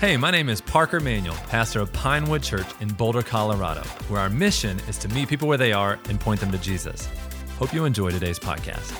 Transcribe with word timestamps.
Hey, 0.00 0.16
my 0.16 0.30
name 0.30 0.48
is 0.48 0.62
Parker 0.62 0.98
Manuel, 0.98 1.36
pastor 1.48 1.80
of 1.80 1.92
Pinewood 1.92 2.42
Church 2.42 2.66
in 2.80 2.88
Boulder, 2.88 3.20
Colorado, 3.20 3.82
where 4.08 4.18
our 4.18 4.30
mission 4.30 4.80
is 4.88 4.96
to 4.96 5.08
meet 5.10 5.28
people 5.28 5.46
where 5.46 5.58
they 5.58 5.74
are 5.74 5.98
and 6.08 6.18
point 6.18 6.40
them 6.40 6.50
to 6.52 6.56
Jesus. 6.56 7.06
Hope 7.58 7.74
you 7.74 7.84
enjoy 7.84 8.10
today's 8.10 8.38
podcast. 8.38 8.96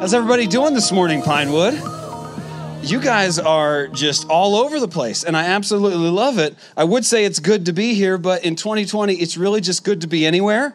How's 0.00 0.12
everybody 0.12 0.48
doing 0.48 0.74
this 0.74 0.90
morning, 0.90 1.22
Pinewood? 1.22 1.74
You 2.82 2.98
guys 2.98 3.38
are 3.38 3.86
just 3.86 4.28
all 4.28 4.56
over 4.56 4.80
the 4.80 4.88
place, 4.88 5.22
and 5.22 5.36
I 5.36 5.44
absolutely 5.44 6.10
love 6.10 6.40
it. 6.40 6.56
I 6.76 6.82
would 6.82 7.04
say 7.04 7.26
it's 7.26 7.38
good 7.38 7.66
to 7.66 7.72
be 7.72 7.94
here, 7.94 8.18
but 8.18 8.44
in 8.44 8.56
2020, 8.56 9.14
it's 9.14 9.36
really 9.36 9.60
just 9.60 9.84
good 9.84 10.00
to 10.00 10.08
be 10.08 10.26
anywhere 10.26 10.74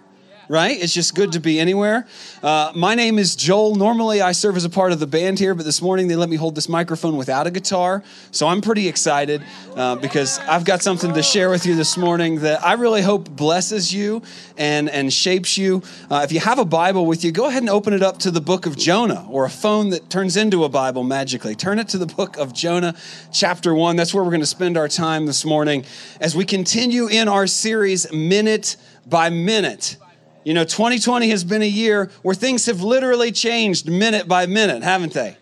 right? 0.49 0.81
It's 0.81 0.93
just 0.93 1.15
good 1.15 1.31
to 1.33 1.39
be 1.39 1.59
anywhere. 1.59 2.07
Uh, 2.43 2.71
my 2.75 2.95
name 2.95 3.19
is 3.19 3.35
Joel. 3.35 3.75
Normally, 3.75 4.21
I 4.21 4.31
serve 4.31 4.57
as 4.57 4.65
a 4.65 4.69
part 4.69 4.91
of 4.91 4.99
the 4.99 5.07
band 5.07 5.39
here, 5.39 5.55
but 5.55 5.65
this 5.65 5.81
morning 5.81 6.07
they 6.07 6.15
let 6.15 6.29
me 6.29 6.35
hold 6.35 6.55
this 6.55 6.69
microphone 6.69 7.17
without 7.17 7.47
a 7.47 7.51
guitar. 7.51 8.03
So 8.31 8.47
I'm 8.47 8.61
pretty 8.61 8.87
excited 8.87 9.43
uh, 9.75 9.95
because 9.95 10.39
I've 10.39 10.65
got 10.65 10.81
something 10.81 11.13
to 11.13 11.23
share 11.23 11.49
with 11.49 11.65
you 11.65 11.75
this 11.75 11.97
morning 11.97 12.39
that 12.41 12.63
I 12.63 12.73
really 12.73 13.01
hope 13.01 13.29
blesses 13.29 13.93
you 13.93 14.21
and, 14.57 14.89
and 14.89 15.11
shapes 15.11 15.57
you. 15.57 15.81
Uh, 16.09 16.21
if 16.23 16.31
you 16.31 16.39
have 16.39 16.59
a 16.59 16.65
Bible 16.65 17.05
with 17.05 17.23
you, 17.23 17.31
go 17.31 17.47
ahead 17.47 17.63
and 17.63 17.69
open 17.69 17.93
it 17.93 18.03
up 18.03 18.19
to 18.19 18.31
the 18.31 18.41
book 18.41 18.65
of 18.65 18.77
Jonah 18.77 19.27
or 19.29 19.45
a 19.45 19.49
phone 19.49 19.89
that 19.89 20.09
turns 20.09 20.37
into 20.37 20.63
a 20.63 20.69
Bible 20.69 21.03
magically. 21.03 21.55
Turn 21.55 21.79
it 21.79 21.87
to 21.89 21.97
the 21.97 22.05
book 22.05 22.37
of 22.37 22.53
Jonah, 22.53 22.95
chapter 23.31 23.73
one. 23.73 23.95
That's 23.95 24.13
where 24.13 24.23
we're 24.23 24.31
going 24.31 24.39
to 24.41 24.45
spend 24.45 24.77
our 24.77 24.87
time 24.87 25.25
this 25.25 25.45
morning 25.45 25.85
as 26.19 26.35
we 26.35 26.45
continue 26.45 27.07
in 27.07 27.27
our 27.27 27.47
series, 27.47 28.11
Minute 28.11 28.77
by 29.05 29.29
Minute. 29.29 29.97
You 30.45 30.53
know, 30.53 30.63
2020 30.63 31.29
has 31.31 31.43
been 31.43 31.63
a 31.63 31.67
year 31.67 32.11
where 32.21 32.35
things 32.35 32.67
have 32.67 32.83
literally 32.83 33.31
changed 33.31 33.89
minute 33.89 34.27
by 34.27 34.45
minute, 34.45 34.83
haven't 34.83 35.13
they? 35.13 35.37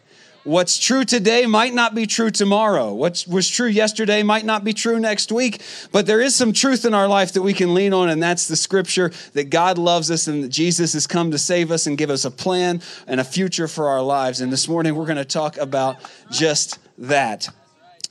What's 0.45 0.79
true 0.79 1.03
today 1.03 1.45
might 1.45 1.73
not 1.73 1.93
be 1.93 2.05
true 2.05 2.31
tomorrow. 2.31 2.93
What 2.93 3.25
was 3.29 3.49
true 3.49 3.67
yesterday 3.67 4.23
might 4.23 4.45
not 4.45 4.63
be 4.63 4.71
true 4.71 5.01
next 5.01 5.29
week. 5.29 5.61
But 5.91 6.05
there 6.05 6.21
is 6.21 6.35
some 6.35 6.53
truth 6.53 6.85
in 6.85 6.93
our 6.93 7.09
life 7.09 7.33
that 7.33 7.41
we 7.41 7.53
can 7.53 7.73
lean 7.73 7.93
on, 7.93 8.09
and 8.09 8.23
that's 8.23 8.47
the 8.47 8.55
scripture 8.55 9.11
that 9.33 9.49
God 9.49 9.77
loves 9.77 10.09
us 10.09 10.27
and 10.27 10.45
that 10.45 10.49
Jesus 10.49 10.93
has 10.93 11.05
come 11.05 11.31
to 11.31 11.37
save 11.37 11.69
us 11.69 11.85
and 11.85 11.97
give 11.97 12.09
us 12.09 12.23
a 12.23 12.31
plan 12.31 12.81
and 13.05 13.19
a 13.19 13.25
future 13.25 13.67
for 13.67 13.89
our 13.89 14.01
lives. 14.01 14.39
And 14.39 14.53
this 14.53 14.69
morning 14.69 14.95
we're 14.95 15.05
going 15.05 15.17
to 15.17 15.25
talk 15.25 15.57
about 15.57 15.97
just 16.31 16.79
that. 16.97 17.49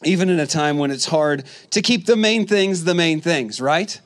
Even 0.05 0.29
in 0.29 0.41
a 0.41 0.47
time 0.47 0.77
when 0.77 0.91
it's 0.91 1.07
hard 1.07 1.45
to 1.71 1.81
keep 1.81 2.05
the 2.05 2.17
main 2.17 2.47
things 2.47 2.85
the 2.85 2.95
main 2.95 3.23
things, 3.23 3.63
right? 3.63 3.99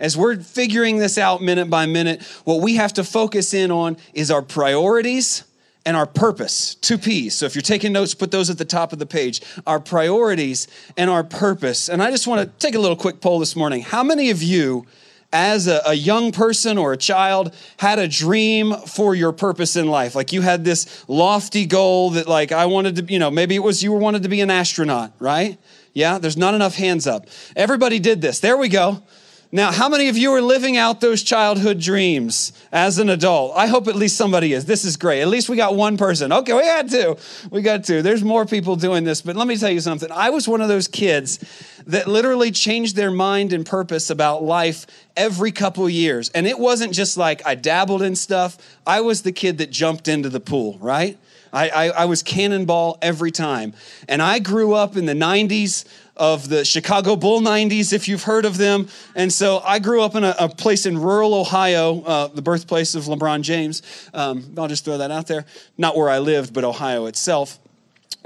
As 0.00 0.16
we're 0.16 0.36
figuring 0.40 0.96
this 0.96 1.18
out 1.18 1.42
minute 1.42 1.68
by 1.68 1.84
minute, 1.84 2.22
what 2.44 2.62
we 2.62 2.76
have 2.76 2.94
to 2.94 3.04
focus 3.04 3.52
in 3.52 3.70
on 3.70 3.98
is 4.14 4.30
our 4.30 4.40
priorities 4.40 5.44
and 5.84 5.96
our 5.96 6.06
purpose. 6.06 6.74
Two 6.74 6.96
P's. 6.96 7.34
So 7.34 7.44
if 7.46 7.54
you're 7.54 7.62
taking 7.62 7.92
notes, 7.92 8.14
put 8.14 8.30
those 8.30 8.48
at 8.48 8.56
the 8.56 8.64
top 8.64 8.94
of 8.94 8.98
the 8.98 9.06
page. 9.06 9.42
Our 9.66 9.78
priorities 9.78 10.68
and 10.96 11.10
our 11.10 11.22
purpose. 11.22 11.88
And 11.88 12.02
I 12.02 12.10
just 12.10 12.26
want 12.26 12.40
to 12.40 12.66
take 12.66 12.74
a 12.74 12.78
little 12.78 12.96
quick 12.96 13.20
poll 13.20 13.38
this 13.38 13.54
morning. 13.54 13.82
How 13.82 14.02
many 14.02 14.30
of 14.30 14.42
you, 14.42 14.86
as 15.32 15.66
a, 15.66 15.82
a, 15.86 15.94
young 15.94 16.32
person 16.32 16.78
or 16.78 16.92
a 16.92 16.96
child, 16.96 17.54
had 17.78 17.98
a 17.98 18.08
dream 18.08 18.74
for 18.86 19.14
your 19.14 19.32
purpose 19.32 19.76
in 19.76 19.88
life? 19.88 20.14
Like 20.14 20.32
you 20.32 20.40
had 20.40 20.64
this 20.64 21.04
lofty 21.08 21.66
goal 21.66 22.10
that, 22.10 22.26
like, 22.26 22.52
I 22.52 22.66
wanted 22.66 22.96
to, 22.96 23.12
you 23.12 23.18
know, 23.18 23.30
maybe 23.30 23.54
it 23.54 23.62
was 23.62 23.82
you 23.82 23.92
wanted 23.92 24.22
to 24.22 24.30
be 24.30 24.40
an 24.40 24.50
astronaut, 24.50 25.12
right? 25.18 25.58
Yeah, 25.92 26.18
there's 26.18 26.36
not 26.36 26.54
enough 26.54 26.74
hands 26.74 27.06
up. 27.06 27.26
Everybody 27.54 27.98
did 27.98 28.22
this. 28.22 28.40
There 28.40 28.56
we 28.56 28.68
go. 28.68 29.02
Now, 29.52 29.72
how 29.72 29.88
many 29.88 30.08
of 30.08 30.16
you 30.16 30.32
are 30.34 30.40
living 30.40 30.76
out 30.76 31.00
those 31.00 31.24
childhood 31.24 31.80
dreams 31.80 32.52
as 32.70 32.98
an 32.98 33.10
adult? 33.10 33.52
I 33.56 33.66
hope 33.66 33.88
at 33.88 33.96
least 33.96 34.16
somebody 34.16 34.52
is. 34.52 34.64
This 34.64 34.84
is 34.84 34.96
great. 34.96 35.22
At 35.22 35.28
least 35.28 35.48
we 35.48 35.56
got 35.56 35.74
one 35.74 35.96
person. 35.96 36.32
Okay, 36.32 36.52
we 36.52 36.62
got 36.62 36.88
two. 36.88 37.16
We 37.50 37.60
got 37.60 37.82
two. 37.82 38.00
There's 38.00 38.22
more 38.22 38.46
people 38.46 38.76
doing 38.76 39.02
this, 39.02 39.22
but 39.22 39.34
let 39.34 39.48
me 39.48 39.56
tell 39.56 39.70
you 39.70 39.80
something. 39.80 40.08
I 40.12 40.30
was 40.30 40.46
one 40.46 40.60
of 40.60 40.68
those 40.68 40.86
kids 40.86 41.40
that 41.88 42.06
literally 42.06 42.52
changed 42.52 42.94
their 42.94 43.10
mind 43.10 43.52
and 43.52 43.66
purpose 43.66 44.08
about 44.08 44.44
life 44.44 44.86
every 45.16 45.50
couple 45.50 45.90
years. 45.90 46.28
And 46.30 46.46
it 46.46 46.56
wasn't 46.56 46.92
just 46.92 47.16
like 47.16 47.44
I 47.44 47.56
dabbled 47.56 48.02
in 48.02 48.14
stuff, 48.14 48.56
I 48.86 49.00
was 49.00 49.22
the 49.22 49.32
kid 49.32 49.58
that 49.58 49.70
jumped 49.70 50.06
into 50.06 50.28
the 50.28 50.40
pool, 50.40 50.78
right? 50.78 51.18
I, 51.52 51.68
I, 51.68 51.88
I, 51.88 52.04
was 52.04 52.22
cannonball 52.22 52.98
every 53.02 53.30
time. 53.30 53.74
And 54.08 54.22
I 54.22 54.38
grew 54.38 54.74
up 54.74 54.96
in 54.96 55.06
the 55.06 55.14
90s 55.14 55.84
of 56.20 56.50
the 56.50 56.66
Chicago 56.66 57.16
Bull 57.16 57.40
90s, 57.40 57.94
if 57.94 58.06
you've 58.06 58.22
heard 58.22 58.44
of 58.44 58.58
them. 58.58 58.88
And 59.16 59.32
so 59.32 59.60
I 59.64 59.78
grew 59.78 60.02
up 60.02 60.14
in 60.14 60.22
a, 60.22 60.36
a 60.38 60.48
place 60.50 60.84
in 60.84 60.98
rural 60.98 61.32
Ohio, 61.32 62.02
uh, 62.02 62.26
the 62.28 62.42
birthplace 62.42 62.94
of 62.94 63.04
LeBron 63.04 63.40
James. 63.40 63.82
Um, 64.12 64.52
I'll 64.58 64.68
just 64.68 64.84
throw 64.84 64.98
that 64.98 65.10
out 65.10 65.26
there. 65.26 65.46
Not 65.78 65.96
where 65.96 66.10
I 66.10 66.18
lived, 66.18 66.52
but 66.52 66.62
Ohio 66.62 67.06
itself, 67.06 67.58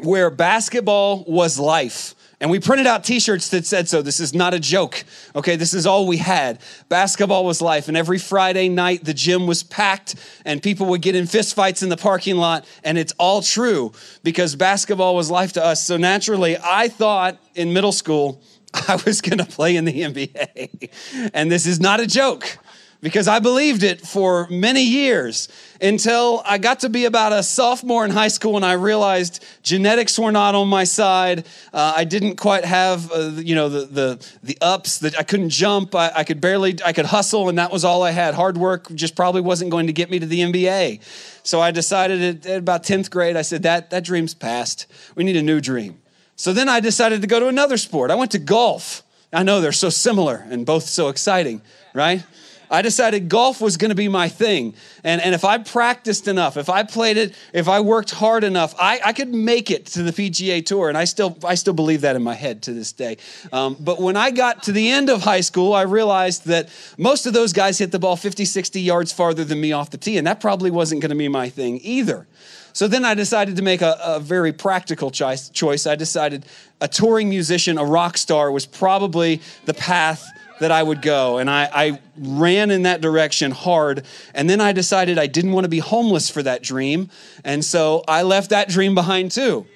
where 0.02 0.28
basketball 0.28 1.24
was 1.28 1.58
life. 1.58 2.16
And 2.44 2.50
we 2.50 2.60
printed 2.60 2.86
out 2.86 3.04
t 3.04 3.20
shirts 3.20 3.48
that 3.48 3.64
said 3.64 3.88
so. 3.88 4.02
This 4.02 4.20
is 4.20 4.34
not 4.34 4.52
a 4.52 4.60
joke. 4.60 5.06
Okay, 5.34 5.56
this 5.56 5.72
is 5.72 5.86
all 5.86 6.06
we 6.06 6.18
had. 6.18 6.58
Basketball 6.90 7.46
was 7.46 7.62
life. 7.62 7.88
And 7.88 7.96
every 7.96 8.18
Friday 8.18 8.68
night, 8.68 9.02
the 9.02 9.14
gym 9.14 9.46
was 9.46 9.62
packed 9.62 10.16
and 10.44 10.62
people 10.62 10.84
would 10.88 11.00
get 11.00 11.14
in 11.14 11.24
fistfights 11.24 11.82
in 11.82 11.88
the 11.88 11.96
parking 11.96 12.36
lot. 12.36 12.66
And 12.84 12.98
it's 12.98 13.14
all 13.18 13.40
true 13.40 13.92
because 14.24 14.56
basketball 14.56 15.16
was 15.16 15.30
life 15.30 15.54
to 15.54 15.64
us. 15.64 15.82
So 15.82 15.96
naturally, 15.96 16.58
I 16.62 16.88
thought 16.88 17.38
in 17.54 17.72
middle 17.72 17.92
school, 17.92 18.42
I 18.74 19.00
was 19.06 19.22
going 19.22 19.38
to 19.38 19.46
play 19.46 19.76
in 19.76 19.86
the 19.86 20.02
NBA. 20.02 21.30
and 21.32 21.50
this 21.50 21.64
is 21.64 21.80
not 21.80 22.00
a 22.00 22.06
joke 22.06 22.58
because 23.04 23.28
I 23.28 23.38
believed 23.38 23.82
it 23.82 24.00
for 24.00 24.48
many 24.48 24.82
years 24.82 25.50
until 25.78 26.40
I 26.46 26.56
got 26.56 26.80
to 26.80 26.88
be 26.88 27.04
about 27.04 27.34
a 27.34 27.42
sophomore 27.42 28.02
in 28.02 28.10
high 28.10 28.28
school 28.28 28.56
and 28.56 28.64
I 28.64 28.72
realized 28.72 29.44
genetics 29.62 30.18
were 30.18 30.32
not 30.32 30.54
on 30.54 30.68
my 30.68 30.84
side. 30.84 31.46
Uh, 31.70 31.92
I 31.94 32.04
didn't 32.04 32.36
quite 32.36 32.64
have, 32.64 33.12
uh, 33.12 33.32
you 33.34 33.54
know, 33.54 33.68
the, 33.68 33.84
the, 33.84 34.28
the 34.42 34.58
ups 34.62 35.00
that 35.00 35.18
I 35.18 35.22
couldn't 35.22 35.50
jump. 35.50 35.94
I, 35.94 36.12
I 36.16 36.24
could 36.24 36.40
barely, 36.40 36.78
I 36.82 36.94
could 36.94 37.04
hustle 37.04 37.50
and 37.50 37.58
that 37.58 37.70
was 37.70 37.84
all 37.84 38.02
I 38.02 38.10
had. 38.10 38.32
Hard 38.32 38.56
work 38.56 38.90
just 38.94 39.14
probably 39.14 39.42
wasn't 39.42 39.70
going 39.70 39.86
to 39.86 39.92
get 39.92 40.10
me 40.10 40.18
to 40.18 40.26
the 40.26 40.40
NBA. 40.40 41.02
So 41.42 41.60
I 41.60 41.72
decided 41.72 42.22
at, 42.22 42.46
at 42.46 42.58
about 42.58 42.84
10th 42.84 43.10
grade, 43.10 43.36
I 43.36 43.42
said, 43.42 43.64
that, 43.64 43.90
that 43.90 44.04
dream's 44.04 44.32
past. 44.32 44.86
We 45.14 45.24
need 45.24 45.36
a 45.36 45.42
new 45.42 45.60
dream. 45.60 46.00
So 46.36 46.54
then 46.54 46.70
I 46.70 46.80
decided 46.80 47.20
to 47.20 47.26
go 47.26 47.38
to 47.38 47.48
another 47.48 47.76
sport. 47.76 48.10
I 48.10 48.14
went 48.14 48.30
to 48.30 48.38
golf. 48.38 49.02
I 49.30 49.42
know 49.42 49.60
they're 49.60 49.72
so 49.72 49.90
similar 49.90 50.46
and 50.48 50.64
both 50.64 50.84
so 50.84 51.08
exciting, 51.08 51.60
right? 51.92 52.24
I 52.70 52.82
decided 52.82 53.28
golf 53.28 53.60
was 53.60 53.76
going 53.76 53.90
to 53.90 53.94
be 53.94 54.08
my 54.08 54.28
thing. 54.28 54.74
And, 55.02 55.20
and 55.20 55.34
if 55.34 55.44
I 55.44 55.58
practiced 55.58 56.28
enough, 56.28 56.56
if 56.56 56.68
I 56.68 56.82
played 56.82 57.16
it, 57.16 57.34
if 57.52 57.68
I 57.68 57.80
worked 57.80 58.10
hard 58.10 58.44
enough, 58.44 58.74
I, 58.78 59.00
I 59.04 59.12
could 59.12 59.32
make 59.32 59.70
it 59.70 59.86
to 59.86 60.02
the 60.02 60.10
PGA 60.10 60.64
Tour. 60.64 60.88
And 60.88 60.98
I 60.98 61.04
still, 61.04 61.36
I 61.44 61.54
still 61.54 61.74
believe 61.74 62.02
that 62.02 62.16
in 62.16 62.22
my 62.22 62.34
head 62.34 62.62
to 62.62 62.72
this 62.72 62.92
day. 62.92 63.16
Um, 63.52 63.76
but 63.78 64.00
when 64.00 64.16
I 64.16 64.30
got 64.30 64.62
to 64.64 64.72
the 64.72 64.90
end 64.90 65.10
of 65.10 65.22
high 65.22 65.40
school, 65.42 65.72
I 65.72 65.82
realized 65.82 66.46
that 66.46 66.68
most 66.98 67.26
of 67.26 67.32
those 67.32 67.52
guys 67.52 67.78
hit 67.78 67.92
the 67.92 67.98
ball 67.98 68.16
50, 68.16 68.44
60 68.44 68.80
yards 68.80 69.12
farther 69.12 69.44
than 69.44 69.60
me 69.60 69.72
off 69.72 69.90
the 69.90 69.98
tee. 69.98 70.18
And 70.18 70.26
that 70.26 70.40
probably 70.40 70.70
wasn't 70.70 71.00
going 71.00 71.10
to 71.10 71.16
be 71.16 71.28
my 71.28 71.48
thing 71.48 71.80
either. 71.82 72.26
So 72.74 72.88
then 72.88 73.04
I 73.04 73.14
decided 73.14 73.54
to 73.56 73.62
make 73.62 73.82
a, 73.82 73.96
a 74.02 74.18
very 74.18 74.52
practical 74.52 75.12
choice. 75.12 75.86
I 75.86 75.94
decided 75.94 76.44
a 76.80 76.88
touring 76.88 77.28
musician, 77.28 77.78
a 77.78 77.84
rock 77.84 78.18
star, 78.18 78.50
was 78.50 78.66
probably 78.66 79.40
the 79.64 79.74
path 79.74 80.26
that 80.60 80.70
I 80.70 80.82
would 80.82 81.02
go. 81.02 81.38
And 81.38 81.50
I, 81.50 81.68
I, 81.72 82.00
ran 82.16 82.70
in 82.70 82.82
that 82.82 83.00
direction 83.00 83.50
hard. 83.50 84.04
And 84.34 84.48
then 84.48 84.60
I 84.60 84.70
decided 84.70 85.18
I 85.18 85.26
didn't 85.26 85.50
want 85.50 85.64
to 85.64 85.68
be 85.68 85.80
homeless 85.80 86.30
for 86.30 86.44
that 86.44 86.62
dream. 86.62 87.10
And 87.42 87.64
so 87.64 88.04
I 88.06 88.22
left 88.22 88.50
that 88.50 88.68
dream 88.68 88.94
behind 88.94 89.32
too. 89.32 89.66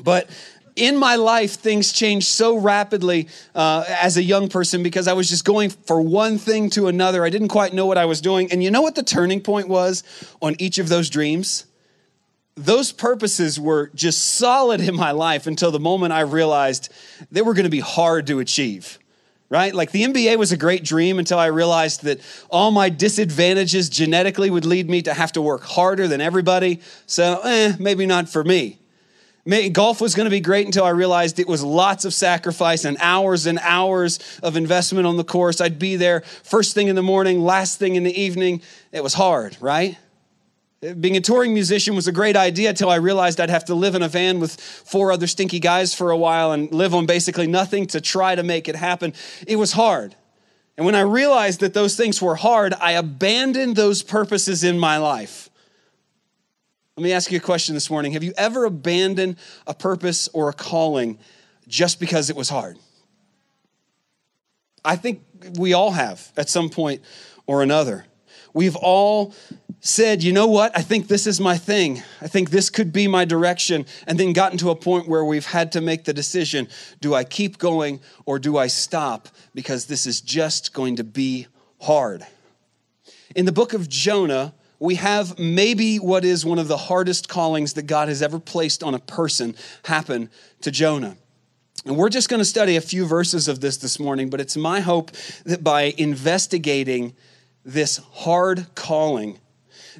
But 0.00 0.28
in 0.74 0.96
my 0.96 1.16
life, 1.16 1.54
things 1.54 1.92
changed 1.92 2.26
so 2.26 2.56
rapidly 2.56 3.28
uh, 3.54 3.84
as 3.88 4.16
a 4.16 4.22
young 4.22 4.48
person 4.48 4.82
because 4.82 5.08
I 5.08 5.12
was 5.12 5.28
just 5.28 5.44
going 5.44 5.70
for 5.70 6.00
one 6.00 6.38
thing 6.38 6.70
to 6.70 6.88
another. 6.88 7.24
I 7.24 7.30
didn't 7.30 7.48
quite 7.48 7.74
know 7.74 7.86
what 7.86 7.98
I 7.98 8.06
was 8.06 8.20
doing. 8.20 8.50
And 8.50 8.62
you 8.62 8.70
know 8.70 8.82
what 8.82 8.94
the 8.94 9.02
turning 9.02 9.40
point 9.40 9.68
was 9.68 10.02
on 10.42 10.56
each 10.58 10.78
of 10.78 10.88
those 10.88 11.10
dreams? 11.10 11.66
Those 12.56 12.90
purposes 12.90 13.60
were 13.60 13.90
just 13.94 14.34
solid 14.34 14.80
in 14.80 14.96
my 14.96 15.12
life 15.12 15.46
until 15.46 15.70
the 15.70 15.80
moment 15.80 16.12
I 16.12 16.22
realized 16.22 16.92
they 17.30 17.42
were 17.42 17.54
going 17.54 17.64
to 17.64 17.70
be 17.70 17.80
hard 17.80 18.26
to 18.28 18.40
achieve 18.40 18.98
right? 19.50 19.74
Like 19.74 19.90
the 19.92 20.04
NBA 20.04 20.36
was 20.36 20.52
a 20.52 20.56
great 20.56 20.84
dream 20.84 21.18
until 21.18 21.38
I 21.38 21.46
realized 21.46 22.02
that 22.02 22.20
all 22.50 22.70
my 22.70 22.88
disadvantages 22.88 23.88
genetically 23.88 24.50
would 24.50 24.66
lead 24.66 24.88
me 24.90 25.02
to 25.02 25.14
have 25.14 25.32
to 25.32 25.42
work 25.42 25.62
harder 25.62 26.06
than 26.06 26.20
everybody. 26.20 26.80
So, 27.06 27.40
eh, 27.44 27.74
maybe 27.78 28.06
not 28.06 28.28
for 28.28 28.44
me. 28.44 28.78
Golf 29.72 30.02
was 30.02 30.14
going 30.14 30.26
to 30.26 30.30
be 30.30 30.40
great 30.40 30.66
until 30.66 30.84
I 30.84 30.90
realized 30.90 31.38
it 31.38 31.48
was 31.48 31.62
lots 31.62 32.04
of 32.04 32.12
sacrifice 32.12 32.84
and 32.84 32.98
hours 33.00 33.46
and 33.46 33.58
hours 33.62 34.18
of 34.42 34.56
investment 34.56 35.06
on 35.06 35.16
the 35.16 35.24
course. 35.24 35.62
I'd 35.62 35.78
be 35.78 35.96
there 35.96 36.20
first 36.20 36.74
thing 36.74 36.88
in 36.88 36.96
the 36.96 37.02
morning, 37.02 37.40
last 37.40 37.78
thing 37.78 37.94
in 37.94 38.02
the 38.04 38.20
evening. 38.20 38.60
It 38.92 39.02
was 39.02 39.14
hard, 39.14 39.56
right? 39.58 39.96
Being 40.80 41.16
a 41.16 41.20
touring 41.20 41.54
musician 41.54 41.96
was 41.96 42.06
a 42.06 42.12
great 42.12 42.36
idea 42.36 42.68
until 42.68 42.88
I 42.88 42.96
realized 42.96 43.40
I'd 43.40 43.50
have 43.50 43.64
to 43.64 43.74
live 43.74 43.96
in 43.96 44.02
a 44.02 44.08
van 44.08 44.38
with 44.38 44.60
four 44.60 45.10
other 45.10 45.26
stinky 45.26 45.58
guys 45.58 45.92
for 45.92 46.12
a 46.12 46.16
while 46.16 46.52
and 46.52 46.70
live 46.72 46.94
on 46.94 47.04
basically 47.04 47.48
nothing 47.48 47.86
to 47.88 48.00
try 48.00 48.36
to 48.36 48.44
make 48.44 48.68
it 48.68 48.76
happen. 48.76 49.12
It 49.46 49.56
was 49.56 49.72
hard. 49.72 50.14
And 50.76 50.86
when 50.86 50.94
I 50.94 51.00
realized 51.00 51.58
that 51.60 51.74
those 51.74 51.96
things 51.96 52.22
were 52.22 52.36
hard, 52.36 52.74
I 52.74 52.92
abandoned 52.92 53.74
those 53.74 54.04
purposes 54.04 54.62
in 54.62 54.78
my 54.78 54.98
life. 54.98 55.50
Let 56.96 57.02
me 57.02 57.12
ask 57.12 57.32
you 57.32 57.38
a 57.38 57.40
question 57.40 57.74
this 57.74 57.90
morning. 57.90 58.12
Have 58.12 58.22
you 58.22 58.32
ever 58.36 58.64
abandoned 58.64 59.36
a 59.66 59.74
purpose 59.74 60.28
or 60.32 60.48
a 60.48 60.52
calling 60.52 61.18
just 61.66 61.98
because 61.98 62.30
it 62.30 62.36
was 62.36 62.48
hard? 62.48 62.78
I 64.84 64.94
think 64.94 65.22
we 65.58 65.72
all 65.72 65.90
have 65.90 66.32
at 66.36 66.48
some 66.48 66.70
point 66.70 67.02
or 67.46 67.64
another. 67.64 68.06
We've 68.54 68.76
all 68.76 69.34
said, 69.80 70.22
you 70.22 70.32
know 70.32 70.46
what, 70.46 70.76
I 70.76 70.82
think 70.82 71.06
this 71.06 71.26
is 71.26 71.40
my 71.40 71.56
thing. 71.56 72.02
I 72.20 72.26
think 72.26 72.50
this 72.50 72.68
could 72.68 72.92
be 72.92 73.06
my 73.06 73.24
direction. 73.24 73.86
And 74.06 74.18
then 74.18 74.32
gotten 74.32 74.58
to 74.58 74.70
a 74.70 74.76
point 74.76 75.08
where 75.08 75.24
we've 75.24 75.46
had 75.46 75.72
to 75.72 75.80
make 75.80 76.04
the 76.04 76.12
decision 76.12 76.68
do 77.00 77.14
I 77.14 77.24
keep 77.24 77.58
going 77.58 78.00
or 78.26 78.38
do 78.38 78.56
I 78.56 78.66
stop? 78.66 79.28
Because 79.54 79.86
this 79.86 80.06
is 80.06 80.20
just 80.20 80.72
going 80.72 80.96
to 80.96 81.04
be 81.04 81.46
hard. 81.80 82.26
In 83.36 83.44
the 83.44 83.52
book 83.52 83.72
of 83.72 83.88
Jonah, 83.88 84.54
we 84.80 84.96
have 84.96 85.38
maybe 85.38 85.96
what 85.98 86.24
is 86.24 86.44
one 86.44 86.58
of 86.58 86.68
the 86.68 86.76
hardest 86.76 87.28
callings 87.28 87.74
that 87.74 87.82
God 87.82 88.08
has 88.08 88.22
ever 88.22 88.38
placed 88.38 88.82
on 88.82 88.94
a 88.94 88.98
person 88.98 89.54
happen 89.84 90.30
to 90.62 90.70
Jonah. 90.70 91.16
And 91.84 91.96
we're 91.96 92.08
just 92.08 92.28
going 92.28 92.40
to 92.40 92.44
study 92.44 92.76
a 92.76 92.80
few 92.80 93.06
verses 93.06 93.48
of 93.48 93.60
this 93.60 93.76
this 93.76 93.98
morning, 93.98 94.30
but 94.30 94.40
it's 94.40 94.56
my 94.56 94.80
hope 94.80 95.12
that 95.44 95.62
by 95.62 95.94
investigating 95.96 97.14
this 97.68 97.98
hard 98.12 98.66
calling, 98.74 99.38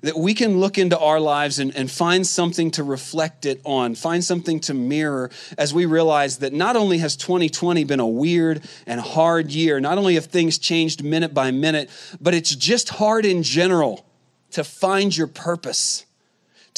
that 0.02 0.16
we 0.16 0.32
can 0.32 0.58
look 0.58 0.78
into 0.78 0.98
our 0.98 1.20
lives 1.20 1.58
and, 1.58 1.74
and 1.76 1.90
find 1.90 2.26
something 2.26 2.70
to 2.70 2.82
reflect 2.82 3.44
it 3.44 3.60
on, 3.64 3.94
find 3.94 4.24
something 4.24 4.58
to 4.60 4.72
mirror 4.72 5.30
as 5.58 5.74
we 5.74 5.84
realize 5.84 6.38
that 6.38 6.52
not 6.52 6.76
only 6.76 6.98
has 6.98 7.14
2020 7.16 7.84
been 7.84 8.00
a 8.00 8.06
weird 8.06 8.62
and 8.86 9.00
hard 9.00 9.50
year, 9.50 9.80
not 9.80 9.98
only 9.98 10.14
have 10.14 10.26
things 10.26 10.56
changed 10.56 11.04
minute 11.04 11.34
by 11.34 11.50
minute, 11.50 11.90
but 12.20 12.32
it's 12.32 12.54
just 12.54 12.88
hard 12.88 13.26
in 13.26 13.42
general 13.42 14.06
to 14.52 14.64
find 14.64 15.14
your 15.14 15.26
purpose 15.26 16.06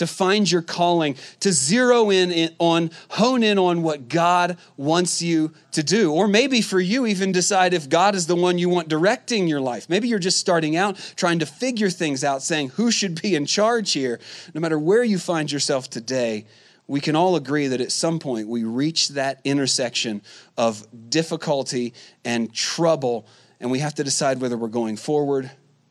to 0.00 0.06
find 0.06 0.50
your 0.50 0.62
calling, 0.62 1.14
to 1.40 1.52
zero 1.52 2.10
in 2.10 2.54
on, 2.58 2.90
hone 3.10 3.42
in 3.42 3.58
on 3.58 3.82
what 3.82 4.08
God 4.08 4.56
wants 4.78 5.20
you 5.20 5.52
to 5.72 5.82
do. 5.82 6.10
Or 6.10 6.26
maybe 6.26 6.62
for 6.62 6.80
you, 6.80 7.04
even 7.04 7.32
decide 7.32 7.74
if 7.74 7.86
God 7.86 8.14
is 8.14 8.26
the 8.26 8.34
one 8.34 8.56
you 8.56 8.70
want 8.70 8.88
directing 8.88 9.46
your 9.46 9.60
life. 9.60 9.90
Maybe 9.90 10.08
you're 10.08 10.18
just 10.18 10.38
starting 10.38 10.74
out 10.74 10.96
trying 11.16 11.40
to 11.40 11.46
figure 11.46 11.90
things 11.90 12.24
out, 12.24 12.42
saying 12.42 12.70
who 12.70 12.90
should 12.90 13.20
be 13.20 13.34
in 13.34 13.44
charge 13.44 13.92
here. 13.92 14.18
No 14.54 14.60
matter 14.62 14.78
where 14.78 15.04
you 15.04 15.18
find 15.18 15.52
yourself 15.52 15.90
today, 15.90 16.46
we 16.86 17.02
can 17.02 17.14
all 17.14 17.36
agree 17.36 17.66
that 17.66 17.82
at 17.82 17.92
some 17.92 18.18
point 18.18 18.48
we 18.48 18.64
reach 18.64 19.10
that 19.10 19.42
intersection 19.44 20.22
of 20.56 20.86
difficulty 21.10 21.92
and 22.24 22.54
trouble, 22.54 23.26
and 23.60 23.70
we 23.70 23.80
have 23.80 23.94
to 23.96 24.02
decide 24.02 24.40
whether 24.40 24.56
we're 24.56 24.68
going 24.68 24.96
forward 24.96 25.50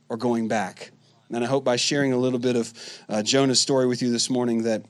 or 0.09 0.17
going 0.17 0.47
back. 0.47 0.89
And 1.31 1.43
I 1.43 1.47
hope 1.47 1.63
by 1.63 1.75
sharing 1.75 2.11
a 2.11 2.17
little 2.17 2.39
bit 2.39 2.55
of 2.55 2.73
uh, 3.07 3.21
Jonah's 3.21 3.59
story 3.59 3.85
with 3.85 4.01
you 4.01 4.11
this 4.11 4.29
morning 4.29 4.63
that 4.63 4.83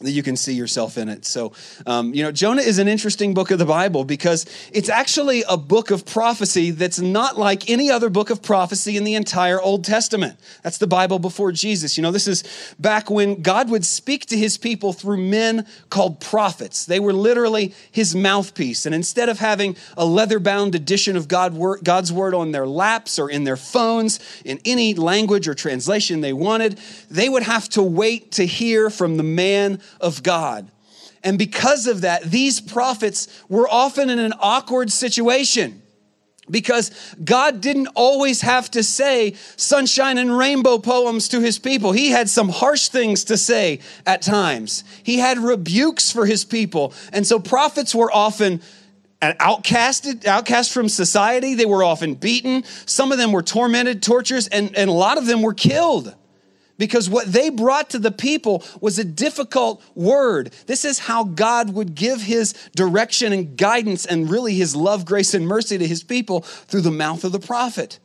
that 0.00 0.12
you 0.12 0.22
can 0.22 0.34
see 0.34 0.54
yourself 0.54 0.96
in 0.96 1.10
it. 1.10 1.26
So, 1.26 1.52
um, 1.86 2.14
you 2.14 2.22
know, 2.22 2.32
Jonah 2.32 2.62
is 2.62 2.78
an 2.78 2.88
interesting 2.88 3.34
book 3.34 3.50
of 3.50 3.58
the 3.58 3.66
Bible 3.66 4.04
because 4.04 4.46
it's 4.72 4.88
actually 4.88 5.44
a 5.46 5.58
book 5.58 5.90
of 5.90 6.06
prophecy 6.06 6.70
that's 6.70 7.00
not 7.00 7.36
like 7.36 7.68
any 7.68 7.90
other 7.90 8.08
book 8.08 8.30
of 8.30 8.42
prophecy 8.42 8.96
in 8.96 9.04
the 9.04 9.14
entire 9.14 9.60
Old 9.60 9.84
Testament. 9.84 10.38
That's 10.62 10.78
the 10.78 10.86
Bible 10.86 11.18
before 11.18 11.52
Jesus. 11.52 11.98
You 11.98 12.02
know, 12.02 12.12
this 12.12 12.26
is 12.26 12.44
back 12.78 13.10
when 13.10 13.42
God 13.42 13.68
would 13.68 13.84
speak 13.84 14.24
to 14.26 14.38
his 14.38 14.56
people 14.56 14.94
through 14.94 15.18
men 15.18 15.66
called 15.90 16.18
prophets. 16.18 16.86
They 16.86 16.98
were 16.98 17.12
literally 17.12 17.74
his 17.92 18.14
mouthpiece. 18.14 18.86
And 18.86 18.94
instead 18.94 19.28
of 19.28 19.38
having 19.38 19.76
a 19.98 20.06
leather 20.06 20.40
bound 20.40 20.74
edition 20.74 21.14
of 21.14 21.28
God, 21.28 21.58
God's 21.84 22.10
word 22.10 22.32
on 22.32 22.52
their 22.52 22.66
laps 22.66 23.18
or 23.18 23.28
in 23.28 23.44
their 23.44 23.58
phones 23.58 24.18
in 24.46 24.60
any 24.64 24.94
language 24.94 25.46
or 25.46 25.54
translation 25.54 26.22
they 26.22 26.32
wanted, 26.32 26.80
they 27.10 27.28
would 27.28 27.42
have 27.42 27.68
to 27.70 27.82
wait 27.82 28.32
to 28.32 28.46
hear 28.46 28.88
from 28.88 29.18
the 29.18 29.22
man 29.22 29.78
of 30.00 30.22
God. 30.22 30.70
And 31.22 31.38
because 31.38 31.86
of 31.86 32.02
that, 32.02 32.22
these 32.24 32.60
prophets 32.60 33.28
were 33.48 33.68
often 33.68 34.08
in 34.10 34.18
an 34.18 34.32
awkward 34.40 34.90
situation 34.90 35.82
because 36.50 36.90
God 37.22 37.60
didn't 37.60 37.88
always 37.88 38.40
have 38.40 38.70
to 38.72 38.82
say 38.82 39.34
sunshine 39.56 40.18
and 40.18 40.36
rainbow 40.36 40.78
poems 40.78 41.28
to 41.28 41.40
his 41.40 41.58
people. 41.58 41.92
He 41.92 42.10
had 42.10 42.28
some 42.28 42.48
harsh 42.48 42.88
things 42.88 43.24
to 43.24 43.36
say 43.36 43.80
at 44.06 44.22
times. 44.22 44.82
He 45.02 45.18
had 45.18 45.38
rebukes 45.38 46.10
for 46.10 46.26
his 46.26 46.44
people. 46.44 46.92
And 47.12 47.26
so 47.26 47.38
prophets 47.38 47.94
were 47.94 48.10
often 48.12 48.60
outcasted, 49.20 50.26
outcast 50.26 50.72
from 50.72 50.88
society. 50.88 51.54
They 51.54 51.66
were 51.66 51.84
often 51.84 52.14
beaten. 52.14 52.64
Some 52.86 53.12
of 53.12 53.18
them 53.18 53.32
were 53.32 53.42
tormented, 53.42 54.02
tortures, 54.02 54.48
and, 54.48 54.74
and 54.76 54.88
a 54.88 54.94
lot 54.94 55.18
of 55.18 55.26
them 55.26 55.42
were 55.42 55.54
killed 55.54 56.14
because 56.80 57.10
what 57.10 57.30
they 57.30 57.50
brought 57.50 57.90
to 57.90 57.98
the 57.98 58.10
people 58.10 58.64
was 58.80 58.98
a 58.98 59.04
difficult 59.04 59.84
word. 59.94 60.50
This 60.64 60.86
is 60.86 60.98
how 60.98 61.24
God 61.24 61.74
would 61.74 61.94
give 61.94 62.22
his 62.22 62.54
direction 62.74 63.34
and 63.34 63.54
guidance 63.54 64.06
and 64.06 64.30
really 64.30 64.54
his 64.54 64.74
love, 64.74 65.04
grace, 65.04 65.34
and 65.34 65.46
mercy 65.46 65.76
to 65.76 65.86
his 65.86 66.02
people 66.02 66.40
through 66.40 66.80
the 66.80 66.90
mouth 66.90 67.22
of 67.22 67.32
the 67.32 67.38
prophet. 67.38 67.98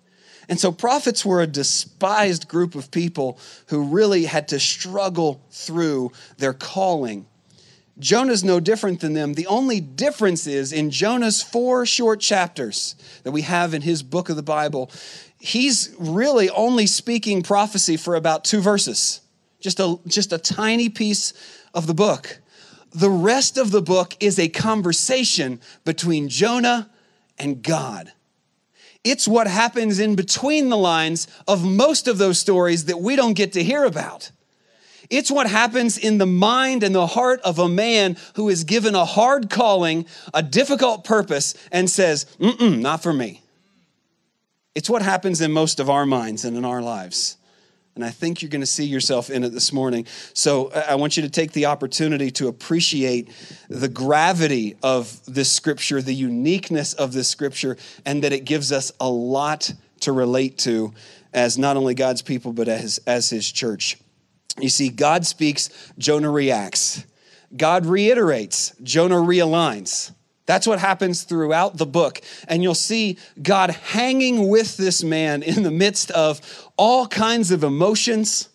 And 0.49 0.59
so, 0.59 0.73
prophets 0.73 1.25
were 1.25 1.41
a 1.41 1.47
despised 1.47 2.49
group 2.49 2.75
of 2.75 2.91
people 2.91 3.39
who 3.67 3.85
really 3.85 4.25
had 4.25 4.49
to 4.49 4.59
struggle 4.59 5.41
through 5.51 6.11
their 6.37 6.53
calling. 6.53 7.27
Jonah's 7.97 8.43
no 8.43 8.59
different 8.59 8.99
than 8.99 9.13
them. 9.13 9.35
The 9.35 9.47
only 9.47 9.79
difference 9.79 10.47
is 10.47 10.73
in 10.73 10.91
Jonah's 10.91 11.41
four 11.41 11.85
short 11.85 12.19
chapters 12.19 12.95
that 13.23 13.31
we 13.31 13.43
have 13.43 13.73
in 13.73 13.81
his 13.81 14.03
book 14.03 14.27
of 14.27 14.35
the 14.35 14.43
Bible, 14.43 14.91
he's 15.39 15.93
really 15.99 16.49
only 16.49 16.87
speaking 16.87 17.43
prophecy 17.43 17.97
for 17.97 18.15
about 18.15 18.43
two 18.43 18.61
verses, 18.61 19.21
just 19.59 19.79
a, 19.79 19.99
just 20.07 20.33
a 20.33 20.37
tiny 20.37 20.89
piece 20.89 21.33
of 21.73 21.87
the 21.87 21.93
book. 21.93 22.39
The 22.91 23.09
rest 23.09 23.57
of 23.57 23.71
the 23.71 23.81
book 23.81 24.15
is 24.19 24.39
a 24.39 24.47
conversation 24.47 25.59
between 25.83 26.29
Jonah 26.29 26.89
and 27.37 27.61
God. 27.61 28.13
It's 29.03 29.27
what 29.27 29.47
happens 29.47 29.99
in 29.99 30.15
between 30.15 30.69
the 30.69 30.77
lines 30.77 31.27
of 31.47 31.63
most 31.63 32.07
of 32.07 32.17
those 32.17 32.39
stories 32.39 32.85
that 32.85 32.99
we 32.99 33.15
don't 33.15 33.33
get 33.33 33.53
to 33.53 33.63
hear 33.63 33.83
about. 33.83 34.31
It's 35.09 35.29
what 35.29 35.47
happens 35.47 35.97
in 35.97 36.17
the 36.17 36.25
mind 36.25 36.81
and 36.81 36.95
the 36.95 37.05
heart 37.05 37.39
of 37.41 37.59
a 37.59 37.69
man 37.69 38.17
who 38.35 38.49
is 38.49 38.63
given 38.63 38.95
a 38.95 39.05
hard 39.05 39.51
calling, 39.51 40.05
a 40.33 40.41
difficult 40.41 41.03
purpose, 41.03 41.53
and 41.71 41.87
says, 41.89 42.25
Mm-mm, 42.39 42.79
not 42.79 43.03
for 43.03 43.13
me. 43.13 43.41
It's 44.75 44.89
what 44.89 45.01
happens 45.01 45.41
in 45.41 45.51
most 45.51 45.79
of 45.79 45.89
our 45.89 46.05
minds 46.05 46.45
and 46.45 46.55
in 46.57 46.65
our 46.65 46.81
lives. 46.81 47.37
And 47.95 48.03
I 48.03 48.09
think 48.09 48.41
you're 48.41 48.49
going 48.49 48.61
to 48.61 48.67
see 48.67 48.83
yourself 48.83 49.29
in 49.29 49.45
it 49.45 49.53
this 49.53 49.71
morning. 49.71 50.05
So 50.33 50.67
uh, 50.67 50.85
I 50.89 50.95
want 50.95 51.15
you 51.15 51.23
to 51.23 51.29
take 51.29 51.53
the 51.53 51.67
opportunity 51.67 52.29
to 52.31 52.49
appreciate 52.49 53.29
the 53.69 53.87
gravity 53.87 54.75
of 54.83 55.21
this 55.25 55.49
scripture, 55.49 56.01
the 56.01 56.13
uniqueness 56.13 56.93
of 56.93 57.13
this 57.13 57.29
scripture, 57.29 57.77
and 58.05 58.21
that 58.25 58.33
it 58.33 58.43
gives 58.43 58.73
us 58.73 58.91
a 58.99 59.09
lot 59.09 59.73
to 60.01 60.11
relate 60.11 60.57
to 60.59 60.93
as 61.33 61.57
not 61.57 61.77
only 61.77 61.93
God's 61.93 62.21
people, 62.21 62.51
but 62.51 62.67
as, 62.67 62.99
as 63.07 63.29
his 63.29 63.49
church. 63.49 63.97
You 64.59 64.69
see, 64.69 64.89
God 64.89 65.25
speaks, 65.25 65.69
Jonah 65.97 66.29
reacts. 66.29 67.05
God 67.55 67.85
reiterates, 67.85 68.73
Jonah 68.83 69.15
realigns. 69.15 70.11
That's 70.45 70.67
what 70.67 70.79
happens 70.79 71.23
throughout 71.23 71.77
the 71.77 71.85
book. 71.85 72.21
And 72.47 72.61
you'll 72.61 72.75
see 72.75 73.17
God 73.41 73.71
hanging 73.71 74.47
with 74.47 74.77
this 74.77 75.03
man 75.03 75.43
in 75.43 75.63
the 75.63 75.71
midst 75.71 76.11
of 76.11 76.69
all 76.77 77.07
kinds 77.07 77.51
of 77.51 77.63
emotions, 77.63 78.49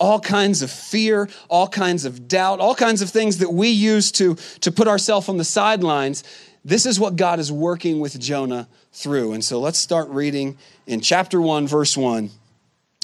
all 0.00 0.20
kinds 0.20 0.62
of 0.62 0.70
fear, 0.70 1.28
all 1.48 1.68
kinds 1.68 2.04
of 2.04 2.28
doubt, 2.28 2.60
all 2.60 2.74
kinds 2.74 3.02
of 3.02 3.10
things 3.10 3.38
that 3.38 3.52
we 3.52 3.68
use 3.68 4.10
to, 4.12 4.36
to 4.60 4.72
put 4.72 4.88
ourselves 4.88 5.28
on 5.28 5.36
the 5.36 5.44
sidelines. 5.44 6.24
This 6.64 6.86
is 6.86 6.98
what 6.98 7.16
God 7.16 7.38
is 7.38 7.52
working 7.52 8.00
with 8.00 8.18
Jonah 8.18 8.68
through. 8.92 9.32
And 9.32 9.44
so 9.44 9.60
let's 9.60 9.78
start 9.78 10.08
reading 10.08 10.56
in 10.86 11.00
chapter 11.00 11.40
1, 11.40 11.66
verse 11.66 11.96
1 11.96 12.30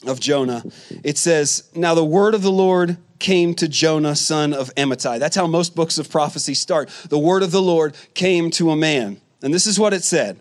of 0.07 0.19
Jonah. 0.19 0.65
It 1.05 1.19
says, 1.19 1.69
Now 1.75 1.95
the 1.95 2.05
word 2.05 2.35
of 2.35 2.43
the 2.43 2.51
Lord 2.51 2.97
came 3.21 3.55
to 3.55 3.69
Jonah, 3.69 4.17
son 4.17 4.53
of 4.53 4.75
Amittai. 4.75 5.19
That's 5.19 5.37
how 5.37 5.47
most 5.47 5.77
books 5.77 5.99
of 5.99 6.11
prophecy 6.11 6.55
start. 6.55 6.89
The 7.09 7.19
word 7.19 7.43
of 7.43 7.53
the 7.53 7.63
Lord 7.63 7.95
came 8.15 8.51
to 8.53 8.71
a 8.71 8.77
man. 8.77 9.21
And 9.43 9.55
this 9.55 9.67
is 9.67 9.79
what 9.79 9.93
it 9.93 10.03
said. 10.03 10.41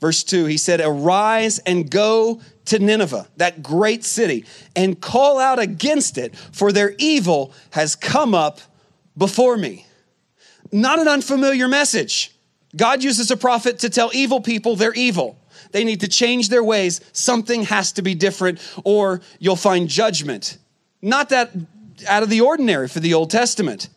Verse 0.00 0.24
2, 0.24 0.46
he 0.46 0.56
said, 0.56 0.80
Arise 0.80 1.60
and 1.60 1.90
go 1.90 2.40
to 2.66 2.78
Nineveh, 2.78 3.28
that 3.36 3.62
great 3.62 4.04
city, 4.04 4.44
and 4.74 5.00
call 5.00 5.38
out 5.38 5.58
against 5.58 6.18
it, 6.18 6.34
for 6.36 6.72
their 6.72 6.94
evil 6.98 7.52
has 7.70 7.94
come 7.94 8.34
up 8.34 8.60
before 9.16 9.56
me. 9.56 9.86
Not 10.72 10.98
an 10.98 11.08
unfamiliar 11.08 11.68
message. 11.68 12.34
God 12.76 13.04
uses 13.04 13.30
a 13.30 13.36
prophet 13.36 13.78
to 13.80 13.90
tell 13.90 14.10
evil 14.12 14.40
people 14.40 14.76
they're 14.76 14.94
evil. 14.94 15.38
They 15.70 15.84
need 15.84 16.00
to 16.00 16.08
change 16.08 16.48
their 16.48 16.64
ways. 16.64 17.00
Something 17.12 17.64
has 17.64 17.92
to 17.92 18.02
be 18.02 18.14
different, 18.14 18.60
or 18.84 19.20
you'll 19.38 19.56
find 19.56 19.88
judgment. 19.88 20.58
Not 21.00 21.28
that 21.30 21.50
out 22.08 22.22
of 22.22 22.30
the 22.30 22.40
ordinary 22.40 22.88
for 22.88 23.00
the 23.00 23.14
Old 23.14 23.30
Testament. 23.30 23.88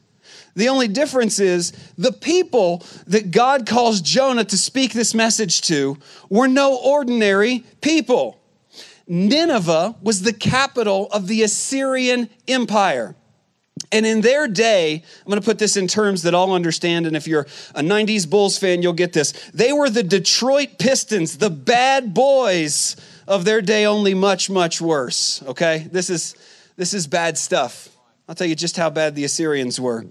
The 0.55 0.69
only 0.69 0.87
difference 0.87 1.39
is 1.39 1.71
the 1.97 2.11
people 2.11 2.83
that 3.05 3.29
God 3.29 3.67
calls 3.67 4.01
Jonah 4.01 4.45
to 4.45 4.57
speak 4.57 4.91
this 4.91 5.13
message 5.13 5.61
to 5.61 5.97
were 6.29 6.47
no 6.47 6.77
ordinary 6.77 7.63
people. 7.81 8.39
Nineveh 9.07 9.95
was 10.01 10.23
the 10.23 10.33
capital 10.33 11.07
of 11.11 11.27
the 11.27 11.43
Assyrian 11.43 12.29
Empire. 12.47 13.15
And 13.91 14.05
in 14.05 14.21
their 14.21 14.47
day, 14.47 15.03
I'm 15.19 15.29
going 15.29 15.39
to 15.39 15.45
put 15.45 15.59
this 15.59 15.77
in 15.77 15.87
terms 15.87 16.23
that 16.23 16.33
all 16.33 16.53
understand. 16.53 17.05
And 17.05 17.15
if 17.15 17.27
you're 17.27 17.47
a 17.75 17.81
90s 17.81 18.29
Bulls 18.29 18.57
fan, 18.57 18.81
you'll 18.81 18.93
get 18.93 19.13
this. 19.13 19.31
They 19.53 19.71
were 19.71 19.89
the 19.89 20.03
Detroit 20.03 20.79
Pistons, 20.79 21.37
the 21.37 21.49
bad 21.49 22.13
boys 22.13 22.95
of 23.27 23.45
their 23.45 23.61
day, 23.61 23.85
only 23.85 24.13
much, 24.13 24.49
much 24.49 24.81
worse. 24.81 25.43
Okay? 25.43 25.87
This 25.91 26.09
is, 26.09 26.35
this 26.77 26.93
is 26.93 27.07
bad 27.07 27.38
stuff. 27.38 27.89
I'll 28.29 28.36
tell 28.36 28.48
you 28.48 28.55
just 28.55 28.77
how 28.77 28.89
bad 28.89 29.15
the 29.15 29.24
Assyrians 29.24 29.79
were. 29.79 30.05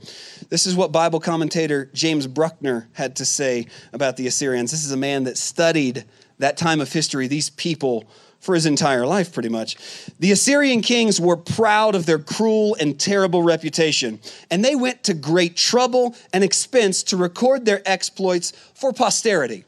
This 0.48 0.66
is 0.66 0.74
what 0.74 0.90
Bible 0.90 1.20
commentator 1.20 1.90
James 1.92 2.26
Bruckner 2.26 2.88
had 2.92 3.16
to 3.16 3.24
say 3.24 3.66
about 3.92 4.16
the 4.16 4.26
Assyrians. 4.26 4.70
This 4.70 4.84
is 4.84 4.92
a 4.92 4.96
man 4.96 5.24
that 5.24 5.36
studied 5.36 6.04
that 6.38 6.56
time 6.56 6.80
of 6.80 6.92
history, 6.92 7.28
these 7.28 7.50
people 7.50 8.04
for 8.40 8.54
his 8.54 8.66
entire 8.66 9.06
life, 9.06 9.32
pretty 9.32 9.48
much. 9.48 9.76
The 10.18 10.32
Assyrian 10.32 10.80
kings 10.80 11.20
were 11.20 11.36
proud 11.36 11.94
of 11.94 12.06
their 12.06 12.18
cruel 12.18 12.76
and 12.78 12.98
terrible 12.98 13.42
reputation, 13.42 14.20
and 14.50 14.64
they 14.64 14.76
went 14.76 15.02
to 15.04 15.14
great 15.14 15.56
trouble 15.56 16.14
and 16.32 16.44
expense 16.44 17.02
to 17.04 17.16
record 17.16 17.64
their 17.64 17.82
exploits 17.86 18.52
for 18.74 18.92
posterity, 18.92 19.64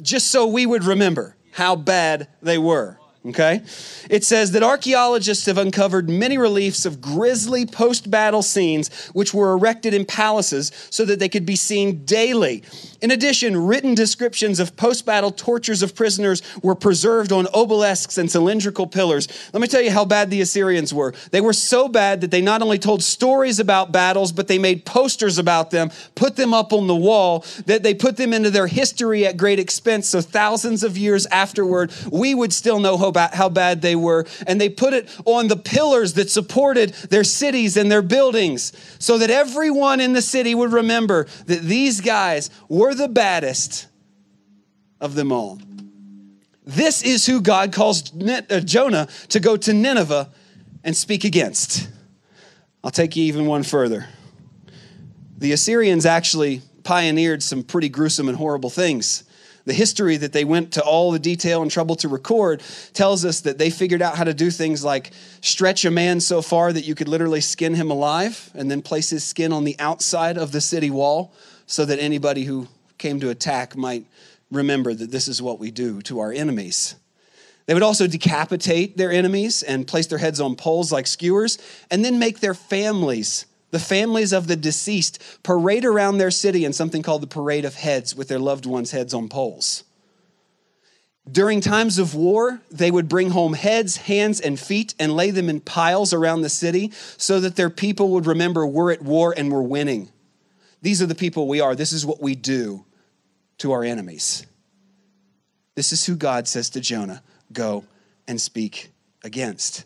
just 0.00 0.28
so 0.30 0.46
we 0.46 0.66
would 0.66 0.84
remember 0.84 1.36
how 1.52 1.76
bad 1.76 2.28
they 2.40 2.58
were 2.58 2.98
okay? 3.26 3.62
It 4.10 4.24
says 4.24 4.52
that 4.52 4.62
archaeologists 4.62 5.46
have 5.46 5.58
uncovered 5.58 6.08
many 6.08 6.38
reliefs 6.38 6.84
of 6.84 7.00
grisly 7.00 7.66
post 7.66 8.10
battle 8.10 8.42
scenes 8.42 8.88
which 9.12 9.32
were 9.32 9.52
erected 9.52 9.94
in 9.94 10.04
palaces 10.04 10.72
so 10.90 11.04
that 11.04 11.18
they 11.18 11.28
could 11.28 11.46
be 11.46 11.56
seen 11.56 12.04
daily. 12.04 12.62
In 13.00 13.10
addition, 13.10 13.66
written 13.66 13.94
descriptions 13.94 14.60
of 14.60 14.76
post 14.76 15.06
battle 15.06 15.30
tortures 15.30 15.82
of 15.82 15.94
prisoners 15.94 16.42
were 16.62 16.74
preserved 16.74 17.32
on 17.32 17.46
obelisks 17.52 18.18
and 18.18 18.30
cylindrical 18.30 18.86
pillars. 18.86 19.28
Let 19.52 19.60
me 19.60 19.68
tell 19.68 19.82
you 19.82 19.90
how 19.90 20.04
bad 20.04 20.30
the 20.30 20.40
Assyrians 20.40 20.92
were. 20.94 21.14
They 21.30 21.40
were 21.40 21.52
so 21.52 21.88
bad 21.88 22.20
that 22.20 22.30
they 22.30 22.40
not 22.40 22.62
only 22.62 22.78
told 22.78 23.02
stories 23.02 23.58
about 23.58 23.92
battles, 23.92 24.32
but 24.32 24.48
they 24.48 24.58
made 24.58 24.84
posters 24.84 25.38
about 25.38 25.70
them, 25.70 25.90
put 26.14 26.36
them 26.36 26.54
up 26.54 26.72
on 26.72 26.86
the 26.86 26.96
wall, 26.96 27.44
that 27.66 27.82
they 27.82 27.94
put 27.94 28.16
them 28.16 28.32
into 28.32 28.50
their 28.50 28.66
history 28.66 29.26
at 29.26 29.36
great 29.36 29.58
expense. 29.58 30.08
So 30.08 30.20
thousands 30.20 30.82
of 30.82 30.96
years 30.96 31.26
afterward, 31.26 31.92
we 32.10 32.34
would 32.34 32.52
still 32.52 32.78
know 32.78 32.96
how 33.16 33.48
bad 33.48 33.82
they 33.82 33.96
were. 33.96 34.26
And 34.46 34.60
they 34.60 34.68
put 34.68 34.92
it 34.92 35.08
on 35.24 35.48
the 35.48 35.56
pillars 35.56 36.14
that 36.14 36.30
supported 36.30 36.90
their 37.10 37.24
cities 37.24 37.76
and 37.76 37.90
their 37.90 38.02
buildings 38.02 38.72
so 38.98 39.18
that 39.18 39.30
everyone 39.30 40.00
in 40.00 40.12
the 40.12 40.22
city 40.22 40.54
would 40.54 40.72
remember 40.72 41.26
that 41.46 41.62
these 41.62 42.00
guys 42.00 42.50
were 42.68 42.94
the 42.94 43.08
baddest 43.08 43.86
of 45.00 45.14
them 45.14 45.32
all. 45.32 45.60
This 46.64 47.02
is 47.02 47.26
who 47.26 47.40
God 47.40 47.72
calls 47.72 48.12
uh, 48.22 48.60
Jonah 48.60 49.08
to 49.30 49.40
go 49.40 49.56
to 49.56 49.72
Nineveh 49.72 50.30
and 50.84 50.96
speak 50.96 51.24
against. 51.24 51.88
I'll 52.84 52.90
take 52.90 53.16
you 53.16 53.24
even 53.24 53.46
one 53.46 53.62
further. 53.62 54.08
The 55.38 55.52
Assyrians 55.52 56.06
actually 56.06 56.62
pioneered 56.84 57.42
some 57.42 57.62
pretty 57.64 57.88
gruesome 57.88 58.28
and 58.28 58.36
horrible 58.36 58.70
things 58.70 59.24
the 59.64 59.72
history 59.72 60.16
that 60.16 60.32
they 60.32 60.44
went 60.44 60.72
to 60.72 60.82
all 60.82 61.12
the 61.12 61.18
detail 61.18 61.62
and 61.62 61.70
trouble 61.70 61.94
to 61.96 62.08
record 62.08 62.62
tells 62.92 63.24
us 63.24 63.40
that 63.40 63.58
they 63.58 63.70
figured 63.70 64.02
out 64.02 64.16
how 64.16 64.24
to 64.24 64.34
do 64.34 64.50
things 64.50 64.84
like 64.84 65.12
stretch 65.40 65.84
a 65.84 65.90
man 65.90 66.20
so 66.20 66.42
far 66.42 66.72
that 66.72 66.84
you 66.84 66.94
could 66.94 67.08
literally 67.08 67.40
skin 67.40 67.74
him 67.74 67.90
alive 67.90 68.50
and 68.54 68.70
then 68.70 68.82
place 68.82 69.10
his 69.10 69.24
skin 69.24 69.52
on 69.52 69.64
the 69.64 69.76
outside 69.78 70.36
of 70.36 70.52
the 70.52 70.60
city 70.60 70.90
wall 70.90 71.32
so 71.66 71.84
that 71.84 71.98
anybody 71.98 72.44
who 72.44 72.66
came 72.98 73.20
to 73.20 73.30
attack 73.30 73.76
might 73.76 74.04
remember 74.50 74.92
that 74.94 75.10
this 75.10 75.28
is 75.28 75.40
what 75.40 75.58
we 75.58 75.70
do 75.70 76.02
to 76.02 76.20
our 76.20 76.32
enemies. 76.32 76.94
They 77.66 77.74
would 77.74 77.82
also 77.82 78.06
decapitate 78.06 78.96
their 78.96 79.12
enemies 79.12 79.62
and 79.62 79.86
place 79.86 80.06
their 80.08 80.18
heads 80.18 80.40
on 80.40 80.56
poles 80.56 80.92
like 80.92 81.06
skewers 81.06 81.58
and 81.90 82.04
then 82.04 82.18
make 82.18 82.40
their 82.40 82.54
families 82.54 83.46
the 83.72 83.80
families 83.80 84.32
of 84.32 84.46
the 84.46 84.54
deceased 84.54 85.18
parade 85.42 85.84
around 85.84 86.18
their 86.18 86.30
city 86.30 86.64
in 86.64 86.72
something 86.72 87.02
called 87.02 87.22
the 87.22 87.26
Parade 87.26 87.64
of 87.64 87.74
Heads 87.74 88.14
with 88.14 88.28
their 88.28 88.38
loved 88.38 88.66
ones' 88.66 88.92
heads 88.92 89.12
on 89.12 89.28
poles. 89.28 89.82
During 91.30 91.60
times 91.60 91.98
of 91.98 92.14
war, 92.14 92.60
they 92.70 92.90
would 92.90 93.08
bring 93.08 93.30
home 93.30 93.54
heads, 93.54 93.96
hands, 93.96 94.40
and 94.40 94.58
feet 94.58 94.94
and 94.98 95.16
lay 95.16 95.30
them 95.30 95.48
in 95.48 95.60
piles 95.60 96.12
around 96.12 96.42
the 96.42 96.48
city 96.48 96.92
so 97.16 97.40
that 97.40 97.56
their 97.56 97.70
people 97.70 98.10
would 98.10 98.26
remember 98.26 98.66
we're 98.66 98.92
at 98.92 99.02
war 99.02 99.32
and 99.36 99.50
we're 99.50 99.62
winning. 99.62 100.10
These 100.82 101.00
are 101.00 101.06
the 101.06 101.14
people 101.14 101.48
we 101.48 101.60
are. 101.60 101.74
This 101.74 101.92
is 101.92 102.04
what 102.04 102.20
we 102.20 102.34
do 102.34 102.84
to 103.58 103.72
our 103.72 103.84
enemies. 103.84 104.44
This 105.76 105.92
is 105.92 106.04
who 106.04 106.16
God 106.16 106.46
says 106.46 106.70
to 106.70 106.80
Jonah 106.80 107.22
go 107.52 107.84
and 108.28 108.40
speak 108.40 108.90
against. 109.24 109.84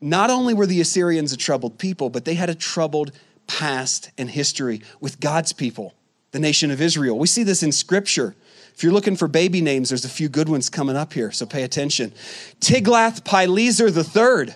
Not 0.00 0.30
only 0.30 0.54
were 0.54 0.66
the 0.66 0.80
Assyrians 0.80 1.32
a 1.32 1.36
troubled 1.36 1.78
people, 1.78 2.10
but 2.10 2.24
they 2.24 2.34
had 2.34 2.50
a 2.50 2.54
troubled 2.54 3.12
past 3.46 4.10
and 4.18 4.30
history 4.30 4.82
with 5.00 5.20
God's 5.20 5.52
people, 5.52 5.94
the 6.32 6.38
nation 6.38 6.70
of 6.70 6.80
Israel. 6.80 7.18
We 7.18 7.26
see 7.26 7.42
this 7.42 7.62
in 7.62 7.72
scripture. 7.72 8.34
If 8.74 8.82
you're 8.82 8.92
looking 8.92 9.16
for 9.16 9.26
baby 9.26 9.62
names, 9.62 9.88
there's 9.88 10.04
a 10.04 10.10
few 10.10 10.28
good 10.28 10.48
ones 10.48 10.68
coming 10.68 10.96
up 10.96 11.14
here, 11.14 11.32
so 11.32 11.46
pay 11.46 11.62
attention. 11.62 12.12
Tiglath-Pileser 12.60 13.88
III. 13.88 14.54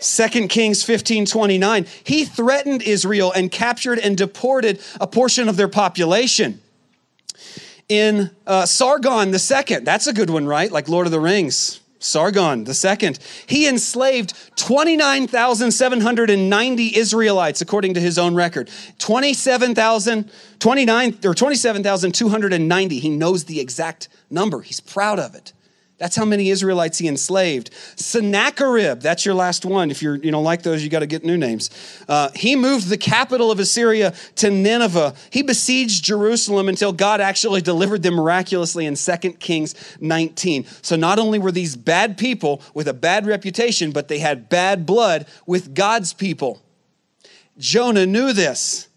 2 0.00 0.48
Kings 0.48 0.82
15 0.82 1.26
29. 1.26 1.86
He 2.04 2.24
threatened 2.24 2.82
Israel 2.82 3.32
and 3.32 3.50
captured 3.50 3.98
and 3.98 4.16
deported 4.16 4.80
a 5.00 5.06
portion 5.06 5.48
of 5.48 5.56
their 5.56 5.68
population. 5.68 6.60
In 7.88 8.30
uh, 8.46 8.64
Sargon 8.64 9.34
II, 9.34 9.80
that's 9.80 10.06
a 10.06 10.12
good 10.12 10.30
one, 10.30 10.46
right? 10.46 10.70
Like 10.70 10.88
Lord 10.88 11.06
of 11.06 11.10
the 11.10 11.20
Rings. 11.20 11.79
Sargon 12.00 12.64
the 12.64 12.74
second, 12.74 13.20
he 13.46 13.68
enslaved 13.68 14.34
29,790 14.56 16.96
Israelites 16.96 17.60
according 17.60 17.94
to 17.94 18.00
his 18.00 18.18
own 18.18 18.34
record. 18.34 18.68
27,000, 18.98 20.28
29 20.58 21.18
or 21.24 21.34
27,290. 21.34 22.98
He 22.98 23.08
knows 23.10 23.44
the 23.44 23.60
exact 23.60 24.08
number. 24.30 24.62
He's 24.62 24.80
proud 24.80 25.18
of 25.18 25.34
it. 25.34 25.52
That's 26.00 26.16
how 26.16 26.24
many 26.24 26.48
Israelites 26.48 26.96
he 26.96 27.08
enslaved. 27.08 27.68
Sennacherib, 27.94 29.00
that's 29.00 29.26
your 29.26 29.34
last 29.34 29.66
one. 29.66 29.90
If 29.90 30.00
you're, 30.00 30.16
you 30.16 30.30
don't 30.30 30.42
like 30.42 30.62
those, 30.62 30.82
you 30.82 30.88
got 30.88 31.00
to 31.00 31.06
get 31.06 31.24
new 31.24 31.36
names. 31.36 31.68
Uh, 32.08 32.30
he 32.34 32.56
moved 32.56 32.88
the 32.88 32.96
capital 32.96 33.50
of 33.50 33.60
Assyria 33.60 34.14
to 34.36 34.50
Nineveh. 34.50 35.12
He 35.28 35.42
besieged 35.42 36.02
Jerusalem 36.02 36.70
until 36.70 36.94
God 36.94 37.20
actually 37.20 37.60
delivered 37.60 38.02
them 38.02 38.14
miraculously 38.14 38.86
in 38.86 38.94
2 38.94 39.32
Kings 39.34 39.74
19. 40.00 40.64
So 40.80 40.96
not 40.96 41.18
only 41.18 41.38
were 41.38 41.52
these 41.52 41.76
bad 41.76 42.16
people 42.16 42.62
with 42.72 42.88
a 42.88 42.94
bad 42.94 43.26
reputation, 43.26 43.90
but 43.92 44.08
they 44.08 44.20
had 44.20 44.48
bad 44.48 44.86
blood 44.86 45.26
with 45.44 45.74
God's 45.74 46.14
people. 46.14 46.62
Jonah 47.58 48.06
knew 48.06 48.32
this. 48.32 48.88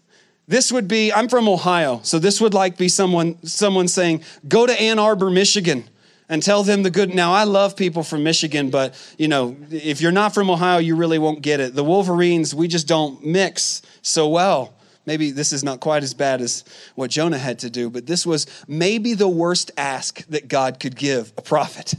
This 0.48 0.72
would 0.72 0.88
be, 0.88 1.12
I'm 1.12 1.28
from 1.28 1.50
Ohio, 1.50 2.00
so 2.02 2.18
this 2.18 2.40
would 2.40 2.54
like 2.54 2.78
be 2.78 2.88
someone, 2.88 3.42
someone 3.46 3.88
saying, 3.88 4.22
go 4.48 4.66
to 4.66 4.80
Ann 4.80 4.98
Arbor, 4.98 5.28
Michigan 5.28 5.84
and 6.28 6.42
tell 6.42 6.62
them 6.62 6.82
the 6.82 6.90
good. 6.90 7.14
Now, 7.14 7.32
I 7.32 7.44
love 7.44 7.76
people 7.76 8.02
from 8.02 8.22
Michigan, 8.22 8.70
but 8.70 8.94
you 9.18 9.28
know, 9.28 9.56
if 9.70 10.00
you're 10.00 10.12
not 10.12 10.34
from 10.34 10.50
Ohio, 10.50 10.78
you 10.78 10.96
really 10.96 11.18
won't 11.18 11.42
get 11.42 11.60
it. 11.60 11.74
The 11.74 11.84
Wolverines, 11.84 12.54
we 12.54 12.68
just 12.68 12.86
don't 12.86 13.24
mix 13.24 13.82
so 14.02 14.28
well. 14.28 14.74
Maybe 15.06 15.30
this 15.30 15.52
is 15.52 15.62
not 15.62 15.80
quite 15.80 16.02
as 16.02 16.14
bad 16.14 16.40
as 16.40 16.64
what 16.94 17.10
Jonah 17.10 17.38
had 17.38 17.58
to 17.60 17.70
do, 17.70 17.90
but 17.90 18.06
this 18.06 18.24
was 18.24 18.46
maybe 18.66 19.12
the 19.14 19.28
worst 19.28 19.70
ask 19.76 20.26
that 20.28 20.48
God 20.48 20.80
could 20.80 20.96
give 20.96 21.32
a 21.36 21.42
prophet. 21.42 21.94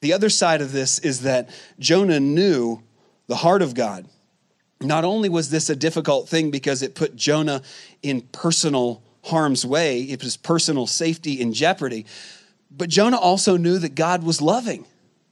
The 0.00 0.14
other 0.14 0.30
side 0.30 0.62
of 0.62 0.72
this 0.72 0.98
is 0.98 1.22
that 1.22 1.50
Jonah 1.78 2.18
knew 2.18 2.82
the 3.26 3.36
heart 3.36 3.62
of 3.62 3.74
God. 3.74 4.08
Not 4.80 5.04
only 5.04 5.28
was 5.28 5.50
this 5.50 5.70
a 5.70 5.76
difficult 5.76 6.28
thing 6.28 6.50
because 6.50 6.82
it 6.82 6.94
put 6.94 7.14
Jonah 7.14 7.62
in 8.02 8.22
personal 8.22 9.02
harm's 9.24 9.64
way, 9.64 10.02
it 10.02 10.22
was 10.22 10.36
personal 10.36 10.86
safety 10.86 11.40
in 11.40 11.52
jeopardy. 11.52 12.06
But 12.70 12.88
Jonah 12.88 13.18
also 13.18 13.56
knew 13.56 13.78
that 13.78 13.94
God 13.94 14.24
was 14.24 14.40
loving 14.40 14.86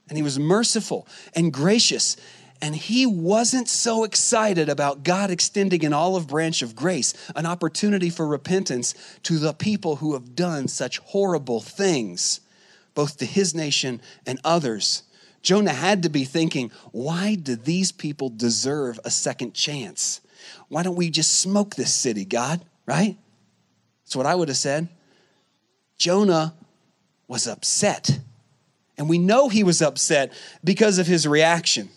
and 0.07 0.17
he 0.17 0.23
was 0.23 0.37
merciful 0.37 1.07
and 1.35 1.53
gracious. 1.53 2.17
And 2.61 2.75
he 2.75 3.07
wasn't 3.07 3.67
so 3.67 4.03
excited 4.03 4.69
about 4.69 5.03
God 5.03 5.31
extending 5.31 5.83
an 5.83 5.93
olive 5.93 6.27
branch 6.27 6.61
of 6.61 6.75
grace, 6.75 7.13
an 7.35 7.47
opportunity 7.47 8.11
for 8.11 8.27
repentance 8.27 8.93
to 9.23 9.39
the 9.39 9.53
people 9.53 9.95
who 9.95 10.13
have 10.13 10.35
done 10.35 10.67
such 10.67 10.99
horrible 10.99 11.59
things, 11.59 12.39
both 12.93 13.17
to 13.17 13.25
his 13.25 13.55
nation 13.55 13.99
and 14.27 14.39
others. 14.43 15.03
Jonah 15.41 15.73
had 15.73 16.03
to 16.03 16.09
be 16.09 16.23
thinking, 16.23 16.71
why 16.91 17.33
do 17.33 17.55
these 17.55 17.91
people 17.91 18.29
deserve 18.29 18.99
a 19.03 19.09
second 19.09 19.55
chance? 19.55 20.21
Why 20.67 20.83
don't 20.83 20.95
we 20.95 21.09
just 21.09 21.39
smoke 21.39 21.75
this 21.75 21.93
city, 21.93 22.25
God? 22.25 22.63
Right? 22.85 23.17
That's 24.11 24.17
what 24.17 24.25
I 24.25 24.35
would 24.35 24.49
have 24.49 24.57
said. 24.57 24.89
Jonah 25.97 26.53
was 27.29 27.47
upset. 27.47 28.19
And 28.97 29.07
we 29.07 29.17
know 29.17 29.47
he 29.47 29.63
was 29.63 29.81
upset 29.81 30.33
because 30.65 30.97
of 30.97 31.07
his 31.07 31.25
reaction. 31.25 31.87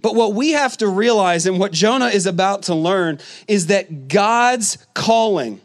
But 0.00 0.16
what 0.16 0.34
we 0.34 0.50
have 0.50 0.76
to 0.78 0.88
realize 0.88 1.46
and 1.46 1.60
what 1.60 1.70
Jonah 1.70 2.08
is 2.08 2.26
about 2.26 2.64
to 2.64 2.74
learn 2.74 3.20
is 3.46 3.68
that 3.68 4.08
God's 4.08 4.76
calling 4.92 5.60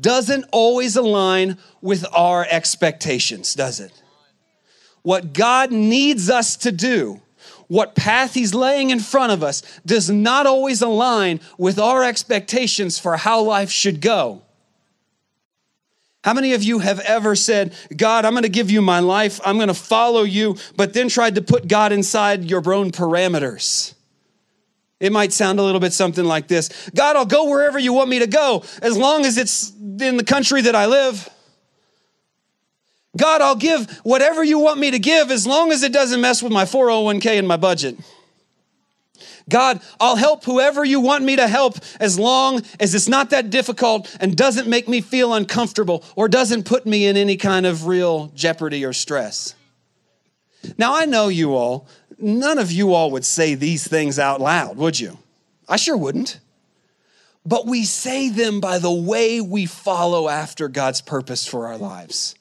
doesn't 0.00 0.46
always 0.50 0.96
align 0.96 1.56
with 1.80 2.04
our 2.12 2.44
expectations, 2.50 3.54
does 3.54 3.78
it? 3.78 3.92
What 5.02 5.34
God 5.34 5.70
needs 5.70 6.30
us 6.30 6.56
to 6.56 6.72
do 6.72 7.20
what 7.68 7.94
path 7.94 8.34
he's 8.34 8.54
laying 8.54 8.90
in 8.90 8.98
front 8.98 9.30
of 9.30 9.42
us 9.42 9.62
does 9.84 10.10
not 10.10 10.46
always 10.46 10.82
align 10.82 11.38
with 11.58 11.78
our 11.78 12.02
expectations 12.02 12.98
for 12.98 13.18
how 13.18 13.42
life 13.42 13.70
should 13.70 14.00
go. 14.00 14.42
How 16.24 16.34
many 16.34 16.52
of 16.52 16.62
you 16.62 16.80
have 16.80 16.98
ever 17.00 17.36
said, 17.36 17.74
God, 17.96 18.24
I'm 18.24 18.32
going 18.32 18.42
to 18.42 18.48
give 18.48 18.70
you 18.70 18.82
my 18.82 19.00
life, 19.00 19.40
I'm 19.44 19.56
going 19.56 19.68
to 19.68 19.74
follow 19.74 20.22
you, 20.24 20.56
but 20.76 20.92
then 20.92 21.08
tried 21.08 21.36
to 21.36 21.42
put 21.42 21.68
God 21.68 21.92
inside 21.92 22.44
your 22.44 22.72
own 22.72 22.90
parameters? 22.90 23.94
It 25.00 25.12
might 25.12 25.32
sound 25.32 25.60
a 25.60 25.62
little 25.62 25.80
bit 25.80 25.92
something 25.92 26.24
like 26.24 26.48
this 26.48 26.90
God, 26.94 27.16
I'll 27.16 27.26
go 27.26 27.48
wherever 27.48 27.78
you 27.78 27.92
want 27.92 28.10
me 28.10 28.18
to 28.18 28.26
go 28.26 28.64
as 28.82 28.96
long 28.96 29.24
as 29.24 29.38
it's 29.38 29.70
in 29.70 30.16
the 30.16 30.24
country 30.24 30.62
that 30.62 30.74
I 30.74 30.86
live. 30.86 31.28
God, 33.16 33.40
I'll 33.40 33.56
give 33.56 33.90
whatever 34.02 34.44
you 34.44 34.58
want 34.58 34.78
me 34.78 34.90
to 34.90 34.98
give 34.98 35.30
as 35.30 35.46
long 35.46 35.72
as 35.72 35.82
it 35.82 35.92
doesn't 35.92 36.20
mess 36.20 36.42
with 36.42 36.52
my 36.52 36.64
401k 36.64 37.38
and 37.38 37.48
my 37.48 37.56
budget. 37.56 37.96
God, 39.48 39.80
I'll 39.98 40.16
help 40.16 40.44
whoever 40.44 40.84
you 40.84 41.00
want 41.00 41.24
me 41.24 41.36
to 41.36 41.48
help 41.48 41.76
as 42.00 42.18
long 42.18 42.62
as 42.78 42.94
it's 42.94 43.08
not 43.08 43.30
that 43.30 43.50
difficult 43.50 44.14
and 44.20 44.36
doesn't 44.36 44.68
make 44.68 44.88
me 44.88 45.00
feel 45.00 45.32
uncomfortable 45.34 46.04
or 46.16 46.28
doesn't 46.28 46.64
put 46.64 46.86
me 46.86 47.06
in 47.06 47.16
any 47.16 47.36
kind 47.36 47.66
of 47.66 47.86
real 47.86 48.30
jeopardy 48.34 48.84
or 48.84 48.92
stress. 48.92 49.54
Now, 50.76 50.94
I 50.94 51.04
know 51.04 51.28
you 51.28 51.54
all, 51.54 51.88
none 52.18 52.58
of 52.58 52.72
you 52.72 52.92
all 52.92 53.10
would 53.12 53.24
say 53.24 53.54
these 53.54 53.86
things 53.86 54.18
out 54.18 54.40
loud, 54.40 54.76
would 54.76 54.98
you? 54.98 55.18
I 55.68 55.76
sure 55.76 55.96
wouldn't. 55.96 56.40
But 57.46 57.66
we 57.66 57.84
say 57.84 58.28
them 58.28 58.60
by 58.60 58.78
the 58.78 58.92
way 58.92 59.40
we 59.40 59.64
follow 59.64 60.28
after 60.28 60.68
God's 60.68 61.00
purpose 61.00 61.46
for 61.46 61.66
our 61.66 61.78
lives. 61.78 62.34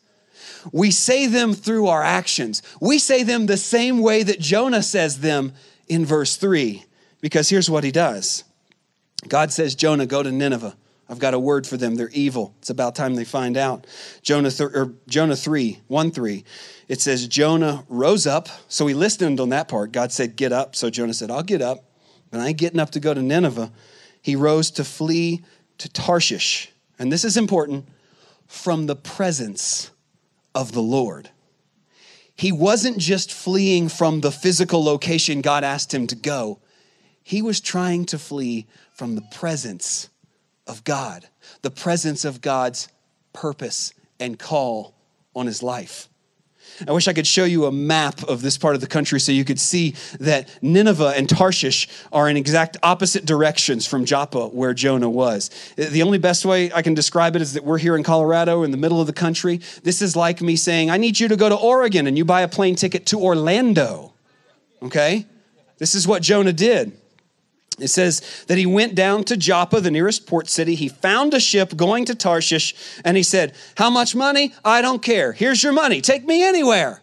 We 0.71 0.91
say 0.91 1.27
them 1.27 1.53
through 1.53 1.87
our 1.87 2.03
actions. 2.03 2.61
We 2.81 2.99
say 2.99 3.23
them 3.23 3.45
the 3.45 3.57
same 3.57 3.99
way 3.99 4.23
that 4.23 4.39
Jonah 4.39 4.83
says 4.83 5.19
them 5.19 5.53
in 5.87 6.05
verse 6.05 6.35
3, 6.35 6.83
because 7.27 7.49
here's 7.49 7.69
what 7.69 7.83
he 7.83 7.91
does 7.91 8.45
God 9.27 9.51
says, 9.51 9.75
Jonah, 9.75 10.05
go 10.05 10.23
to 10.23 10.31
Nineveh. 10.31 10.77
I've 11.09 11.19
got 11.19 11.33
a 11.33 11.39
word 11.39 11.67
for 11.67 11.75
them. 11.75 11.95
They're 11.95 12.07
evil. 12.13 12.55
It's 12.59 12.69
about 12.69 12.95
time 12.95 13.15
they 13.15 13.25
find 13.25 13.57
out. 13.57 13.85
Jonah, 14.21 14.49
th- 14.49 14.69
or 14.73 14.93
Jonah 15.09 15.35
3, 15.35 15.81
1 15.87 16.11
3, 16.11 16.45
it 16.87 17.01
says, 17.01 17.27
Jonah 17.27 17.83
rose 17.89 18.25
up. 18.27 18.47
So 18.69 18.87
he 18.87 18.93
listened 18.93 19.41
on 19.41 19.49
that 19.49 19.67
part. 19.67 19.91
God 19.91 20.13
said, 20.13 20.37
Get 20.37 20.53
up. 20.53 20.73
So 20.73 20.89
Jonah 20.89 21.13
said, 21.13 21.29
I'll 21.29 21.43
get 21.43 21.61
up, 21.61 21.83
but 22.31 22.39
I 22.39 22.47
ain't 22.47 22.57
getting 22.57 22.79
up 22.79 22.91
to 22.91 23.01
go 23.01 23.13
to 23.13 23.21
Nineveh. 23.21 23.73
He 24.21 24.37
rose 24.37 24.71
to 24.71 24.85
flee 24.85 25.43
to 25.79 25.89
Tarshish. 25.89 26.71
And 26.97 27.11
this 27.11 27.25
is 27.25 27.35
important 27.35 27.89
from 28.47 28.85
the 28.85 28.95
presence 28.95 29.91
of 30.55 30.71
the 30.71 30.81
Lord. 30.81 31.29
He 32.37 32.53
wasn't 32.53 32.99
just 32.99 33.33
fleeing 33.33 33.89
from 33.89 34.21
the 34.21 34.31
physical 34.31 34.81
location 34.81 35.41
God 35.41 35.65
asked 35.65 35.93
him 35.93 36.07
to 36.07 36.15
go, 36.15 36.61
he 37.27 37.41
was 37.41 37.59
trying 37.59 38.05
to 38.05 38.17
flee 38.17 38.65
from 38.93 39.15
the 39.15 39.21
presence 39.21 40.07
of 40.65 40.85
God, 40.85 41.27
the 41.61 41.69
presence 41.69 42.23
of 42.23 42.39
God's 42.39 42.87
purpose 43.33 43.93
and 44.17 44.39
call 44.39 44.95
on 45.35 45.45
his 45.45 45.61
life. 45.61 46.07
I 46.87 46.93
wish 46.93 47.09
I 47.09 47.11
could 47.11 47.27
show 47.27 47.43
you 47.43 47.65
a 47.65 47.71
map 47.71 48.23
of 48.29 48.41
this 48.41 48.57
part 48.57 48.75
of 48.75 48.81
the 48.81 48.87
country 48.87 49.19
so 49.19 49.33
you 49.33 49.43
could 49.43 49.59
see 49.59 49.93
that 50.21 50.49
Nineveh 50.61 51.15
and 51.17 51.27
Tarshish 51.27 51.89
are 52.13 52.29
in 52.29 52.37
exact 52.37 52.77
opposite 52.81 53.25
directions 53.25 53.85
from 53.85 54.05
Joppa, 54.05 54.47
where 54.47 54.73
Jonah 54.73 55.09
was. 55.09 55.49
The 55.75 56.03
only 56.03 56.19
best 56.19 56.45
way 56.45 56.71
I 56.71 56.81
can 56.81 56.93
describe 56.93 57.35
it 57.35 57.41
is 57.41 57.55
that 57.55 57.65
we're 57.65 57.77
here 57.77 57.97
in 57.97 58.03
Colorado 58.03 58.63
in 58.63 58.71
the 58.71 58.77
middle 58.77 59.01
of 59.01 59.07
the 59.07 59.11
country. 59.11 59.59
This 59.83 60.01
is 60.01 60.15
like 60.15 60.41
me 60.41 60.55
saying, 60.55 60.89
I 60.89 60.95
need 60.95 61.19
you 61.19 61.27
to 61.27 61.35
go 61.35 61.49
to 61.49 61.57
Oregon, 61.57 62.07
and 62.07 62.17
you 62.17 62.23
buy 62.23 62.43
a 62.43 62.47
plane 62.47 62.75
ticket 62.75 63.05
to 63.07 63.19
Orlando. 63.19 64.13
Okay? 64.81 65.25
This 65.77 65.93
is 65.93 66.07
what 66.07 66.21
Jonah 66.21 66.53
did. 66.53 66.97
It 67.79 67.89
says 67.89 68.45
that 68.47 68.57
he 68.57 68.65
went 68.65 68.95
down 68.95 69.23
to 69.25 69.37
Joppa, 69.37 69.81
the 69.81 69.91
nearest 69.91 70.25
port 70.25 70.49
city. 70.49 70.73
He 70.73 70.89
found 70.89 71.33
a 71.33 71.39
ship 71.39 71.75
going 71.75 72.05
to 72.05 72.15
Tarshish, 72.15 72.73
and 73.05 73.15
he 73.15 73.23
said, 73.23 73.53
How 73.75 73.89
much 73.89 74.15
money? 74.15 74.53
I 74.65 74.81
don't 74.81 75.01
care. 75.01 75.31
Here's 75.31 75.61
your 75.61 75.73
money. 75.73 76.01
Take 76.01 76.25
me 76.25 76.43
anywhere. 76.43 77.01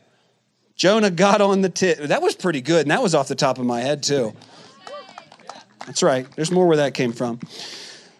Jonah 0.74 1.10
got 1.10 1.40
on 1.40 1.60
the 1.60 1.68
tit. 1.68 1.98
That 2.08 2.22
was 2.22 2.34
pretty 2.34 2.60
good, 2.60 2.82
and 2.82 2.90
that 2.90 3.02
was 3.02 3.14
off 3.14 3.28
the 3.28 3.36
top 3.36 3.58
of 3.58 3.66
my 3.66 3.80
head, 3.80 4.02
too. 4.02 4.34
That's 5.86 6.02
right. 6.02 6.26
There's 6.34 6.50
more 6.50 6.66
where 6.66 6.78
that 6.78 6.94
came 6.94 7.12
from. 7.12 7.38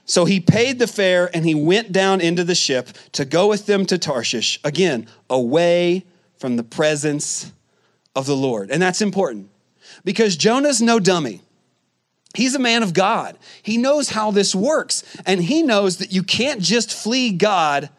So 0.06 0.24
he 0.24 0.38
paid 0.38 0.78
the 0.78 0.86
fare 0.86 1.34
and 1.34 1.46
he 1.46 1.54
went 1.54 1.90
down 1.90 2.20
into 2.20 2.44
the 2.44 2.54
ship 2.54 2.88
to 3.12 3.24
go 3.24 3.48
with 3.48 3.66
them 3.66 3.86
to 3.86 3.96
Tarshish, 3.96 4.60
again, 4.62 5.06
away 5.30 6.04
from 6.36 6.56
the 6.56 6.62
presence 6.62 7.52
of 8.14 8.26
the 8.26 8.36
Lord. 8.36 8.70
And 8.70 8.82
that's 8.82 9.00
important 9.00 9.48
because 10.04 10.36
Jonah's 10.36 10.82
no 10.82 11.00
dummy. 11.00 11.40
He's 12.34 12.54
a 12.54 12.58
man 12.58 12.82
of 12.82 12.92
God. 12.92 13.38
He 13.62 13.78
knows 13.78 14.10
how 14.10 14.30
this 14.30 14.54
works. 14.54 15.04
And 15.24 15.42
he 15.42 15.62
knows 15.62 15.98
that 15.98 16.12
you 16.12 16.22
can't 16.22 16.60
just 16.60 16.92
flee 16.92 17.30
God 17.30 17.90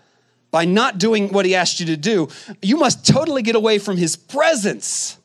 by 0.51 0.65
not 0.65 0.97
doing 0.97 1.29
what 1.29 1.45
he 1.45 1.55
asked 1.55 1.79
you 1.79 1.85
to 1.87 1.97
do. 1.97 2.27
You 2.61 2.77
must 2.77 3.05
totally 3.05 3.41
get 3.41 3.55
away 3.55 3.79
from 3.79 3.97
his 3.97 4.15
presence. 4.15 5.17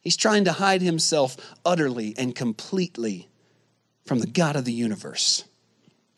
He's 0.00 0.16
trying 0.16 0.44
to 0.44 0.52
hide 0.52 0.82
himself 0.82 1.36
utterly 1.64 2.14
and 2.18 2.34
completely 2.34 3.28
from 4.04 4.18
the 4.18 4.26
God 4.26 4.56
of 4.56 4.64
the 4.64 4.72
universe. 4.72 5.44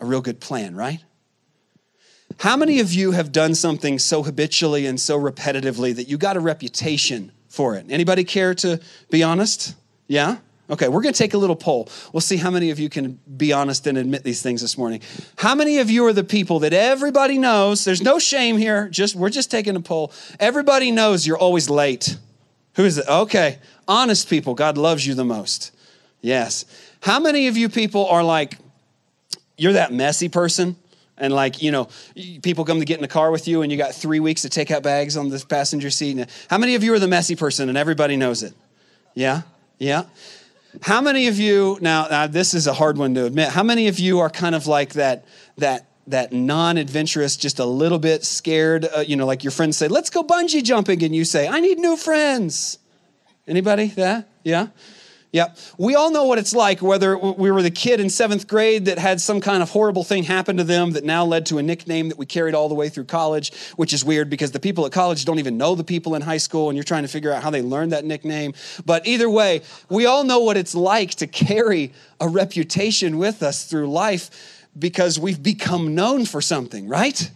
A 0.01 0.07
real 0.07 0.23
good 0.23 0.41
plan, 0.41 0.75
right? 0.75 1.01
How 2.39 2.57
many 2.57 2.81
of 2.81 2.93
you 2.93 3.13
have 3.13 3.31
done 3.31 3.55
something 3.55 3.99
so 3.99 4.23
habitually 4.23 4.87
and 4.87 5.01
so 5.01 5.19
repetitively 5.19 5.95
that 5.95 6.09
you 6.09 6.19
got 6.19 6.37
a 6.37 6.41
reputation 6.41 7.33
for 7.49 7.77
it? 7.77 7.87
Anybody 7.89 8.25
care 8.25 8.55
to 8.57 8.81
be 9.11 9.23
honest? 9.23 9.75
Yeah? 10.09 10.39
Okay, 10.71 10.89
we're 10.89 11.03
going 11.03 11.13
to 11.13 11.19
take 11.19 11.35
a 11.35 11.39
little 11.39 11.57
poll. 11.57 11.91
We'll 12.13 12.23
see 12.23 12.37
how 12.37 12.51
many 12.51 12.71
of 12.71 12.79
you 12.79 12.89
can 12.89 13.19
be 13.37 13.53
honest 13.53 13.87
and 13.87 13.99
admit 13.99 14.25
these 14.25 14.41
things 14.41 14.63
this 14.63 14.79
morning. 14.79 15.03
How 15.37 15.55
many 15.55 15.79
of 15.79 15.91
you 15.91 16.07
are 16.07 16.13
the 16.13 16.25
people 16.25 16.61
that 16.61 16.73
everybody 16.73 17.37
knows? 17.37 17.85
There's 17.85 18.03
no 18.03 18.19
shame 18.19 18.57
here. 18.57 18.89
Just 18.89 19.15
we're 19.15 19.29
just 19.29 19.51
taking 19.51 19.77
a 19.77 19.81
poll. 19.81 20.11
Everybody 20.41 20.91
knows 20.91 21.27
you're 21.27 21.37
always 21.37 21.69
late. 21.69 22.17
Who 22.77 22.85
is 22.85 22.97
it? 22.97 23.07
Okay, 23.07 23.59
honest 23.87 24.31
people. 24.31 24.55
God 24.55 24.79
loves 24.79 25.07
you 25.07 25.15
the 25.15 25.25
most. 25.25 25.71
Yes. 26.23 26.65
How 27.03 27.21
many 27.21 27.49
of 27.49 27.59
you 27.59 27.69
people 27.69 28.07
are 28.07 28.25
like 28.25 28.57
you're 29.59 29.75
that 29.75 29.93
messy 29.93 30.31
person? 30.31 30.77
And 31.17 31.33
like, 31.33 31.63
you 31.63 31.71
know, 31.71 31.89
people 32.43 32.65
come 32.65 32.81
to 32.81 32.85
get 32.85 32.97
in 32.97 33.03
the 33.03 33.07
car 33.07 33.31
with 33.31 33.47
you 33.47 33.63
and 33.63 33.71
you 33.71 33.79
got 33.79 33.95
three 33.95 34.19
weeks 34.19 34.43
to 34.43 34.49
take 34.49 34.73
out 34.73 34.83
bags 34.83 35.17
on 35.17 35.29
the 35.29 35.45
passenger 35.49 35.89
seat. 35.89 36.29
How 36.51 36.59
many 36.59 36.75
of 36.75 36.83
you 36.83 36.93
are 36.93 36.99
the 36.99 37.07
messy 37.07 37.37
person 37.37 37.69
and 37.69 37.79
everybody 37.79 38.17
knows 38.17 38.43
it? 38.43 38.53
Yeah? 39.15 39.43
Yeah? 39.79 40.07
How 40.83 41.01
many 41.01 41.29
of 41.29 41.39
you 41.39 41.79
now, 41.81 42.07
now 42.09 42.27
this 42.27 42.55
is 42.55 42.67
a 42.67 42.73
hard 42.73 42.99
one 42.99 43.15
to 43.15 43.27
admit. 43.27 43.51
How 43.51 43.63
many 43.63 43.89
of 43.89 43.99
you 43.99 44.21
are 44.21 44.31
kind 44.31 44.55
of 44.55 44.67
like 44.67 44.95
that 44.95 45.25
that 45.59 45.87
that 46.07 46.33
non-adventurous, 46.33 47.37
just 47.37 47.59
a 47.59 47.65
little 47.65 47.99
bit 47.99 48.25
scared? 48.25 48.85
Uh, 48.85 49.01
you 49.01 49.17
know, 49.17 49.27
like 49.27 49.45
your 49.45 49.51
friends 49.51 49.77
say, 49.77 49.89
"Let's 49.89 50.11
go 50.11 50.23
bungee 50.23 50.63
jumping," 50.63 51.03
and 51.03 51.15
you 51.15 51.25
say, 51.25 51.49
"I 51.49 51.61
need 51.61 51.79
new 51.79 51.97
friends." 51.97 52.79
Anybody? 53.47 53.89
That? 53.89 54.29
Yeah. 54.43 54.69
Yep. 55.35 55.59
We 55.79 55.97
all 55.97 56.13
know 56.13 56.27
what 56.27 56.39
it's 56.39 56.55
like, 56.55 56.81
whether 56.81 57.19
we 57.19 57.51
were 57.51 57.61
the 57.61 57.69
kid 57.73 57.99
in 57.99 58.09
seventh 58.09 58.47
grade 58.47 58.85
that 58.85 59.01
had 59.01 59.21
some 59.21 59.41
kind 59.41 59.65
of 59.65 59.71
horrible 59.71 60.05
thing 60.05 60.23
happen 60.23 60.59
to 60.59 60.63
them 60.63 60.93
that 60.93 61.03
now 61.03 61.25
led 61.25 61.45
to 61.47 61.59
a 61.59 61.63
nickname 61.63 62.09
that 62.11 62.17
we 62.17 62.25
carried 62.25 62.55
all 62.55 62.69
the 62.69 62.75
way 62.77 62.89
through 62.89 63.07
college, 63.07 63.53
which 63.75 63.93
is 63.93 64.05
weird 64.05 64.31
because 64.31 64.53
the 64.53 64.61
people 64.61 64.87
at 64.87 64.93
college 64.93 65.25
don't 65.25 65.41
even 65.41 65.59
know 65.59 65.75
the 65.75 65.83
people 65.83 66.15
in 66.15 66.23
high 66.23 66.37
school 66.37 66.69
and 66.69 66.77
you're 66.77 66.85
trying 66.85 67.03
to 67.03 67.09
figure 67.09 67.33
out 67.33 67.43
how 67.43 67.51
they 67.51 67.63
learned 67.63 67.91
that 67.91 68.05
nickname. 68.05 68.55
But 68.87 69.09
either 69.09 69.29
way, 69.29 69.63
we 69.89 70.07
all 70.07 70.23
know 70.23 70.39
what 70.39 70.57
it's 70.57 70.73
like 70.73 71.17
to 71.17 71.27
carry 71.27 71.93
a 72.21 72.29
reputation 72.29 73.19
with 73.19 73.43
us 73.43 73.65
through 73.65 73.91
life 73.91 74.69
because 74.79 75.19
we've 75.19 75.43
become 75.43 75.97
known 75.97 76.27
for 76.27 76.41
something, 76.41 76.87
right? 76.87 77.29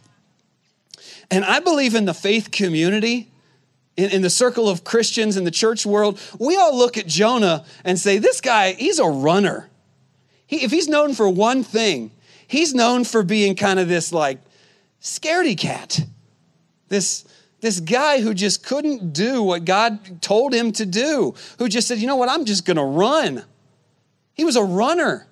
And 1.33 1.45
I 1.45 1.59
believe 1.59 1.97
in 1.97 2.05
the 2.05 2.15
faith 2.15 2.53
community 2.53 3.29
in, 3.99 4.11
in 4.11 4.23
the 4.23 4.31
circle 4.31 4.69
of 4.69 4.85
Christians 4.85 5.37
in 5.37 5.43
the 5.43 5.51
church 5.51 5.85
world, 5.85 6.21
we 6.39 6.57
all 6.57 6.79
look 6.79 6.97
at 6.97 7.07
Jonah 7.07 7.65
and 7.85 7.99
say, 7.99 8.19
this 8.19 8.41
guy, 8.41 8.73
he's 8.73 9.01
a 9.01 9.09
runner. 9.09 9.69
He, 10.47 10.63
if 10.63 10.71
he's 10.71 10.89
known 10.89 11.15
for 11.15 11.29
one 11.29 11.65
thing, 11.65 12.13
he's 12.47 12.73
known 12.73 13.03
for 13.03 13.25
being 13.25 13.57
kind 13.57 13.81
of 13.81 13.89
this 13.89 14.13
like 14.13 14.39
scaredy 15.03 15.59
cat. 15.59 16.01
This, 16.89 17.25
this 17.61 17.81
guy 17.81 18.21
who 18.21 18.35
just 18.35 18.65
couldn't 18.65 19.13
do 19.13 19.43
what 19.43 19.65
God 19.65 20.23
told 20.23 20.55
him 20.55 20.71
to 20.73 20.87
do, 20.87 21.35
who 21.59 21.69
just 21.69 21.89
said, 21.89 21.99
you 21.99 22.07
know 22.07 22.17
what, 22.17 22.31
I'm 22.31 22.45
just 22.45 22.65
gonna 22.65 22.87
run. 22.87 23.45
He 24.35 24.45
was 24.45 24.55
a 24.55 24.63
runner. 24.63 25.27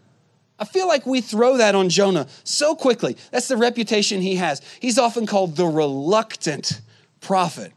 I 0.59 0.65
feel 0.65 0.89
like 0.89 1.07
we 1.07 1.21
throw 1.21 1.59
that 1.59 1.77
on 1.77 1.89
Jonah 1.89 2.27
so 2.43 2.75
quickly. 2.75 3.17
That's 3.31 3.47
the 3.47 3.57
reputation 3.57 4.21
he 4.23 4.37
has. 4.37 4.61
He's 4.81 4.99
often 4.99 5.25
called 5.25 5.55
the 5.55 5.67
reluctant 5.67 6.81
prophet. 7.21 7.73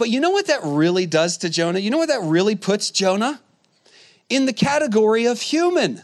But 0.00 0.08
you 0.08 0.18
know 0.18 0.30
what 0.30 0.46
that 0.46 0.60
really 0.64 1.04
does 1.04 1.36
to 1.36 1.50
Jonah? 1.50 1.78
You 1.78 1.90
know 1.90 1.98
what 1.98 2.08
that 2.08 2.22
really 2.22 2.56
puts 2.56 2.90
Jonah? 2.90 3.38
In 4.30 4.46
the 4.46 4.52
category 4.54 5.26
of 5.26 5.42
human. 5.42 6.00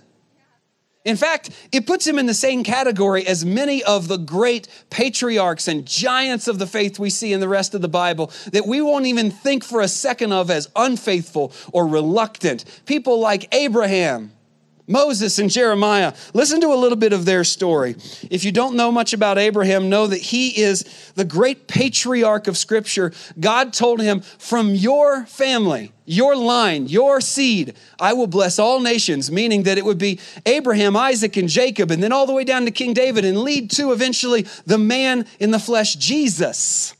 In 1.06 1.16
fact, 1.16 1.48
it 1.72 1.87
puts 1.87 2.06
him 2.06 2.18
in 2.18 2.26
the 2.26 2.35
same 2.35 2.62
category 2.62 3.26
as 3.26 3.42
many 3.42 3.82
of 3.82 4.09
the 4.09 4.18
great 4.18 4.68
patriarchs 4.90 5.66
and 5.66 5.87
giants 5.87 6.46
of 6.46 6.59
the 6.59 6.66
faith 6.66 6.98
we 6.98 7.09
see 7.09 7.32
in 7.32 7.40
the 7.40 7.48
rest 7.48 7.74
of 7.74 7.80
the 7.80 7.88
Bible 7.88 8.30
that 8.52 8.66
we 8.66 8.82
won't 8.82 9.06
even 9.06 9.30
think 9.30 9.64
for 9.64 9.80
a 9.80 9.88
second 9.88 10.30
of 10.30 10.50
as 10.50 10.68
unfaithful 10.76 11.54
or 11.72 11.87
reluctant. 11.87 12.66
People 12.85 13.18
like 13.18 13.54
Abraham, 13.54 14.30
Moses 14.87 15.38
and 15.38 15.51
Jeremiah. 15.51 16.14
Listen 16.33 16.61
to 16.61 16.68
a 16.68 16.77
little 16.77 16.96
bit 16.96 17.12
of 17.12 17.25
their 17.25 17.44
story. 17.44 17.96
If 18.31 18.44
you 18.44 18.53
don't 18.53 18.77
know 18.77 18.92
much 18.92 19.12
about 19.12 19.38
Abraham, 19.38 19.88
know 19.88 20.07
that 20.07 20.20
he 20.20 20.61
is 20.61 20.85
the 21.14 21.25
great 21.25 21.66
patriarch 21.66 22.46
of 22.46 22.57
Scripture. 22.57 23.12
God 23.40 23.72
told 23.72 24.01
him, 24.01 24.20
From 24.20 24.75
your 24.75 25.27
family, 25.27 25.92
your 26.05 26.37
line, 26.37 26.87
your 26.87 27.20
seed, 27.20 27.75
I 27.99 28.12
will 28.12 28.29
bless 28.29 28.59
all 28.59 28.81
nations, 28.81 29.31
meaning 29.31 29.64
that 29.64 29.79
it 29.79 29.85
would 29.85 29.99
be 29.99 30.20
Abraham, 30.46 30.96
Isaac, 30.96 31.37
and 31.37 31.49
Jacob, 31.49 31.90
and 31.90 32.03
then 32.03 32.12
all 32.12 32.27
the 32.27 32.33
way 32.33 32.44
down 32.44 32.64
to 32.64 32.70
King 32.70 32.94
David, 32.94 33.25
and 33.25 33.38
lead 33.38 33.70
to 33.72 33.92
eventually 33.92 34.42
the 34.66 34.79
man 34.79 35.27
in 35.40 35.51
the 35.51 35.59
flesh, 35.59 35.96
Jesus. 35.96 36.94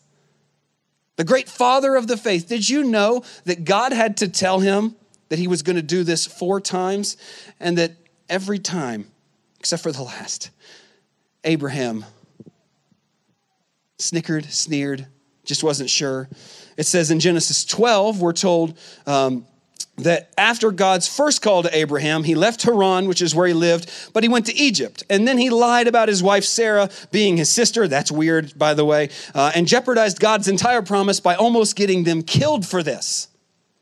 The 1.17 1.25
great 1.25 1.49
father 1.49 1.97
of 1.97 2.09
the 2.09 2.17
faith. 2.17 2.49
Did 2.49 2.69
you 2.69 2.85
know 2.85 3.23
that 3.45 3.65
God 3.65 3.93
had 3.93 4.19
to 4.19 4.29
tell 4.29 4.61
him 4.61 4.97
that 5.29 5.39
he 5.39 5.49
was 5.49 5.63
going 5.63 5.77
to 5.77 5.83
do 5.83 6.05
this 6.05 6.27
four 6.27 6.61
times, 6.61 7.17
and 7.61 7.79
that 7.79 7.93
every 8.29 8.59
time, 8.59 9.11
except 9.59 9.83
for 9.83 9.93
the 9.93 10.03
last, 10.03 10.51
Abraham 11.45 12.05
snickered, 13.99 14.45
sneered, 14.47 15.07
just 15.45 15.63
wasn't 15.63 15.89
sure. 15.89 16.29
It 16.77 16.87
says 16.87 17.11
in 17.11 17.21
Genesis 17.21 17.65
12, 17.65 18.21
we're 18.21 18.33
told 18.33 18.77
um, 19.07 19.47
that 19.99 20.31
after 20.37 20.71
God's 20.71 21.09
first 21.09 21.41
call 21.41 21.63
to 21.63 21.75
Abraham, 21.77 22.25
he 22.25 22.35
left 22.35 22.63
Haran, 22.63 23.07
which 23.07 23.23
is 23.23 23.35
where 23.35 23.47
he 23.47 23.55
lived, 23.55 23.91
but 24.13 24.23
he 24.23 24.29
went 24.29 24.47
to 24.47 24.55
Egypt. 24.55 25.05
And 25.09 25.27
then 25.27 25.39
he 25.39 25.49
lied 25.49 25.89
about 25.89 26.09
his 26.09 26.23
wife 26.23 26.45
Sarah 26.45 26.91
being 27.13 27.37
his 27.37 27.49
sister. 27.49 27.89
That's 27.89 28.13
weird, 28.13 28.59
by 28.59 28.75
the 28.75 28.85
way, 28.85 29.09
uh, 29.35 29.53
and 29.55 29.67
jeopardized 29.67 30.21
God's 30.21 30.49
entire 30.49 30.83
promise 30.83 31.21
by 31.21 31.35
almost 31.35 31.77
getting 31.77 32.05
them 32.05 32.23
killed 32.23 32.67
for 32.67 32.83
this. 32.83 33.29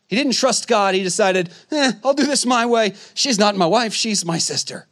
He 0.08 0.16
didn't 0.16 0.32
trust 0.32 0.68
God. 0.68 0.94
He 0.94 1.02
decided, 1.02 1.50
eh, 1.70 1.92
I'll 2.04 2.14
do 2.14 2.26
this 2.26 2.44
my 2.44 2.66
way. 2.66 2.94
She's 3.14 3.38
not 3.38 3.56
my 3.56 3.66
wife, 3.66 3.94
she's 3.94 4.24
my 4.24 4.38
sister. 4.38 4.86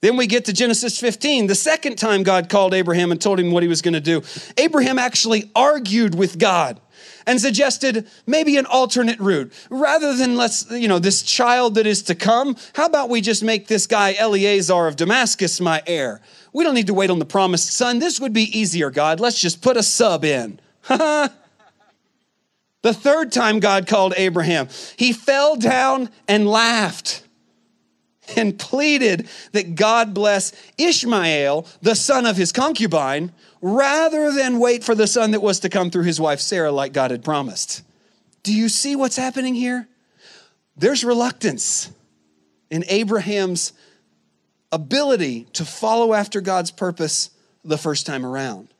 Then 0.00 0.18
we 0.18 0.26
get 0.26 0.44
to 0.46 0.52
Genesis 0.52 1.00
15, 1.00 1.46
the 1.46 1.54
second 1.54 1.96
time 1.96 2.24
God 2.24 2.50
called 2.50 2.74
Abraham 2.74 3.10
and 3.10 3.18
told 3.18 3.40
him 3.40 3.52
what 3.52 3.62
he 3.62 3.70
was 3.70 3.80
going 3.80 3.94
to 3.94 4.02
do. 4.02 4.22
Abraham 4.58 4.98
actually 4.98 5.50
argued 5.56 6.14
with 6.14 6.38
God 6.38 6.78
and 7.26 7.40
suggested 7.40 8.06
maybe 8.26 8.58
an 8.58 8.66
alternate 8.66 9.18
route. 9.18 9.50
Rather 9.70 10.14
than 10.14 10.36
let's, 10.36 10.70
you 10.70 10.88
know, 10.88 10.98
this 10.98 11.22
child 11.22 11.76
that 11.76 11.86
is 11.86 12.02
to 12.02 12.14
come, 12.14 12.54
how 12.74 12.84
about 12.84 13.08
we 13.08 13.22
just 13.22 13.42
make 13.42 13.66
this 13.66 13.86
guy 13.86 14.14
Eleazar 14.18 14.86
of 14.86 14.96
Damascus 14.96 15.58
my 15.58 15.82
heir? 15.86 16.20
We 16.52 16.64
don't 16.64 16.74
need 16.74 16.88
to 16.88 16.94
wait 16.94 17.08
on 17.08 17.18
the 17.18 17.24
promised 17.24 17.72
son. 17.72 17.98
This 17.98 18.20
would 18.20 18.34
be 18.34 18.58
easier, 18.58 18.90
God. 18.90 19.20
Let's 19.20 19.40
just 19.40 19.62
put 19.62 19.78
a 19.78 19.82
sub 19.82 20.22
in. 20.24 20.60
The 22.84 22.92
third 22.92 23.32
time 23.32 23.60
God 23.60 23.86
called 23.86 24.12
Abraham, 24.14 24.68
he 24.98 25.14
fell 25.14 25.56
down 25.56 26.10
and 26.28 26.46
laughed 26.46 27.26
and 28.36 28.58
pleaded 28.58 29.26
that 29.52 29.74
God 29.74 30.12
bless 30.12 30.52
Ishmael, 30.76 31.66
the 31.80 31.94
son 31.94 32.26
of 32.26 32.36
his 32.36 32.52
concubine, 32.52 33.32
rather 33.62 34.30
than 34.32 34.58
wait 34.58 34.84
for 34.84 34.94
the 34.94 35.06
son 35.06 35.30
that 35.30 35.40
was 35.40 35.60
to 35.60 35.70
come 35.70 35.90
through 35.90 36.02
his 36.02 36.20
wife 36.20 36.40
Sarah, 36.40 36.70
like 36.70 36.92
God 36.92 37.10
had 37.10 37.24
promised. 37.24 37.82
Do 38.42 38.52
you 38.52 38.68
see 38.68 38.94
what's 38.96 39.16
happening 39.16 39.54
here? 39.54 39.88
There's 40.76 41.04
reluctance 41.04 41.90
in 42.68 42.84
Abraham's 42.88 43.72
ability 44.70 45.46
to 45.54 45.64
follow 45.64 46.12
after 46.12 46.42
God's 46.42 46.70
purpose 46.70 47.30
the 47.64 47.78
first 47.78 48.04
time 48.04 48.26
around. 48.26 48.74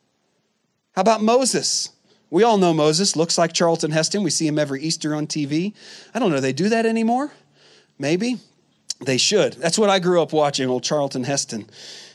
How 0.93 1.01
about 1.01 1.23
Moses? 1.23 1.89
We 2.29 2.43
all 2.43 2.57
know 2.57 2.73
Moses 2.73 3.15
looks 3.15 3.37
like 3.37 3.53
Charlton 3.53 3.91
Heston. 3.91 4.23
We 4.23 4.29
see 4.29 4.47
him 4.47 4.59
every 4.59 4.81
Easter 4.81 5.15
on 5.15 5.27
TV. 5.27 5.73
I 6.13 6.19
don't 6.19 6.31
know, 6.31 6.39
they 6.39 6.53
do 6.53 6.69
that 6.69 6.85
anymore? 6.85 7.31
Maybe. 7.99 8.37
They 9.01 9.17
should. 9.17 9.53
That's 9.53 9.77
what 9.77 9.89
I 9.89 9.99
grew 9.99 10.21
up 10.21 10.31
watching, 10.31 10.69
old 10.69 10.83
Charlton 10.83 11.25
Heston. 11.25 11.69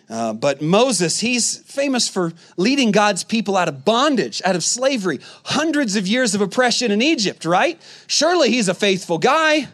Uh, 0.08 0.32
but 0.32 0.60
Moses, 0.60 1.20
he's 1.20 1.58
famous 1.58 2.08
for 2.08 2.32
leading 2.56 2.90
God's 2.90 3.22
people 3.22 3.56
out 3.56 3.68
of 3.68 3.84
bondage, 3.84 4.42
out 4.44 4.56
of 4.56 4.64
slavery, 4.64 5.20
hundreds 5.44 5.94
of 5.94 6.08
years 6.08 6.34
of 6.34 6.40
oppression 6.40 6.90
in 6.90 7.00
Egypt, 7.00 7.44
right? 7.44 7.80
Surely 8.08 8.50
he's 8.50 8.68
a 8.68 8.74
faithful 8.74 9.18
guy. 9.18 9.68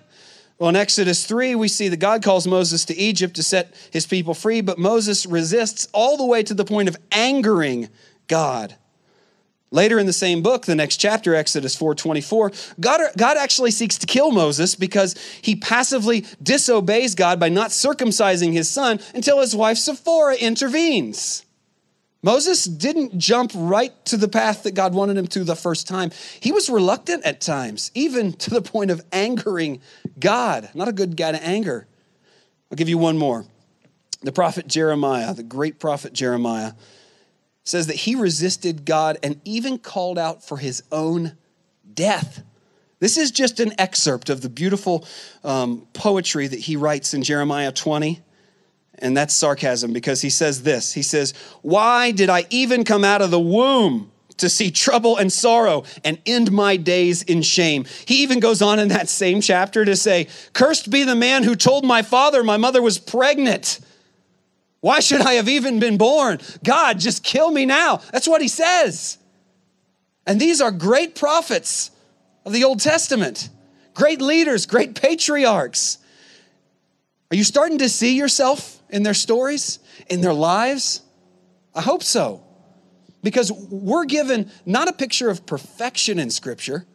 Well, 0.59 0.69
in 0.69 0.77
Exodus 0.77 1.25
3, 1.27 1.55
we 1.55 1.69
see 1.69 1.89
that 1.89 1.99
God 1.99 2.23
calls 2.23 2.47
Moses 2.47 2.85
to 2.87 2.97
Egypt 2.97 3.37
to 3.37 3.43
set 3.43 3.75
his 3.91 4.07
people 4.07 4.35
free, 4.35 4.61
but 4.61 4.79
Moses 4.79 5.27
resists 5.27 5.89
all 5.93 6.17
the 6.17 6.27
way 6.27 6.43
to 6.43 6.55
the 6.55 6.65
point 6.65 6.89
of 6.89 6.97
angering 7.13 7.89
God. 8.27 8.75
Later 9.77 9.99
in 9.99 10.07
the 10.07 10.13
same 10.15 10.41
book, 10.41 10.65
the 10.65 10.75
next 10.75 10.97
chapter, 10.97 11.35
Exodus 11.35 11.77
4:24, 11.77 12.51
God, 12.81 13.03
God 13.19 13.37
actually 13.37 13.71
seeks 13.71 13.99
to 13.99 14.07
kill 14.07 14.31
Moses 14.31 14.75
because 14.75 15.15
he 15.43 15.55
passively 15.55 16.25
disobeys 16.43 17.15
God 17.15 17.39
by 17.39 17.51
not 17.51 17.73
circumcising 17.73 18.55
his 18.55 18.71
son 18.71 19.01
until 19.15 19.39
his 19.39 19.55
wife 19.55 19.77
Sephora 19.77 20.37
intervenes. 20.37 21.43
Moses 22.23 22.65
didn't 22.65 23.19
jump 23.19 23.53
right 23.55 23.93
to 24.07 24.17
the 24.17 24.29
path 24.29 24.63
that 24.63 24.75
God 24.75 24.95
wanted 24.95 25.19
him 25.19 25.27
to 25.27 25.45
the 25.45 25.55
first 25.55 25.87
time. 25.87 26.11
He 26.41 26.53
was 26.53 26.71
reluctant 26.71 27.27
at 27.27 27.43
times, 27.43 27.91
even 27.93 28.33
to 28.33 28.49
the 28.49 28.63
point 28.63 28.91
of 28.91 29.05
angering 29.13 29.83
God. 30.19 30.71
Not 30.73 30.89
a 30.89 30.93
good 30.93 31.19
guy 31.19 31.33
to 31.33 31.47
anger. 31.47 31.87
I'll 32.71 32.77
give 32.77 32.89
you 32.89 32.97
one 32.97 33.19
more. 33.19 33.45
The 34.23 34.33
prophet 34.33 34.69
Jeremiah, 34.69 35.35
the 35.35 35.43
great 35.43 35.79
prophet 35.79 36.15
Jeremiah 36.15 36.73
says 37.67 37.89
that 37.89 37.97
he 37.97 38.15
resisted 38.15 38.85
God 38.85 39.19
and 39.23 39.41
even 39.45 39.79
called 39.79 40.19
out 40.19 40.43
for 40.43 40.57
his 40.57 40.83
own 40.93 41.37
death. 41.93 42.43
This 43.01 43.19
is 43.19 43.31
just 43.31 43.61
an 43.61 43.75
excerpt 43.79 44.31
of 44.31 44.41
the 44.41 44.49
beautiful 44.49 45.07
um, 45.45 45.87
poetry 45.93 46.47
that 46.47 46.61
he 46.61 46.77
writes 46.77 47.13
in 47.13 47.23
Jeremiah 47.23 47.73
20. 47.73 48.23
And 48.99 49.17
that's 49.17 49.35
sarcasm 49.35 49.93
because 49.93 50.23
he 50.23 50.31
says 50.31 50.63
this 50.63 50.95
He 50.95 51.03
says, 51.03 51.35
Why 51.61 52.13
did 52.13 52.31
I 52.31 52.47
even 52.49 52.85
come 52.85 53.05
out 53.05 53.21
of 53.21 53.31
the 53.31 53.41
womb? 53.41 54.13
to 54.39 54.49
see 54.51 54.71
trouble 54.71 55.17
and 55.17 55.33
sorrow 55.33 55.85
and 56.05 56.19
end 56.27 56.53
my 56.53 56.77
days 56.77 57.23
in 57.23 57.41
shame. 57.41 57.87
He 58.05 58.23
even 58.23 58.39
goes 58.39 58.61
on 58.61 58.79
in 58.79 58.89
that 58.89 59.09
same 59.09 59.41
chapter 59.41 59.85
to 59.85 59.97
say, 59.97 60.29
Cursed 60.53 60.91
be 60.91 61.05
the 61.05 61.15
man 61.15 61.43
who 61.43 61.55
told 61.55 61.87
my 61.87 62.03
father 62.03 62.45
my 62.45 62.59
mother 62.59 62.83
was 62.83 62.99
pregnant. 62.99 63.81
Why 64.87 65.01
should 65.01 65.23
I 65.23 65.33
have 65.33 65.49
even 65.49 65.81
been 65.81 65.99
born? 65.99 66.39
God, 66.63 67.01
just 67.01 67.25
kill 67.25 67.51
me 67.51 67.67
now. 67.67 67.97
That's 68.13 68.29
what 68.29 68.41
he 68.41 68.47
says. 68.47 69.19
And 70.25 70.41
these 70.41 70.61
are 70.61 70.71
great 70.71 71.17
prophets 71.17 71.91
of 72.45 72.53
the 72.53 72.63
Old 72.63 72.79
Testament, 72.79 73.49
great 73.95 74.21
leaders, 74.21 74.65
great 74.65 74.95
patriarchs. 74.95 75.99
Are 77.33 77.37
you 77.37 77.43
starting 77.43 77.79
to 77.79 77.89
see 77.89 78.17
yourself 78.17 78.81
in 78.89 79.03
their 79.03 79.13
stories, 79.13 79.81
in 80.09 80.21
their 80.21 80.33
lives? 80.33 81.03
I 81.75 81.81
hope 81.81 82.05
so. 82.05 82.45
Because 83.25 83.51
we're 83.51 84.05
given 84.05 84.53
not 84.65 84.87
a 84.87 84.93
picture 84.93 85.29
of 85.29 85.47
perfection 85.47 86.21
in 86.21 86.31
Scripture, 86.31 86.87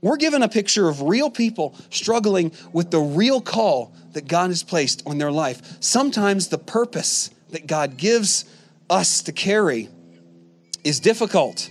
we're 0.00 0.16
given 0.16 0.42
a 0.42 0.48
picture 0.48 0.88
of 0.88 1.02
real 1.02 1.30
people 1.30 1.74
struggling 1.90 2.52
with 2.72 2.90
the 2.90 3.00
real 3.00 3.40
call 3.40 3.92
that 4.12 4.28
God 4.28 4.50
has 4.50 4.62
placed 4.62 5.02
on 5.06 5.18
their 5.18 5.32
life. 5.32 5.76
Sometimes 5.80 6.48
the 6.48 6.58
purpose 6.58 7.30
that 7.50 7.66
God 7.66 7.96
gives 7.96 8.44
us 8.88 9.22
to 9.22 9.32
carry 9.32 9.88
is 10.84 11.00
difficult. 11.00 11.68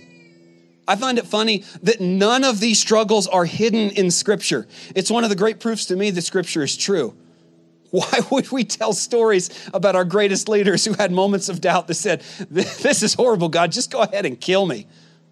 I 0.86 0.96
find 0.96 1.18
it 1.18 1.26
funny 1.26 1.64
that 1.82 2.00
none 2.00 2.44
of 2.44 2.60
these 2.60 2.78
struggles 2.78 3.26
are 3.26 3.44
hidden 3.44 3.90
in 3.90 4.10
Scripture. 4.10 4.66
It's 4.94 5.10
one 5.10 5.24
of 5.24 5.30
the 5.30 5.36
great 5.36 5.60
proofs 5.60 5.86
to 5.86 5.96
me 5.96 6.10
that 6.10 6.22
Scripture 6.22 6.62
is 6.62 6.76
true. 6.76 7.14
Why 7.90 8.20
would 8.30 8.52
we 8.52 8.64
tell 8.64 8.92
stories 8.92 9.50
about 9.72 9.96
our 9.96 10.04
greatest 10.04 10.48
leaders 10.48 10.84
who 10.84 10.92
had 10.92 11.10
moments 11.10 11.48
of 11.48 11.60
doubt 11.60 11.86
that 11.88 11.94
said, 11.94 12.22
This 12.50 13.02
is 13.02 13.14
horrible, 13.14 13.48
God, 13.48 13.72
just 13.72 13.90
go 13.90 14.00
ahead 14.00 14.26
and 14.26 14.38
kill 14.38 14.66
me? 14.66 14.86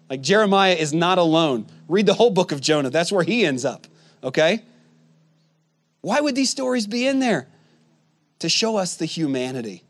Like 0.09 0.21
Jeremiah 0.21 0.73
is 0.73 0.93
not 0.93 1.17
alone. 1.17 1.67
Read 1.87 2.05
the 2.05 2.13
whole 2.13 2.29
book 2.29 2.51
of 2.51 2.61
Jonah. 2.61 2.89
That's 2.89 3.11
where 3.11 3.23
he 3.23 3.45
ends 3.45 3.65
up, 3.65 3.87
okay? 4.23 4.63
Why 6.01 6.19
would 6.19 6.35
these 6.35 6.49
stories 6.49 6.87
be 6.87 7.07
in 7.07 7.19
there? 7.19 7.47
To 8.39 8.49
show 8.49 8.77
us 8.77 8.95
the 8.95 9.05
humanity 9.05 9.83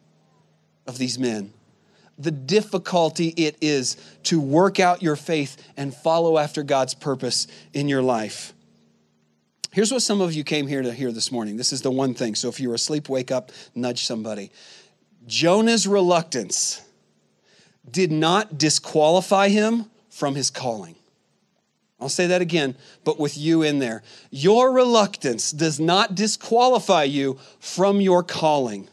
of 0.86 0.98
these 0.98 1.20
men, 1.20 1.52
the 2.18 2.32
difficulty 2.32 3.28
it 3.36 3.58
is 3.62 3.98
to 4.24 4.40
work 4.40 4.80
out 4.80 5.04
your 5.04 5.16
faith 5.16 5.58
and 5.76 5.94
follow 5.94 6.38
after 6.38 6.64
God's 6.64 6.94
purpose 6.94 7.48
in 7.74 7.90
your 7.90 8.02
life. 8.02 8.54
Here's 9.72 9.92
what 9.92 10.02
some 10.02 10.22
of 10.22 10.34
you 10.34 10.44
came 10.44 10.66
here 10.66 10.82
to 10.82 10.94
hear 10.94 11.12
this 11.12 11.32
morning. 11.32 11.58
This 11.58 11.74
is 11.74 11.82
the 11.82 11.92
one 11.92 12.14
thing. 12.14 12.36
So 12.36 12.48
if 12.48 12.60
you're 12.60 12.74
asleep, 12.74 13.10
wake 13.10 13.32
up, 13.32 13.52
nudge 13.76 14.06
somebody. 14.06 14.52
Jonah's 15.28 15.86
reluctance 15.86 16.82
did 17.90 18.12
not 18.12 18.58
disqualify 18.58 19.50
him 19.50 19.86
from 20.10 20.36
his 20.36 20.50
calling. 20.50 20.96
I'll 22.00 22.10
say 22.10 22.28
that 22.28 22.42
again, 22.42 22.76
but 23.04 23.20
with 23.20 23.38
you 23.38 23.64
in 23.64 23.80
there. 23.80 24.04
Your 24.30 24.72
reluctance 24.72 25.52
does 25.52 25.80
not 25.80 26.14
disqualify 26.14 27.04
you 27.04 27.40
from 27.60 28.02
your 28.02 28.22
calling. 28.22 28.88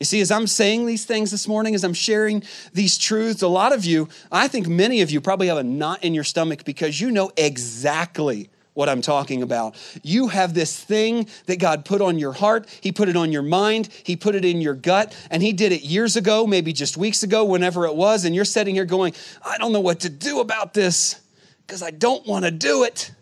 You 0.00 0.06
see, 0.06 0.20
as 0.20 0.30
I'm 0.30 0.46
saying 0.46 0.84
these 0.84 1.06
things 1.06 1.30
this 1.30 1.48
morning, 1.48 1.74
as 1.74 1.82
I'm 1.82 1.94
sharing 1.94 2.42
these 2.74 2.98
truths, 2.98 3.40
a 3.40 3.48
lot 3.48 3.72
of 3.72 3.86
you, 3.86 4.08
I 4.30 4.48
think 4.48 4.68
many 4.68 5.00
of 5.00 5.10
you 5.10 5.20
probably 5.20 5.46
have 5.46 5.56
a 5.56 5.64
knot 5.64 6.04
in 6.04 6.12
your 6.12 6.24
stomach 6.24 6.64
because 6.64 7.00
you 7.00 7.10
know 7.10 7.30
exactly 7.38 8.50
what 8.74 8.88
I'm 8.88 9.00
talking 9.00 9.42
about. 9.42 9.76
You 10.02 10.28
have 10.28 10.52
this 10.52 10.78
thing 10.78 11.28
that 11.46 11.58
God 11.58 11.86
put 11.86 12.02
on 12.02 12.18
your 12.18 12.32
heart, 12.32 12.68
He 12.82 12.92
put 12.92 13.08
it 13.08 13.16
on 13.16 13.32
your 13.32 13.42
mind, 13.42 13.88
He 14.02 14.16
put 14.16 14.34
it 14.34 14.44
in 14.44 14.60
your 14.60 14.74
gut, 14.74 15.16
and 15.30 15.42
He 15.42 15.54
did 15.54 15.72
it 15.72 15.82
years 15.82 16.16
ago, 16.16 16.46
maybe 16.46 16.74
just 16.74 16.98
weeks 16.98 17.22
ago, 17.22 17.44
whenever 17.44 17.86
it 17.86 17.94
was, 17.94 18.24
and 18.24 18.34
you're 18.34 18.44
sitting 18.44 18.74
here 18.74 18.84
going, 18.84 19.14
I 19.42 19.56
don't 19.56 19.72
know 19.72 19.80
what 19.80 20.00
to 20.00 20.10
do 20.10 20.40
about 20.40 20.74
this 20.74 21.20
because 21.66 21.82
I 21.82 21.90
don't 21.90 22.26
want 22.26 22.44
to 22.44 22.50
do 22.50 22.84
it, 22.84 23.12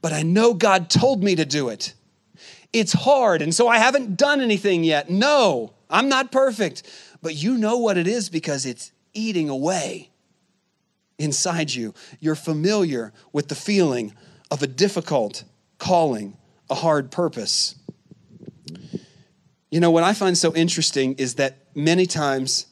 but 0.00 0.12
I 0.12 0.22
know 0.22 0.54
God 0.54 0.90
told 0.90 1.22
me 1.22 1.34
to 1.36 1.44
do 1.44 1.68
it. 1.68 1.94
It's 2.72 2.92
hard, 2.92 3.42
and 3.42 3.54
so 3.54 3.68
I 3.68 3.78
haven't 3.78 4.16
done 4.16 4.40
anything 4.40 4.84
yet. 4.84 5.10
No, 5.10 5.74
I'm 5.88 6.08
not 6.08 6.30
perfect, 6.30 6.82
but 7.20 7.34
you 7.34 7.58
know 7.58 7.78
what 7.78 7.98
it 7.98 8.06
is 8.06 8.28
because 8.28 8.64
it's 8.64 8.92
eating 9.12 9.48
away 9.48 10.10
inside 11.18 11.72
you. 11.72 11.94
You're 12.20 12.34
familiar 12.34 13.12
with 13.32 13.48
the 13.48 13.54
feeling 13.54 14.14
of 14.50 14.62
a 14.62 14.66
difficult 14.66 15.44
calling, 15.78 16.36
a 16.68 16.74
hard 16.74 17.10
purpose. 17.10 17.74
You 19.70 19.80
know, 19.80 19.90
what 19.90 20.02
I 20.02 20.14
find 20.14 20.36
so 20.36 20.54
interesting 20.54 21.14
is 21.14 21.34
that 21.34 21.58
many 21.74 22.06
times 22.06 22.66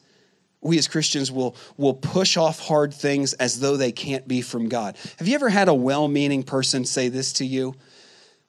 we 0.61 0.77
as 0.77 0.87
Christians 0.87 1.31
will, 1.31 1.55
will 1.77 1.93
push 1.93 2.35
off 2.35 2.59
hard 2.59 2.93
things 2.93 3.33
as 3.33 3.59
though 3.59 3.77
they 3.77 3.91
can't 3.91 4.27
be 4.27 4.41
from 4.41 4.67
God. 4.67 4.97
Have 5.17 5.27
you 5.27 5.35
ever 5.35 5.49
had 5.49 5.67
a 5.67 5.73
well 5.73 6.07
meaning 6.07 6.43
person 6.43 6.85
say 6.85 7.09
this 7.09 7.33
to 7.33 7.45
you? 7.45 7.75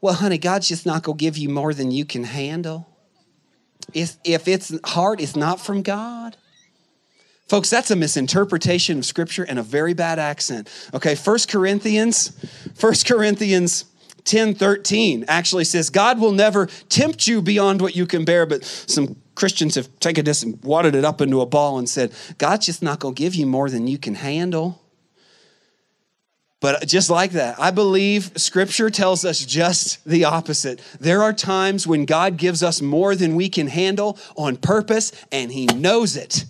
Well, 0.01 0.15
honey, 0.15 0.39
God's 0.39 0.69
just 0.69 0.87
not 0.87 1.03
going 1.03 1.19
to 1.19 1.23
give 1.23 1.37
you 1.37 1.49
more 1.49 1.75
than 1.75 1.91
you 1.91 2.05
can 2.05 2.25
handle. 2.25 2.89
If, 3.93 4.17
if 4.25 4.49
it's 4.49 4.73
hard, 4.85 5.21
it's 5.21 5.37
not 5.37 5.61
from 5.61 5.83
God. 5.83 6.37
Folks, 7.49 7.69
that's 7.69 7.91
a 7.91 7.97
misinterpretation 7.97 8.99
of 8.99 9.05
scripture 9.05 9.43
and 9.43 9.59
a 9.59 9.63
very 9.63 9.93
bad 9.93 10.19
accent. 10.19 10.69
Okay, 10.95 11.17
First 11.17 11.51
Corinthians, 11.51 12.29
First 12.75 13.07
Corinthians 13.07 13.87
10 14.25 14.55
13 14.55 15.25
actually 15.27 15.65
says, 15.65 15.91
God 15.91 16.21
will 16.21 16.33
never 16.33 16.67
tempt 16.89 17.27
you 17.27 17.43
beyond 17.43 17.83
what 17.83 17.97
you 17.97 18.07
can 18.07 18.25
bear. 18.25 18.47
But 18.47 18.65
some 18.65 19.17
Christians 19.35 19.75
have 19.77 19.89
taken 20.01 20.25
this 20.25 20.43
and 20.43 20.63
wadded 20.63 20.95
it 20.95 21.05
up 21.05 21.21
into 21.21 21.41
a 21.41 21.47
ball 21.47 21.79
and 21.79 21.89
said, 21.89 22.13
God's 22.39 22.67
just 22.67 22.83
not 22.83 23.01
going 23.01 23.15
to 23.15 23.19
give 23.19 23.35
you 23.35 23.47
more 23.47 23.71
than 23.71 23.87
you 23.87 23.99
can 23.99 24.15
handle. 24.15 24.81
But 26.61 26.87
just 26.87 27.09
like 27.09 27.33
that, 27.33 27.59
I 27.59 27.71
believe 27.71 28.33
scripture 28.37 28.91
tells 28.91 29.25
us 29.25 29.45
just 29.45 30.05
the 30.05 30.27
opposite. 30.27 30.83
There 31.01 31.23
are 31.23 31.33
times 31.33 31.87
when 31.87 32.05
God 32.05 32.37
gives 32.37 32.63
us 32.63 32.83
more 32.83 33.17
than 33.17 33.35
we 33.35 33.49
can 33.49 33.67
handle 33.67 34.19
on 34.37 34.57
purpose, 34.57 35.11
and 35.33 35.51
He 35.51 35.67
knows 35.67 36.17
it. 36.17 36.45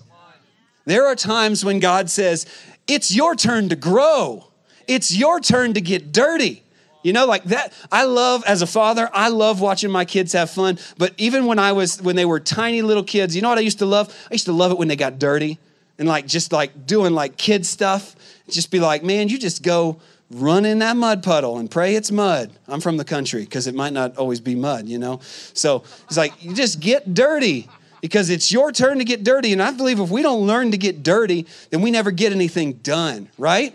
There 0.85 1.07
are 1.07 1.15
times 1.15 1.65
when 1.65 1.79
God 1.79 2.11
says, 2.11 2.45
It's 2.89 3.15
your 3.15 3.37
turn 3.37 3.69
to 3.69 3.77
grow, 3.77 4.51
it's 4.89 5.17
your 5.17 5.39
turn 5.39 5.75
to 5.75 5.81
get 5.81 6.11
dirty. 6.11 6.65
You 7.03 7.13
know, 7.13 7.27
like 7.27 7.45
that. 7.45 7.73
I 7.91 8.05
love, 8.05 8.45
as 8.45 8.63
a 8.63 8.67
father, 8.67 9.09
I 9.13 9.29
love 9.29 9.61
watching 9.61 9.91
my 9.91 10.05
kids 10.05 10.33
have 10.35 10.51
fun. 10.51 10.79
But 10.99 11.15
even 11.17 11.47
when 11.47 11.59
I 11.59 11.73
was, 11.73 12.01
when 12.03 12.17
they 12.17 12.25
were 12.25 12.41
tiny 12.41 12.83
little 12.83 13.05
kids, 13.05 13.35
you 13.35 13.43
know 13.43 13.49
what 13.49 13.59
I 13.59 13.63
used 13.63 13.79
to 13.79 13.87
love? 13.87 14.15
I 14.31 14.35
used 14.35 14.47
to 14.47 14.53
love 14.53 14.71
it 14.71 14.79
when 14.79 14.89
they 14.89 14.97
got 14.97 15.19
dirty 15.19 15.59
and 15.99 16.07
like 16.09 16.27
just 16.27 16.53
like 16.53 16.87
doing 16.87 17.15
like 17.15 17.37
kid 17.37 17.65
stuff. 17.65 18.17
Just 18.49 18.71
be 18.71 18.81
like, 18.81 19.03
man, 19.03 19.29
you 19.29 19.39
just 19.39 19.63
go 19.63 20.01
run 20.31 20.65
in 20.65 20.79
that 20.79 20.97
mud 20.97 21.23
puddle 21.23 21.59
and 21.59 21.71
pray 21.71 21.95
it's 21.95 22.11
mud. 22.11 22.51
I'm 22.69 22.81
from 22.81 22.97
the 22.97 23.05
country 23.05 23.45
because 23.45 23.67
it 23.67 23.75
might 23.75 23.93
not 23.93 24.17
always 24.17 24.41
be 24.41 24.55
mud, 24.55 24.87
you 24.87 24.99
know? 24.99 25.21
So 25.55 25.85
it's 26.05 26.17
like, 26.17 26.43
you 26.43 26.55
just 26.55 26.81
get 26.81 27.15
dirty 27.15 27.69
because 28.01 28.31
it's 28.31 28.53
your 28.53 28.73
turn 28.73 28.99
to 28.99 29.05
get 29.05 29.25
dirty. 29.25 29.53
And 29.53 29.63
I 29.63 29.73
believe 29.73 30.01
if 30.01 30.11
we 30.11 30.23
don't 30.23 30.47
learn 30.47 30.71
to 30.71 30.79
get 30.79 31.03
dirty, 31.03 31.47
then 31.71 31.81
we 31.81 31.91
never 31.91 32.11
get 32.11 32.33
anything 32.33 32.75
done, 32.75 33.29
right? 33.39 33.75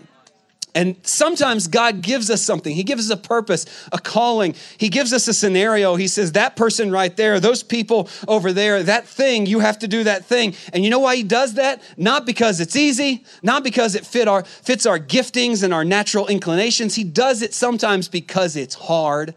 And 0.76 0.96
sometimes 1.04 1.68
God 1.68 2.02
gives 2.02 2.28
us 2.28 2.42
something. 2.42 2.74
He 2.74 2.84
gives 2.84 3.10
us 3.10 3.18
a 3.18 3.20
purpose, 3.20 3.64
a 3.92 3.98
calling. 3.98 4.54
He 4.76 4.90
gives 4.90 5.14
us 5.14 5.26
a 5.26 5.32
scenario. 5.32 5.96
He 5.96 6.06
says, 6.06 6.32
That 6.32 6.54
person 6.54 6.90
right 6.90 7.16
there, 7.16 7.40
those 7.40 7.62
people 7.62 8.10
over 8.28 8.52
there, 8.52 8.82
that 8.82 9.08
thing, 9.08 9.46
you 9.46 9.60
have 9.60 9.78
to 9.78 9.88
do 9.88 10.04
that 10.04 10.26
thing. 10.26 10.54
And 10.74 10.84
you 10.84 10.90
know 10.90 10.98
why 10.98 11.16
He 11.16 11.22
does 11.22 11.54
that? 11.54 11.80
Not 11.96 12.26
because 12.26 12.60
it's 12.60 12.76
easy, 12.76 13.24
not 13.42 13.64
because 13.64 13.94
it 13.94 14.04
fit 14.04 14.28
our, 14.28 14.44
fits 14.44 14.84
our 14.84 14.98
giftings 14.98 15.62
and 15.62 15.72
our 15.72 15.82
natural 15.82 16.26
inclinations. 16.26 16.94
He 16.94 17.04
does 17.04 17.40
it 17.40 17.54
sometimes 17.54 18.06
because 18.08 18.54
it's 18.54 18.74
hard. 18.74 19.34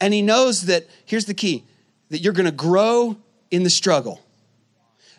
And 0.00 0.14
He 0.14 0.22
knows 0.22 0.62
that, 0.62 0.86
here's 1.04 1.26
the 1.26 1.34
key, 1.34 1.66
that 2.08 2.22
you're 2.22 2.32
going 2.32 2.46
to 2.46 2.52
grow 2.52 3.18
in 3.50 3.64
the 3.64 3.70
struggle. 3.70 4.18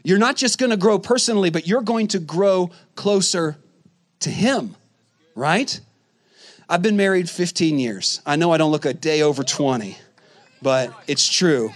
You're 0.04 0.18
not 0.18 0.38
just 0.38 0.58
going 0.58 0.72
to 0.72 0.78
grow 0.78 0.98
personally, 0.98 1.52
but 1.52 1.68
you're 1.68 1.84
going 1.84 2.08
to 2.08 2.20
grow 2.20 2.72
closer 2.96 3.58
to 4.22 4.32
Him, 4.32 4.76
right? 5.36 5.80
I've 6.70 6.82
been 6.82 6.98
married 6.98 7.30
15 7.30 7.80
years. 7.80 8.22
I 8.26 8.36
know 8.36 8.52
I 8.52 8.58
don't 8.58 8.72
look 8.72 8.86
a 8.86 8.94
day 8.94 9.22
over 9.22 9.44
20, 9.44 9.98
but 10.62 10.94
it's 11.08 11.28
true. 11.28 11.72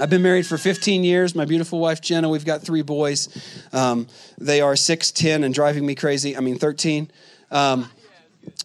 I've 0.00 0.10
been 0.10 0.22
married 0.22 0.46
for 0.46 0.56
15 0.56 1.04
years. 1.04 1.34
My 1.34 1.44
beautiful 1.44 1.78
wife, 1.78 2.00
Jenna, 2.00 2.28
we've 2.28 2.44
got 2.44 2.62
three 2.62 2.82
boys. 2.82 3.28
Um, 3.72 4.06
they 4.38 4.60
are 4.60 4.74
6, 4.74 5.10
10, 5.12 5.44
and 5.44 5.54
driving 5.54 5.84
me 5.84 5.94
crazy. 5.94 6.36
I 6.36 6.40
mean, 6.40 6.58
13. 6.58 7.10
Um, 7.50 7.90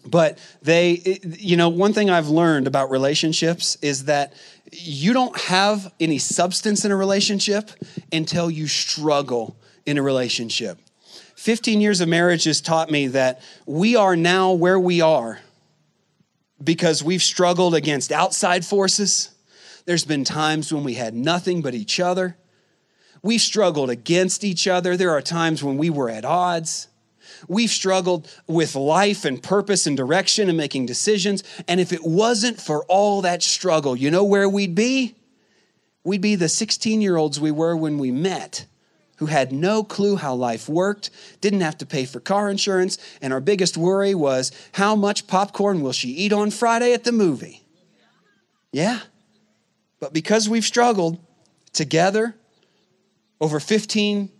but 0.06 0.38
they, 0.62 1.20
you 1.22 1.56
know, 1.56 1.68
one 1.68 1.92
thing 1.92 2.10
I've 2.10 2.28
learned 2.28 2.66
about 2.66 2.90
relationships 2.90 3.76
is 3.82 4.06
that 4.06 4.32
you 4.72 5.12
don't 5.12 5.38
have 5.38 5.92
any 6.00 6.18
substance 6.18 6.84
in 6.84 6.90
a 6.90 6.96
relationship 6.96 7.70
until 8.12 8.50
you 8.50 8.66
struggle 8.66 9.56
in 9.86 9.98
a 9.98 10.02
relationship. 10.02 10.78
15 11.38 11.80
years 11.80 12.00
of 12.00 12.08
marriage 12.08 12.42
has 12.44 12.60
taught 12.60 12.90
me 12.90 13.06
that 13.06 13.40
we 13.64 13.94
are 13.94 14.16
now 14.16 14.52
where 14.52 14.78
we 14.78 15.00
are 15.00 15.38
because 16.62 17.00
we've 17.00 17.22
struggled 17.22 17.76
against 17.76 18.10
outside 18.10 18.64
forces. 18.64 19.30
There's 19.84 20.04
been 20.04 20.24
times 20.24 20.72
when 20.72 20.82
we 20.82 20.94
had 20.94 21.14
nothing 21.14 21.62
but 21.62 21.76
each 21.76 22.00
other. 22.00 22.36
We've 23.22 23.40
struggled 23.40 23.88
against 23.88 24.42
each 24.42 24.66
other. 24.66 24.96
There 24.96 25.12
are 25.12 25.22
times 25.22 25.62
when 25.62 25.78
we 25.78 25.90
were 25.90 26.10
at 26.10 26.24
odds. 26.24 26.88
We've 27.46 27.70
struggled 27.70 28.28
with 28.48 28.74
life 28.74 29.24
and 29.24 29.40
purpose 29.40 29.86
and 29.86 29.96
direction 29.96 30.48
and 30.48 30.58
making 30.58 30.86
decisions. 30.86 31.44
And 31.68 31.78
if 31.78 31.92
it 31.92 32.02
wasn't 32.02 32.60
for 32.60 32.84
all 32.86 33.22
that 33.22 33.44
struggle, 33.44 33.94
you 33.94 34.10
know 34.10 34.24
where 34.24 34.48
we'd 34.48 34.74
be? 34.74 35.14
We'd 36.02 36.20
be 36.20 36.34
the 36.34 36.48
16 36.48 37.00
year 37.00 37.16
olds 37.16 37.38
we 37.38 37.52
were 37.52 37.76
when 37.76 37.96
we 37.98 38.10
met, 38.10 38.66
who 39.18 39.26
had 39.26 39.52
no 39.52 39.82
clue 39.82 40.16
how 40.16 40.34
life 40.34 40.68
worked, 40.68 41.10
didn't 41.40 41.60
have 41.60 41.76
to 41.78 41.86
pay 41.86 42.04
for 42.04 42.20
car 42.20 42.50
insurance, 42.50 42.98
and 43.20 43.32
our 43.32 43.40
biggest 43.40 43.76
worry 43.76 44.14
was 44.14 44.52
how 44.72 44.94
much 44.94 45.26
popcorn 45.26 45.80
will 45.82 45.92
she 45.92 46.08
eat 46.08 46.32
on 46.32 46.50
Friday 46.50 46.92
at 46.92 47.04
the 47.04 47.12
movie? 47.12 47.62
Yeah. 48.72 49.00
But 50.00 50.12
because 50.12 50.48
we've 50.48 50.64
struggled 50.64 51.18
together 51.72 52.34
over 53.40 53.58
15, 53.58 54.30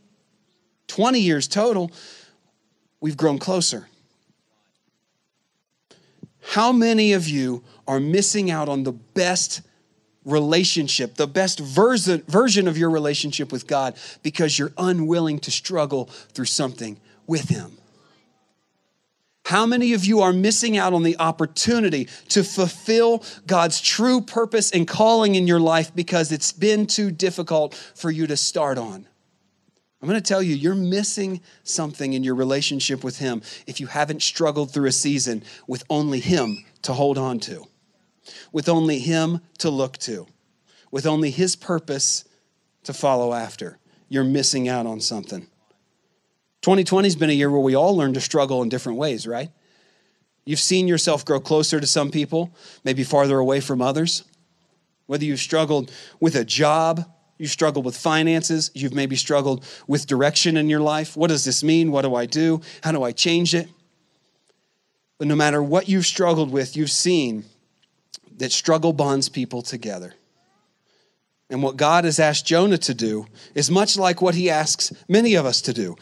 20 0.86 1.20
years 1.20 1.48
total, 1.48 1.90
we've 3.00 3.16
grown 3.16 3.38
closer. 3.38 3.88
How 6.52 6.72
many 6.72 7.12
of 7.12 7.28
you 7.28 7.64
are 7.86 8.00
missing 8.00 8.50
out 8.50 8.68
on 8.68 8.84
the 8.84 8.92
best 8.92 9.60
relationship, 10.28 11.14
the 11.14 11.26
best 11.26 11.58
version, 11.58 12.22
version 12.28 12.68
of 12.68 12.78
your 12.78 12.90
relationship 12.90 13.50
with 13.50 13.66
God 13.66 13.96
because 14.22 14.58
you're 14.58 14.72
unwilling 14.78 15.38
to 15.40 15.50
struggle 15.50 16.04
through 16.32 16.44
something 16.44 16.98
with 17.26 17.48
Him? 17.48 17.78
How 19.48 19.64
many 19.64 19.94
of 19.94 20.04
you 20.04 20.20
are 20.20 20.32
missing 20.32 20.76
out 20.76 20.92
on 20.92 21.04
the 21.04 21.18
opportunity 21.18 22.08
to 22.28 22.44
fulfill 22.44 23.24
God's 23.46 23.80
true 23.80 24.20
purpose 24.20 24.70
and 24.70 24.86
calling 24.86 25.36
in 25.36 25.46
your 25.46 25.58
life 25.58 25.94
because 25.94 26.32
it's 26.32 26.52
been 26.52 26.86
too 26.86 27.10
difficult 27.10 27.74
for 27.94 28.10
you 28.10 28.26
to 28.26 28.36
start 28.36 28.76
on? 28.76 29.06
I'm 30.02 30.08
going 30.08 30.20
to 30.20 30.28
tell 30.28 30.42
you, 30.42 30.54
you're 30.54 30.74
missing 30.74 31.40
something 31.64 32.12
in 32.12 32.22
your 32.22 32.34
relationship 32.34 33.02
with 33.02 33.18
Him 33.18 33.40
if 33.66 33.80
you 33.80 33.86
haven't 33.86 34.22
struggled 34.22 34.70
through 34.70 34.88
a 34.88 34.92
season 34.92 35.42
with 35.66 35.82
only 35.88 36.20
Him 36.20 36.64
to 36.82 36.92
hold 36.92 37.16
on 37.16 37.40
to, 37.40 37.64
with 38.52 38.68
only 38.68 38.98
Him 38.98 39.40
to 39.58 39.70
look 39.70 39.98
to, 39.98 40.26
with 40.90 41.06
only 41.06 41.30
His 41.30 41.56
purpose 41.56 42.24
to 42.84 42.92
follow 42.92 43.32
after. 43.32 43.78
You're 44.08 44.24
missing 44.24 44.68
out 44.68 44.86
on 44.86 45.00
something. 45.00 45.46
2020 46.62 47.06
has 47.06 47.16
been 47.16 47.30
a 47.30 47.34
year 47.34 47.50
where 47.50 47.60
we 47.60 47.74
all 47.74 47.96
learn 47.96 48.14
to 48.14 48.20
struggle 48.20 48.62
in 48.62 48.68
different 48.68 48.98
ways, 48.98 49.26
right? 49.26 49.50
You've 50.44 50.58
seen 50.58 50.88
yourself 50.88 51.24
grow 51.24 51.40
closer 51.40 51.78
to 51.78 51.86
some 51.86 52.10
people, 52.10 52.54
maybe 52.84 53.04
farther 53.04 53.38
away 53.38 53.60
from 53.60 53.82
others. 53.82 54.24
Whether 55.06 55.24
you've 55.24 55.40
struggled 55.40 55.92
with 56.20 56.34
a 56.34 56.44
job, 56.44 57.06
You've 57.38 57.50
struggled 57.52 57.84
with 57.84 57.96
finances. 57.96 58.70
You've 58.74 58.94
maybe 58.94 59.14
struggled 59.14 59.64
with 59.86 60.06
direction 60.06 60.56
in 60.56 60.68
your 60.68 60.80
life. 60.80 61.16
What 61.16 61.28
does 61.28 61.44
this 61.44 61.62
mean? 61.62 61.92
What 61.92 62.02
do 62.02 62.14
I 62.14 62.26
do? 62.26 62.60
How 62.82 62.92
do 62.92 63.04
I 63.04 63.12
change 63.12 63.54
it? 63.54 63.68
But 65.18 65.28
no 65.28 65.36
matter 65.36 65.62
what 65.62 65.88
you've 65.88 66.06
struggled 66.06 66.50
with, 66.50 66.76
you've 66.76 66.90
seen 66.90 67.44
that 68.38 68.52
struggle 68.52 68.92
bonds 68.92 69.28
people 69.28 69.62
together. 69.62 70.14
And 71.50 71.62
what 71.62 71.76
God 71.76 72.04
has 72.04 72.18
asked 72.18 72.46
Jonah 72.46 72.78
to 72.78 72.94
do 72.94 73.26
is 73.54 73.70
much 73.70 73.96
like 73.96 74.20
what 74.20 74.34
he 74.34 74.50
asks 74.50 74.92
many 75.08 75.34
of 75.34 75.46
us 75.46 75.60
to 75.62 75.72
do 75.72 75.96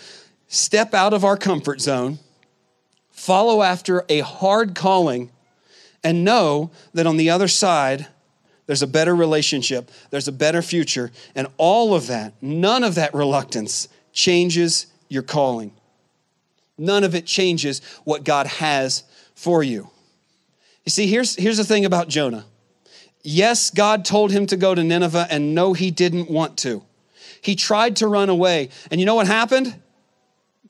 step 0.48 0.94
out 0.94 1.12
of 1.12 1.24
our 1.24 1.36
comfort 1.36 1.80
zone, 1.80 2.18
follow 3.10 3.62
after 3.62 4.04
a 4.08 4.20
hard 4.20 4.74
calling, 4.74 5.30
and 6.04 6.24
know 6.24 6.70
that 6.94 7.06
on 7.06 7.16
the 7.16 7.30
other 7.30 7.48
side, 7.48 8.06
there's 8.66 8.82
a 8.82 8.86
better 8.86 9.14
relationship, 9.14 9.90
there's 10.10 10.28
a 10.28 10.32
better 10.32 10.62
future, 10.62 11.10
and 11.34 11.48
all 11.56 11.94
of 11.94 12.06
that, 12.06 12.32
none 12.40 12.84
of 12.84 12.94
that 12.94 13.14
reluctance 13.14 13.88
changes 14.12 14.86
your 15.08 15.22
calling. 15.22 15.72
None 16.78 17.04
of 17.04 17.14
it 17.14 17.26
changes 17.26 17.80
what 18.04 18.24
God 18.24 18.46
has 18.46 19.04
for 19.34 19.62
you. 19.62 19.90
You 20.86 20.90
see, 20.90 21.08
here's, 21.08 21.34
here's 21.34 21.56
the 21.56 21.64
thing 21.64 21.84
about 21.84 22.08
Jonah. 22.08 22.46
Yes, 23.22 23.70
God 23.70 24.04
told 24.04 24.30
him 24.30 24.46
to 24.46 24.56
go 24.56 24.72
to 24.72 24.84
Nineveh, 24.84 25.26
and 25.28 25.52
no, 25.52 25.72
he 25.72 25.90
didn't 25.90 26.30
want 26.30 26.56
to. 26.58 26.84
He 27.40 27.56
tried 27.56 27.96
to 27.96 28.06
run 28.06 28.28
away. 28.28 28.70
And 28.90 29.00
you 29.00 29.04
know 29.04 29.16
what 29.16 29.26
happened? 29.26 29.74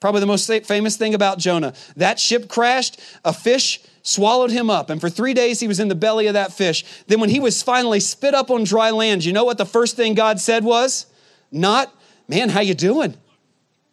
Probably 0.00 0.20
the 0.20 0.26
most 0.26 0.50
famous 0.64 0.96
thing 0.96 1.14
about 1.14 1.38
Jonah. 1.38 1.74
That 1.96 2.18
ship 2.18 2.48
crashed, 2.48 2.98
a 3.26 3.33
fish 3.33 3.81
swallowed 4.02 4.50
him 4.50 4.70
up, 4.70 4.88
and 4.88 5.00
for 5.00 5.11
three 5.11 5.35
days 5.35 5.61
he 5.61 5.68
was 5.68 5.81
in 5.81 5.88
the 5.88 5.94
belly 5.94 6.29
of 6.29 6.35
that 6.35 6.52
fish. 6.52 6.85
Then, 7.09 7.20
when 7.20 7.29
he 7.29 7.40
was 7.40 7.62
finally 7.62 8.00
spit 8.00 8.35
up 8.35 8.50
on 8.50 8.64
dry 8.64 8.90
land, 8.90 9.24
you 9.24 9.35
know 9.35 9.44
what 9.44 9.59
the 9.59 9.66
first 9.66 9.96
thing 9.96 10.14
God 10.14 10.40
said 10.40 10.64
was? 10.64 11.07
Not, 11.52 11.92
man, 12.26 12.48
how 12.48 12.61
you 12.61 12.74
doing? 12.74 13.16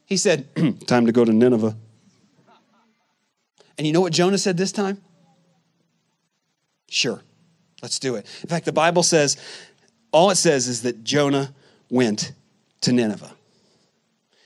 He 0.06 0.16
said, 0.16 0.48
time 0.88 1.06
to 1.06 1.12
go 1.12 1.26
to 1.26 1.34
Nineveh. 1.34 1.76
And 3.78 3.88
you 3.88 3.92
know 3.92 4.02
what 4.02 4.14
Jonah 4.14 4.38
said 4.38 4.56
this 4.56 4.72
time? 4.72 5.02
Sure, 6.94 7.24
let's 7.82 7.98
do 7.98 8.14
it. 8.14 8.28
In 8.44 8.50
fact, 8.50 8.66
the 8.66 8.72
Bible 8.72 9.02
says, 9.02 9.36
all 10.12 10.30
it 10.30 10.36
says 10.36 10.68
is 10.68 10.84
that 10.84 11.04
Jonah 11.04 11.52
went 11.90 12.34
to 12.82 12.94
Nineveh. 12.94 13.34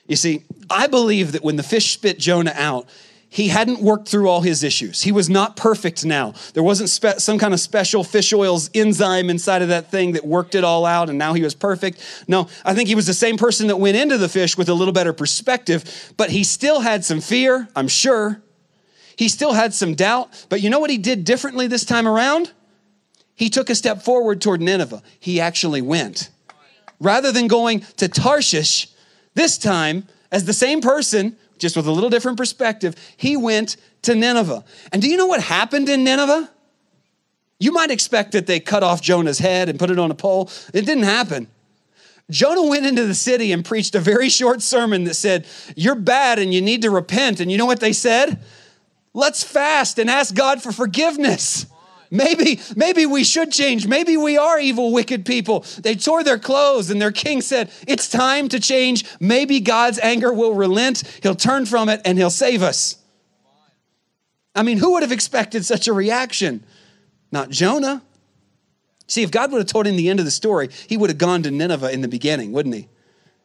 You 0.07 0.15
see, 0.15 0.45
I 0.69 0.87
believe 0.87 1.33
that 1.33 1.43
when 1.43 1.57
the 1.57 1.63
fish 1.63 1.91
spit 1.91 2.17
Jonah 2.19 2.53
out, 2.55 2.87
he 3.27 3.49
hadn't 3.49 3.81
worked 3.81 4.07
through 4.07 4.29
all 4.29 4.39
his 4.39 4.63
issues. 4.63 5.01
He 5.01 5.11
was 5.11 5.29
not 5.29 5.57
perfect 5.57 6.05
now. 6.05 6.35
There 6.53 6.63
wasn't 6.63 6.89
spe- 6.89 7.19
some 7.19 7.37
kind 7.37 7.53
of 7.53 7.59
special 7.59 8.05
fish 8.05 8.31
oil's 8.31 8.69
enzyme 8.73 9.29
inside 9.29 9.61
of 9.61 9.67
that 9.67 9.91
thing 9.91 10.13
that 10.13 10.25
worked 10.25 10.55
it 10.55 10.63
all 10.63 10.85
out 10.85 11.09
and 11.09 11.19
now 11.19 11.33
he 11.33 11.43
was 11.43 11.53
perfect. 11.53 12.01
No, 12.29 12.47
I 12.63 12.73
think 12.73 12.87
he 12.87 12.95
was 12.95 13.07
the 13.07 13.13
same 13.13 13.35
person 13.35 13.67
that 13.67 13.75
went 13.75 13.97
into 13.97 14.17
the 14.17 14.29
fish 14.29 14.57
with 14.57 14.69
a 14.69 14.73
little 14.73 14.93
better 14.93 15.11
perspective, 15.11 16.13
but 16.15 16.29
he 16.29 16.45
still 16.45 16.79
had 16.79 17.03
some 17.03 17.19
fear, 17.19 17.67
I'm 17.75 17.89
sure. 17.89 18.41
He 19.17 19.27
still 19.29 19.53
had 19.53 19.73
some 19.73 19.95
doubt, 19.95 20.45
but 20.47 20.61
you 20.61 20.69
know 20.69 20.79
what 20.79 20.91
he 20.91 20.97
did 20.97 21.25
differently 21.25 21.67
this 21.67 21.83
time 21.83 22.07
around? 22.07 22.51
He 23.35 23.49
took 23.49 23.69
a 23.69 23.75
step 23.75 24.03
forward 24.03 24.41
toward 24.41 24.61
Nineveh. 24.61 25.01
He 25.19 25.41
actually 25.41 25.81
went. 25.81 26.29
Rather 26.99 27.31
than 27.31 27.47
going 27.47 27.81
to 27.97 28.07
Tarshish, 28.07 28.87
this 29.33 29.57
time, 29.57 30.07
as 30.31 30.45
the 30.45 30.53
same 30.53 30.81
person, 30.81 31.35
just 31.57 31.75
with 31.75 31.87
a 31.87 31.91
little 31.91 32.09
different 32.11 32.37
perspective, 32.37 32.95
he 33.17 33.35
went 33.35 33.77
to 34.03 34.15
Nineveh. 34.15 34.63
And 34.91 35.01
do 35.01 35.09
you 35.09 35.17
know 35.17 35.27
what 35.27 35.41
happened 35.41 35.89
in 35.89 36.03
Nineveh? 36.03 36.49
You 37.59 37.71
might 37.71 37.89
expect 37.89 38.33
that 38.33 38.45
they 38.45 38.59
cut 38.59 38.83
off 38.83 39.01
Jonah's 39.01 39.39
head 39.39 39.67
and 39.67 39.79
put 39.79 39.89
it 39.89 39.97
on 39.97 40.11
a 40.11 40.15
pole. 40.15 40.51
It 40.73 40.85
didn't 40.85 41.03
happen. 41.03 41.47
Jonah 42.29 42.67
went 42.67 42.85
into 42.85 43.05
the 43.05 43.15
city 43.15 43.51
and 43.51 43.65
preached 43.65 43.95
a 43.95 43.99
very 43.99 44.29
short 44.29 44.61
sermon 44.61 45.05
that 45.05 45.15
said, 45.15 45.47
You're 45.75 45.95
bad 45.95 46.39
and 46.39 46.53
you 46.53 46.61
need 46.61 46.83
to 46.83 46.91
repent. 46.91 47.39
And 47.39 47.51
you 47.51 47.57
know 47.57 47.65
what 47.65 47.79
they 47.79 47.93
said? 47.93 48.39
Let's 49.17 49.43
fast 49.43 49.97
and 49.97 50.11
ask 50.11 50.35
God 50.35 50.61
for 50.61 50.71
forgiveness. 50.71 51.65
Maybe, 52.11 52.59
maybe 52.75 53.07
we 53.07 53.23
should 53.23 53.51
change. 53.51 53.87
Maybe 53.87 54.15
we 54.15 54.37
are 54.37 54.59
evil, 54.59 54.93
wicked 54.93 55.25
people. 55.25 55.65
They 55.79 55.95
tore 55.95 56.23
their 56.23 56.37
clothes, 56.37 56.91
and 56.91 57.01
their 57.01 57.11
king 57.11 57.41
said, 57.41 57.71
It's 57.87 58.09
time 58.09 58.47
to 58.49 58.59
change. 58.59 59.05
Maybe 59.19 59.59
God's 59.59 59.97
anger 59.97 60.31
will 60.31 60.53
relent. 60.53 61.01
He'll 61.23 61.33
turn 61.33 61.65
from 61.65 61.89
it 61.89 61.99
and 62.05 62.19
he'll 62.19 62.29
save 62.29 62.61
us. 62.61 62.97
I 64.53 64.61
mean, 64.61 64.77
who 64.77 64.93
would 64.93 65.01
have 65.01 65.11
expected 65.11 65.65
such 65.65 65.87
a 65.87 65.93
reaction? 65.93 66.63
Not 67.31 67.49
Jonah. 67.49 68.03
See, 69.07 69.23
if 69.23 69.31
God 69.31 69.51
would 69.51 69.57
have 69.57 69.67
told 69.67 69.87
him 69.87 69.95
the 69.95 70.09
end 70.09 70.19
of 70.19 70.25
the 70.25 70.31
story, 70.31 70.69
he 70.87 70.95
would 70.95 71.09
have 71.09 71.17
gone 71.17 71.41
to 71.41 71.49
Nineveh 71.49 71.91
in 71.91 72.01
the 72.01 72.07
beginning, 72.07 72.51
wouldn't 72.51 72.75
he? 72.75 72.87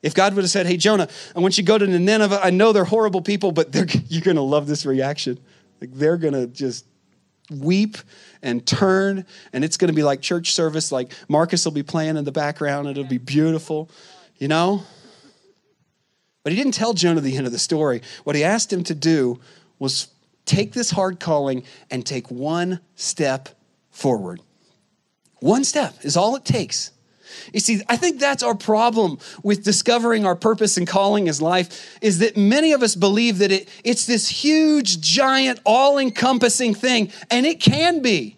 If 0.02 0.12
God 0.12 0.34
would 0.34 0.42
have 0.42 0.50
said, 0.50 0.66
Hey, 0.66 0.76
Jonah, 0.76 1.08
I 1.34 1.40
want 1.40 1.56
you 1.56 1.64
to 1.64 1.66
go 1.66 1.78
to 1.78 1.86
Nineveh. 1.86 2.40
I 2.44 2.50
know 2.50 2.74
they're 2.74 2.84
horrible 2.84 3.22
people, 3.22 3.52
but 3.52 3.74
you're 4.10 4.20
going 4.20 4.36
to 4.36 4.42
love 4.42 4.66
this 4.66 4.84
reaction. 4.84 5.40
Like 5.82 5.94
they're 5.94 6.16
going 6.16 6.34
to 6.34 6.46
just 6.46 6.86
weep 7.50 7.98
and 8.40 8.64
turn, 8.64 9.26
and 9.52 9.64
it's 9.64 9.76
going 9.76 9.88
to 9.88 9.94
be 9.94 10.04
like 10.04 10.20
church 10.20 10.52
service. 10.52 10.92
Like 10.92 11.10
Marcus 11.28 11.64
will 11.64 11.72
be 11.72 11.82
playing 11.82 12.16
in 12.16 12.24
the 12.24 12.30
background, 12.30 12.86
and 12.86 12.96
it'll 12.96 13.10
be 13.10 13.18
beautiful, 13.18 13.90
you 14.38 14.46
know? 14.46 14.84
But 16.44 16.52
he 16.52 16.56
didn't 16.56 16.74
tell 16.74 16.92
Jonah 16.92 17.20
the 17.20 17.36
end 17.36 17.46
of 17.46 17.52
the 17.52 17.58
story. 17.58 18.00
What 18.22 18.36
he 18.36 18.44
asked 18.44 18.72
him 18.72 18.84
to 18.84 18.94
do 18.94 19.40
was 19.80 20.06
take 20.44 20.72
this 20.72 20.92
hard 20.92 21.18
calling 21.18 21.64
and 21.90 22.06
take 22.06 22.30
one 22.30 22.78
step 22.94 23.48
forward. 23.90 24.40
One 25.40 25.64
step 25.64 25.96
is 26.02 26.16
all 26.16 26.36
it 26.36 26.44
takes. 26.44 26.92
You 27.52 27.60
see, 27.60 27.82
I 27.88 27.96
think 27.96 28.20
that's 28.20 28.42
our 28.42 28.54
problem 28.54 29.18
with 29.42 29.64
discovering 29.64 30.24
our 30.26 30.36
purpose 30.36 30.76
and 30.76 30.86
calling 30.86 31.28
as 31.28 31.42
life 31.42 31.98
is 32.00 32.18
that 32.18 32.36
many 32.36 32.72
of 32.72 32.82
us 32.82 32.94
believe 32.94 33.38
that 33.38 33.52
it, 33.52 33.68
it's 33.84 34.06
this 34.06 34.28
huge, 34.28 35.00
giant, 35.00 35.60
all 35.64 35.98
encompassing 35.98 36.74
thing, 36.74 37.12
and 37.30 37.46
it 37.46 37.60
can 37.60 38.02
be. 38.02 38.36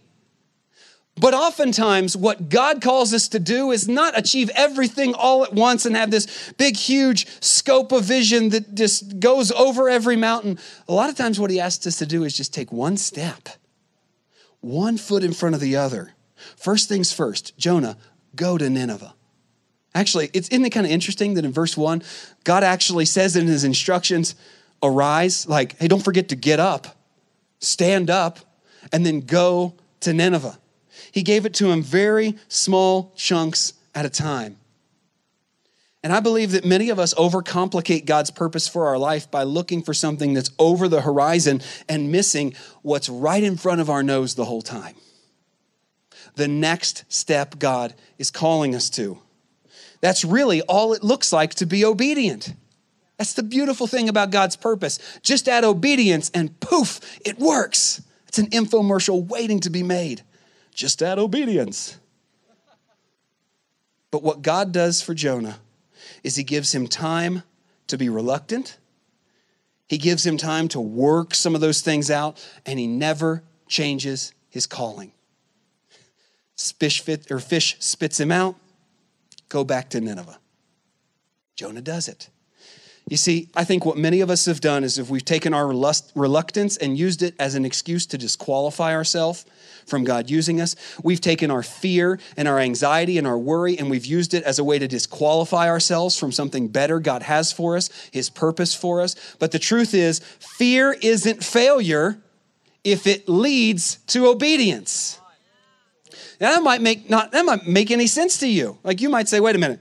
But 1.17 1.33
oftentimes, 1.33 2.17
what 2.17 2.49
God 2.49 2.83
calls 2.83 3.15
us 3.15 3.29
to 3.29 3.39
do 3.39 3.71
is 3.71 3.89
not 3.89 4.19
achieve 4.19 4.51
everything 4.57 5.15
all 5.15 5.45
at 5.45 5.53
once 5.53 5.87
and 5.87 5.95
have 5.95 6.11
this 6.11 6.53
big, 6.59 6.77
huge 6.77 7.29
scope 7.41 7.93
of 7.93 8.05
vision 8.05 8.49
that 8.49 8.75
just 8.75 9.21
goes 9.21 9.53
over 9.53 9.89
every 9.89 10.17
mountain. 10.17 10.59
A 10.89 10.93
lot 10.93 11.11
of 11.11 11.17
times, 11.17 11.39
what 11.39 11.53
He 11.53 11.61
asks 11.61 11.87
us 11.87 11.99
to 11.99 12.07
do 12.07 12.25
is 12.25 12.37
just 12.37 12.53
take 12.53 12.73
one 12.73 12.97
step, 12.97 13.49
one 14.61 14.97
foot 14.97 15.23
in 15.23 15.33
front 15.33 15.55
of 15.55 15.61
the 15.61 15.77
other. 15.77 16.15
First 16.57 16.89
things 16.89 17.13
first, 17.13 17.57
Jonah, 17.57 17.97
go 18.37 18.59
to 18.59 18.69
Nineveh. 18.69 19.15
Actually, 19.95 20.31
it's 20.33 20.49
isn't 20.49 20.65
it 20.65 20.71
kind 20.71 20.87
of 20.87 20.93
interesting 20.93 21.35
that 21.35 21.45
in 21.45 21.53
verse 21.53 21.77
one, 21.77 22.03
God 22.43 22.65
actually 22.65 23.05
says 23.05 23.37
in 23.37 23.47
his 23.47 23.65
instructions, 23.65 24.35
arise, 24.83 25.49
like, 25.49 25.79
hey, 25.79 25.89
don't 25.89 26.03
forget 26.03 26.29
to 26.31 26.37
get 26.37 26.59
up, 26.59 26.97
stand 27.61 28.11
up, 28.11 28.41
and 28.93 29.07
then 29.07 29.21
go 29.21 29.75
to 30.01 30.13
Nineveh. 30.13 30.59
He 31.13 31.23
gave 31.23 31.47
it 31.47 31.55
to 31.55 31.71
him 31.71 31.83
very 31.83 32.37
small 32.49 33.13
chunks 33.17 33.75
at 33.95 34.05
a 34.05 34.11
time. 34.11 34.59
And 36.03 36.13
I 36.13 36.21
believe 36.21 36.51
that 36.53 36.67
many 36.67 36.91
of 36.91 36.99
us 36.99 37.15
overcomplicate 37.15 38.05
God's 38.05 38.31
purpose 38.31 38.69
for 38.69 38.89
our 38.89 38.99
life 38.99 39.31
by 39.31 39.45
looking 39.45 39.83
for 39.83 39.95
something 39.95 40.35
that's 40.35 40.51
over 40.59 40.87
the 40.87 41.01
horizon 41.01 41.63
and 41.89 42.13
missing 42.13 42.55
what's 42.83 43.09
right 43.09 43.43
in 43.43 43.57
front 43.57 43.81
of 43.81 43.89
our 43.89 44.03
nose 44.03 44.35
the 44.35 44.45
whole 44.45 44.61
time 44.61 44.95
the 46.37 46.49
next 46.49 47.05
step 47.09 47.59
God 47.59 47.95
is 48.19 48.31
calling 48.31 48.75
us 48.75 48.91
to. 48.91 49.19
That's 50.01 50.25
really 50.25 50.61
all 50.63 50.93
it 50.93 51.03
looks 51.03 51.33
like 51.33 51.55
to 51.55 51.67
be 51.67 51.85
obedient. 51.85 52.55
That's 53.17 53.35
the 53.35 53.43
beautiful 53.43 53.87
thing 53.87 54.09
about 54.09 54.31
God's 54.31 54.57
purpose. 54.57 54.99
Just 55.23 55.49
add 55.49 55.65
obedience 55.65 56.31
and 56.35 56.59
poof, 56.61 57.01
it 57.25 57.39
works. 57.39 58.03
It's 58.29 58.39
an 58.39 58.51
infomercial 58.51 59.27
waiting 59.27 59.61
to 59.61 59.71
be 59.71 59.83
made. 59.83 60.23
Just 60.75 61.03
add 61.03 61.19
obedience. 61.19 61.99
But 64.11 64.23
what 64.23 64.43
God 64.43 64.73
does 64.73 65.01
for 65.01 65.15
Jonah 65.15 65.59
is 66.23 66.37
he 66.37 66.45
gives 66.45 66.75
him 66.75 66.87
time 66.87 67.43
to 67.87 67.97
be 67.97 68.09
reluctant. 68.09 68.79
He 69.89 69.99
gives 69.99 70.27
him 70.27 70.37
time 70.37 70.69
to 70.69 70.81
work 70.81 71.35
some 71.35 71.55
of 71.55 71.61
those 71.61 71.81
things 71.81 72.11
out, 72.11 72.45
and 72.67 72.79
he 72.79 72.87
never 72.87 73.43
changes 73.69 74.33
his 74.51 74.67
calling. 74.67 75.14
Fish, 76.57 77.01
fit, 77.01 77.31
or 77.31 77.39
fish 77.41 77.77
spits 77.81 78.19
him 78.21 78.31
out. 78.31 78.57
Go 79.49 79.65
back 79.65 79.91
to 79.91 80.01
Nineveh. 80.01 80.39
Jonah 81.57 81.83
does 81.83 82.09
it. 82.09 82.29
You 83.09 83.19
see, 83.19 83.51
I 83.55 83.65
think 83.65 83.85
what 83.85 83.99
many 83.99 84.23
of 84.23 84.31
us 84.31 84.47
have 84.47 84.63
done 84.63 84.83
is 84.83 84.99
if 84.99 85.11
we've 85.11 85.25
taken 85.25 85.53
our 85.53 85.67
reluctance 85.67 86.79
and 86.79 86.97
used 86.97 87.23
it 87.23 87.35
as 87.39 87.55
an 87.55 87.67
excuse 87.67 88.07
to 88.07 88.19
disqualify 88.19 88.95
ourselves 88.95 89.45
from 89.87 90.05
God 90.05 90.31
using 90.31 90.59
us, 90.59 90.75
we've 91.03 91.21
taken 91.21 91.51
our 91.51 91.63
fear 91.63 92.19
and 92.39 92.49
our 92.49 92.59
anxiety 92.59 93.19
and 93.19 93.27
our 93.27 93.37
worry 93.37 93.79
and 93.79 93.91
we've 93.91 94.07
used 94.07 94.33
it 94.33 94.43
as 94.45 94.59
a 94.59 94.65
way 94.65 94.79
to 94.79 94.89
disqualify 94.89 95.69
ourselves 95.69 96.19
from 96.19 96.33
something 96.33 96.69
better 96.69 96.99
God 96.99 97.23
has 97.25 97.53
for 97.53 97.77
us, 97.77 97.91
His 98.11 98.31
purpose 98.31 98.75
for 98.75 99.03
us. 99.03 99.37
But 99.39 99.53
the 99.53 99.59
truth 99.59 99.93
is, 99.93 100.21
fear 100.39 100.97
isn't 101.03 101.45
failure 101.45 102.23
if 102.85 103.07
it 103.07 103.29
leads 103.29 103.97
to 104.07 104.29
obedience. 104.29 105.21
Now, 106.45 106.57
that 106.57 106.63
might 106.63 106.83
make 106.83 107.09
not 107.09 107.33
that 107.33 107.47
might 107.47 107.67
make 107.67 107.91
any 107.91 108.07
sense 108.07 108.37
to 108.41 108.47
you. 108.47 108.77
Like 108.85 109.01
you 109.01 109.09
might 109.09 109.29
say, 109.29 109.41
wait 109.41 109.57
a 109.57 109.59
minute, 109.59 109.81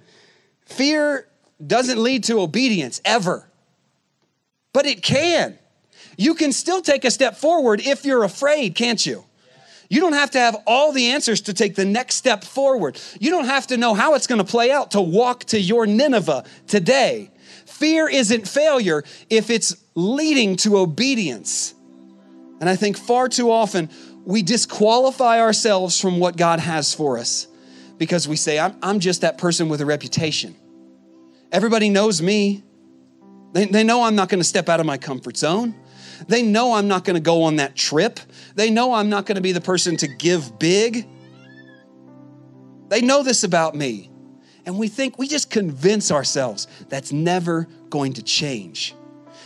fear 0.66 1.28
doesn't 1.68 2.01
lead 2.01 2.24
to 2.24 2.39
obedience 2.39 3.01
ever. 3.03 3.49
But 4.72 4.86
it 4.86 5.03
can. 5.03 5.59
You 6.16 6.36
can 6.36 6.53
still 6.53 6.82
take 6.82 7.03
a 7.03 7.11
step 7.11 7.36
forward 7.36 7.82
if 7.86 8.05
you're 8.05 8.24
afraid, 8.24 8.76
can't 8.76 9.05
you? 9.05 9.26
You 9.89 9.99
don't 9.99 10.14
have 10.14 10.32
to 10.32 10.39
have 10.39 10.55
all 10.66 10.93
the 10.93 11.07
answers 11.07 11.41
to 11.41 11.53
take 11.53 11.76
the 11.76 11.84
next 11.84 12.16
step 12.16 12.45
forward. 12.45 12.97
You 13.20 13.30
don't 13.30 13.43
have 13.43 13.68
to 13.68 13.76
know 13.76 13.93
how 13.93 14.14
it's 14.14 14.26
going 14.26 14.39
to 14.39 14.49
play 14.49 14.72
out 14.72 14.91
to 14.91 15.01
walk 15.01 15.43
to 15.47 15.59
your 15.59 15.86
Nineveh 15.86 16.45
today. 16.68 17.30
Fear 17.66 18.07
isn't 18.07 18.47
failure 18.47 19.03
if 19.30 19.49
it's 19.49 19.76
leading 19.95 20.55
to 20.57 20.78
obedience. 20.78 21.74
And 22.61 22.70
I 22.70 22.78
think 22.78 22.95
far 22.95 23.28
too 23.28 23.51
often 23.51 23.89
we 24.26 24.41
disqualify 24.41 25.39
ourselves 25.39 25.99
from 25.99 26.19
what 26.19 26.38
God 26.38 26.59
has 26.59 26.93
for 26.93 27.17
us 27.17 27.47
because 27.97 28.28
we 28.28 28.36
say, 28.36 28.59
I'm, 28.59 28.76
I'm 28.82 28.99
just 28.99 29.21
that 29.21 29.38
person 29.38 29.69
with 29.69 29.82
a 29.82 29.86
reputation. 29.86 30.55
Everybody 31.51 31.89
knows 31.89 32.21
me. 32.21 32.63
They, 33.53 33.65
they 33.65 33.84
know 33.84 34.03
I'm 34.03 34.15
not 34.15 34.30
going 34.30 34.39
to 34.39 34.45
step 34.45 34.69
out 34.69 34.80
of 34.80 34.86
my 34.86 34.97
comfort 34.97 35.38
zone. 35.38 35.76
They 36.28 36.41
know 36.41 36.74
I'm 36.74 36.88
not 36.88 37.03
going 37.03 37.15
to 37.15 37.21
go 37.21 37.43
on 37.43 37.57
that 37.57 37.76
trip. 37.76 38.19
They 38.55 38.69
know 38.69 38.93
I'm 38.93 39.09
not 39.09 39.26
going 39.26 39.36
to 39.36 39.41
be 39.41 39.51
the 39.51 39.61
person 39.61 39.97
to 39.97 40.07
give 40.07 40.57
big. 40.57 41.07
They 42.89 43.01
know 43.01 43.24
this 43.24 43.43
about 43.43 43.76
me. 43.76 44.09
And 44.65 44.80
we 44.80 44.88
think, 44.88 45.19
we 45.19 45.28
just 45.28 45.49
convince 45.49 46.11
ourselves 46.11 46.67
that's 46.88 47.11
never 47.11 47.67
going 47.89 48.13
to 48.13 48.24
change. 48.24 48.95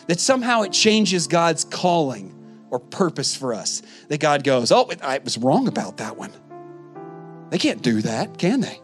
That 0.08 0.20
somehow 0.20 0.62
it 0.62 0.72
changes 0.72 1.26
God's 1.26 1.64
calling 1.64 2.37
or 2.70 2.80
purpose 2.80 3.36
for 3.36 3.54
us. 3.54 3.82
That 4.10 4.20
God 4.20 4.44
goes, 4.44 4.72
oh, 4.72 4.90
I 5.02 5.20
was 5.20 5.38
wrong 5.38 5.68
about 5.68 5.98
that 5.98 6.18
one. 6.18 6.32
They 7.50 7.58
can't 7.58 7.82
do 7.82 8.02
that, 8.02 8.38
can 8.38 8.62
they? 8.62 8.80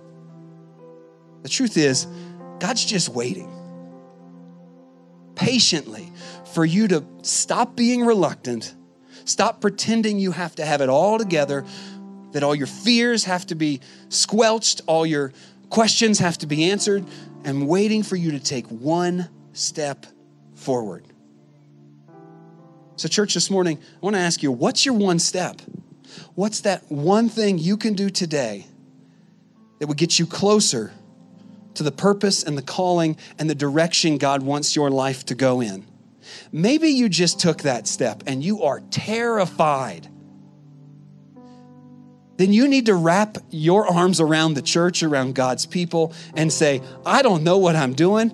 The 1.41 1.49
truth 1.49 1.77
is, 1.77 2.07
God's 2.59 2.85
just 2.85 3.09
waiting 3.09 3.49
patiently 5.35 6.11
for 6.53 6.63
you 6.63 6.87
to 6.87 7.03
stop 7.23 7.75
being 7.75 8.05
reluctant, 8.05 8.73
stop 9.25 9.59
pretending 9.59 10.19
you 10.19 10.31
have 10.31 10.55
to 10.55 10.65
have 10.65 10.81
it 10.81 10.89
all 10.89 11.17
together, 11.17 11.65
that 12.31 12.43
all 12.43 12.55
your 12.55 12.67
fears 12.67 13.25
have 13.25 13.45
to 13.47 13.55
be 13.55 13.81
squelched, 14.09 14.81
all 14.87 15.05
your 15.05 15.33
questions 15.69 16.19
have 16.19 16.37
to 16.37 16.47
be 16.47 16.69
answered, 16.69 17.05
and 17.43 17.67
waiting 17.67 18.03
for 18.03 18.15
you 18.15 18.31
to 18.31 18.39
take 18.39 18.67
one 18.67 19.27
step 19.53 20.05
forward. 20.55 21.05
So, 22.95 23.07
church, 23.07 23.33
this 23.33 23.49
morning, 23.49 23.79
I 23.81 23.99
want 24.01 24.15
to 24.15 24.19
ask 24.19 24.43
you 24.43 24.51
what's 24.51 24.85
your 24.85 24.93
one 24.93 25.17
step? 25.17 25.61
What's 26.35 26.61
that 26.61 26.83
one 26.91 27.27
thing 27.27 27.57
you 27.57 27.75
can 27.75 27.95
do 27.95 28.09
today 28.09 28.67
that 29.79 29.87
would 29.87 29.97
get 29.97 30.19
you 30.19 30.27
closer 30.27 30.93
to 31.73 31.83
the 31.83 31.91
purpose 31.91 32.43
and 32.43 32.55
the 32.55 32.61
calling 32.61 33.17
and 33.39 33.49
the 33.49 33.55
direction 33.55 34.19
God 34.19 34.43
wants 34.43 34.75
your 34.75 34.91
life 34.91 35.25
to 35.25 35.35
go 35.35 35.59
in? 35.61 35.85
Maybe 36.51 36.89
you 36.89 37.09
just 37.09 37.39
took 37.39 37.63
that 37.63 37.87
step 37.87 38.23
and 38.27 38.43
you 38.43 38.61
are 38.61 38.79
terrified. 38.91 40.07
Then 42.37 42.53
you 42.53 42.67
need 42.67 42.85
to 42.85 42.95
wrap 42.95 43.37
your 43.49 43.87
arms 43.87 44.19
around 44.19 44.53
the 44.53 44.61
church, 44.61 45.01
around 45.01 45.33
God's 45.33 45.65
people, 45.65 46.13
and 46.35 46.53
say, 46.53 46.81
I 47.05 47.23
don't 47.23 47.43
know 47.43 47.57
what 47.57 47.75
I'm 47.75 47.93
doing, 47.93 48.31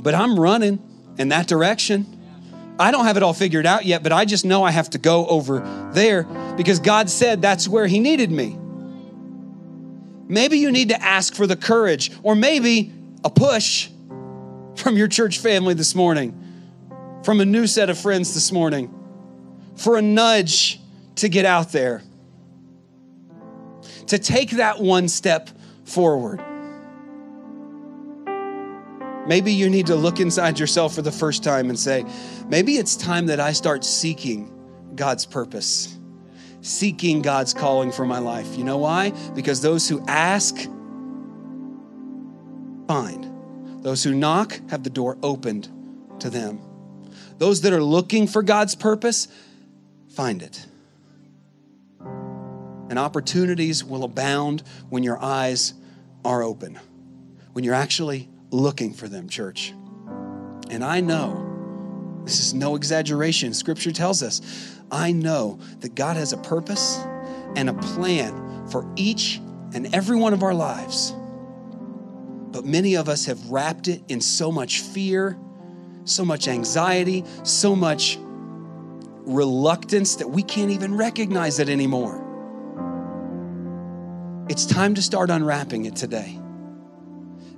but 0.00 0.14
I'm 0.14 0.38
running 0.38 0.82
in 1.16 1.28
that 1.28 1.46
direction. 1.46 2.15
I 2.78 2.90
don't 2.90 3.06
have 3.06 3.16
it 3.16 3.22
all 3.22 3.32
figured 3.32 3.66
out 3.66 3.84
yet, 3.84 4.02
but 4.02 4.12
I 4.12 4.24
just 4.24 4.44
know 4.44 4.62
I 4.62 4.70
have 4.70 4.90
to 4.90 4.98
go 4.98 5.26
over 5.26 5.60
there 5.92 6.24
because 6.56 6.78
God 6.78 7.08
said 7.08 7.40
that's 7.40 7.66
where 7.66 7.86
He 7.86 8.00
needed 8.00 8.30
me. 8.30 8.58
Maybe 10.28 10.58
you 10.58 10.72
need 10.72 10.90
to 10.90 11.02
ask 11.02 11.34
for 11.34 11.46
the 11.46 11.56
courage 11.56 12.10
or 12.22 12.34
maybe 12.34 12.92
a 13.24 13.30
push 13.30 13.88
from 14.76 14.96
your 14.96 15.08
church 15.08 15.38
family 15.38 15.74
this 15.74 15.94
morning, 15.94 16.38
from 17.22 17.40
a 17.40 17.44
new 17.44 17.66
set 17.66 17.90
of 17.90 17.98
friends 17.98 18.34
this 18.34 18.52
morning, 18.52 18.92
for 19.76 19.96
a 19.96 20.02
nudge 20.02 20.80
to 21.16 21.28
get 21.28 21.44
out 21.44 21.72
there, 21.72 22.02
to 24.08 24.18
take 24.18 24.50
that 24.52 24.80
one 24.80 25.08
step 25.08 25.48
forward. 25.84 26.42
Maybe 29.26 29.52
you 29.52 29.68
need 29.68 29.86
to 29.86 29.96
look 29.96 30.20
inside 30.20 30.58
yourself 30.58 30.94
for 30.94 31.02
the 31.02 31.10
first 31.10 31.42
time 31.42 31.68
and 31.68 31.78
say, 31.78 32.04
maybe 32.48 32.76
it's 32.76 32.94
time 32.94 33.26
that 33.26 33.40
I 33.40 33.52
start 33.52 33.84
seeking 33.84 34.52
God's 34.94 35.26
purpose, 35.26 35.98
seeking 36.60 37.22
God's 37.22 37.52
calling 37.52 37.90
for 37.90 38.06
my 38.06 38.20
life. 38.20 38.56
You 38.56 38.62
know 38.62 38.78
why? 38.78 39.10
Because 39.34 39.60
those 39.60 39.88
who 39.88 40.04
ask, 40.06 40.56
find. 42.86 43.82
Those 43.82 44.04
who 44.04 44.14
knock 44.14 44.60
have 44.70 44.84
the 44.84 44.90
door 44.90 45.18
opened 45.22 45.68
to 46.20 46.30
them. 46.30 46.60
Those 47.38 47.62
that 47.62 47.72
are 47.72 47.82
looking 47.82 48.28
for 48.28 48.42
God's 48.42 48.76
purpose, 48.76 49.26
find 50.08 50.40
it. 50.40 50.66
And 52.00 52.96
opportunities 52.98 53.82
will 53.82 54.04
abound 54.04 54.62
when 54.88 55.02
your 55.02 55.20
eyes 55.22 55.74
are 56.24 56.44
open, 56.44 56.78
when 57.52 57.64
you're 57.64 57.74
actually 57.74 58.28
looking 58.50 58.92
for 58.92 59.08
them, 59.08 59.28
church. 59.28 59.72
And 60.70 60.84
I 60.84 61.00
know, 61.00 62.22
this 62.24 62.40
is 62.40 62.54
no 62.54 62.76
exaggeration, 62.76 63.54
scripture 63.54 63.92
tells 63.92 64.22
us, 64.22 64.40
I 64.90 65.12
know 65.12 65.58
that 65.80 65.94
God 65.94 66.16
has 66.16 66.32
a 66.32 66.38
purpose 66.38 66.98
and 67.56 67.68
a 67.68 67.74
plan 67.74 68.66
for 68.68 68.90
each 68.96 69.40
and 69.74 69.94
every 69.94 70.16
one 70.16 70.32
of 70.32 70.42
our 70.42 70.54
lives. 70.54 71.12
But 72.50 72.64
many 72.64 72.96
of 72.96 73.08
us 73.08 73.26
have 73.26 73.50
wrapped 73.50 73.88
it 73.88 74.02
in 74.08 74.20
so 74.20 74.50
much 74.50 74.80
fear, 74.80 75.38
so 76.04 76.24
much 76.24 76.48
anxiety, 76.48 77.24
so 77.42 77.76
much 77.76 78.18
reluctance 79.26 80.16
that 80.16 80.28
we 80.28 80.42
can't 80.42 80.70
even 80.70 80.96
recognize 80.96 81.58
it 81.58 81.68
anymore. 81.68 82.22
It's 84.48 84.64
time 84.64 84.94
to 84.94 85.02
start 85.02 85.30
unwrapping 85.30 85.86
it 85.86 85.96
today 85.96 86.40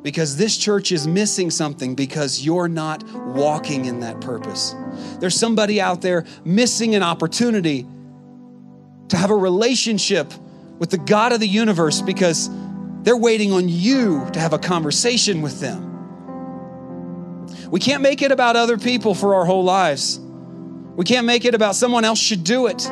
because 0.02 0.36
this 0.36 0.56
church 0.56 0.92
is 0.92 1.06
missing 1.06 1.50
something 1.50 1.94
because 1.94 2.44
you're 2.44 2.68
not 2.68 3.02
walking 3.12 3.86
in 3.86 4.00
that 4.00 4.20
purpose. 4.20 4.74
There's 5.18 5.34
somebody 5.34 5.80
out 5.80 6.00
there 6.02 6.24
missing 6.44 6.94
an 6.94 7.02
opportunity 7.02 7.86
to 9.08 9.16
have 9.16 9.30
a 9.30 9.36
relationship 9.36 10.32
with 10.78 10.90
the 10.90 10.98
God 10.98 11.32
of 11.32 11.40
the 11.40 11.48
universe 11.48 12.00
because 12.00 12.48
they're 13.02 13.16
waiting 13.16 13.52
on 13.52 13.68
you 13.68 14.28
to 14.32 14.40
have 14.40 14.52
a 14.52 14.58
conversation 14.58 15.42
with 15.42 15.60
them. 15.60 15.86
We 17.70 17.80
can't 17.80 18.02
make 18.02 18.22
it 18.22 18.32
about 18.32 18.56
other 18.56 18.78
people 18.78 19.14
for 19.14 19.34
our 19.34 19.44
whole 19.44 19.64
lives. 19.64 20.20
We 20.96 21.04
can't 21.04 21.26
make 21.26 21.44
it 21.44 21.54
about 21.54 21.74
someone 21.74 22.04
else 22.04 22.18
should 22.18 22.44
do 22.44 22.66
it. 22.66 22.88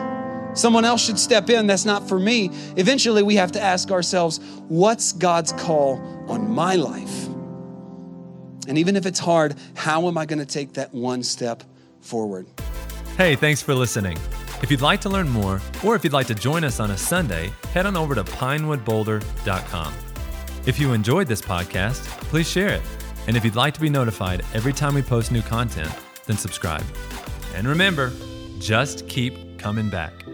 Someone 0.56 0.84
else 0.84 1.04
should 1.04 1.18
step 1.18 1.50
in. 1.50 1.66
That's 1.66 1.84
not 1.84 2.08
for 2.08 2.18
me. 2.18 2.50
Eventually, 2.76 3.22
we 3.22 3.36
have 3.36 3.52
to 3.52 3.60
ask 3.60 3.90
ourselves, 3.90 4.40
what's 4.68 5.12
God's 5.12 5.52
call 5.52 6.00
on 6.28 6.50
my 6.50 6.74
life? 6.74 7.26
And 8.66 8.78
even 8.78 8.96
if 8.96 9.06
it's 9.06 9.20
hard, 9.20 9.54
how 9.74 10.08
am 10.08 10.18
I 10.18 10.26
going 10.26 10.40
to 10.40 10.46
take 10.46 10.72
that 10.72 10.92
one 10.92 11.22
step 11.22 11.62
forward? 12.00 12.46
Hey, 13.16 13.36
thanks 13.36 13.62
for 13.62 13.74
listening. 13.74 14.18
If 14.62 14.70
you'd 14.70 14.80
like 14.80 15.00
to 15.02 15.08
learn 15.08 15.28
more, 15.28 15.60
or 15.84 15.94
if 15.94 16.02
you'd 16.02 16.12
like 16.12 16.26
to 16.28 16.34
join 16.34 16.64
us 16.64 16.80
on 16.80 16.90
a 16.90 16.96
Sunday, 16.96 17.52
head 17.72 17.86
on 17.86 17.96
over 17.96 18.14
to 18.14 18.24
pinewoodboulder.com. 18.24 19.94
If 20.66 20.80
you 20.80 20.92
enjoyed 20.92 21.28
this 21.28 21.42
podcast, 21.42 22.02
please 22.28 22.48
share 22.50 22.70
it. 22.70 22.82
And 23.28 23.36
if 23.36 23.44
you'd 23.44 23.56
like 23.56 23.74
to 23.74 23.80
be 23.80 23.90
notified 23.90 24.44
every 24.54 24.72
time 24.72 24.94
we 24.94 25.02
post 25.02 25.30
new 25.30 25.42
content, 25.42 25.92
then 26.24 26.36
subscribe. 26.36 26.84
And 27.54 27.68
remember, 27.68 28.12
just 28.58 29.06
keep 29.08 29.58
coming 29.58 29.88
back. 29.88 30.25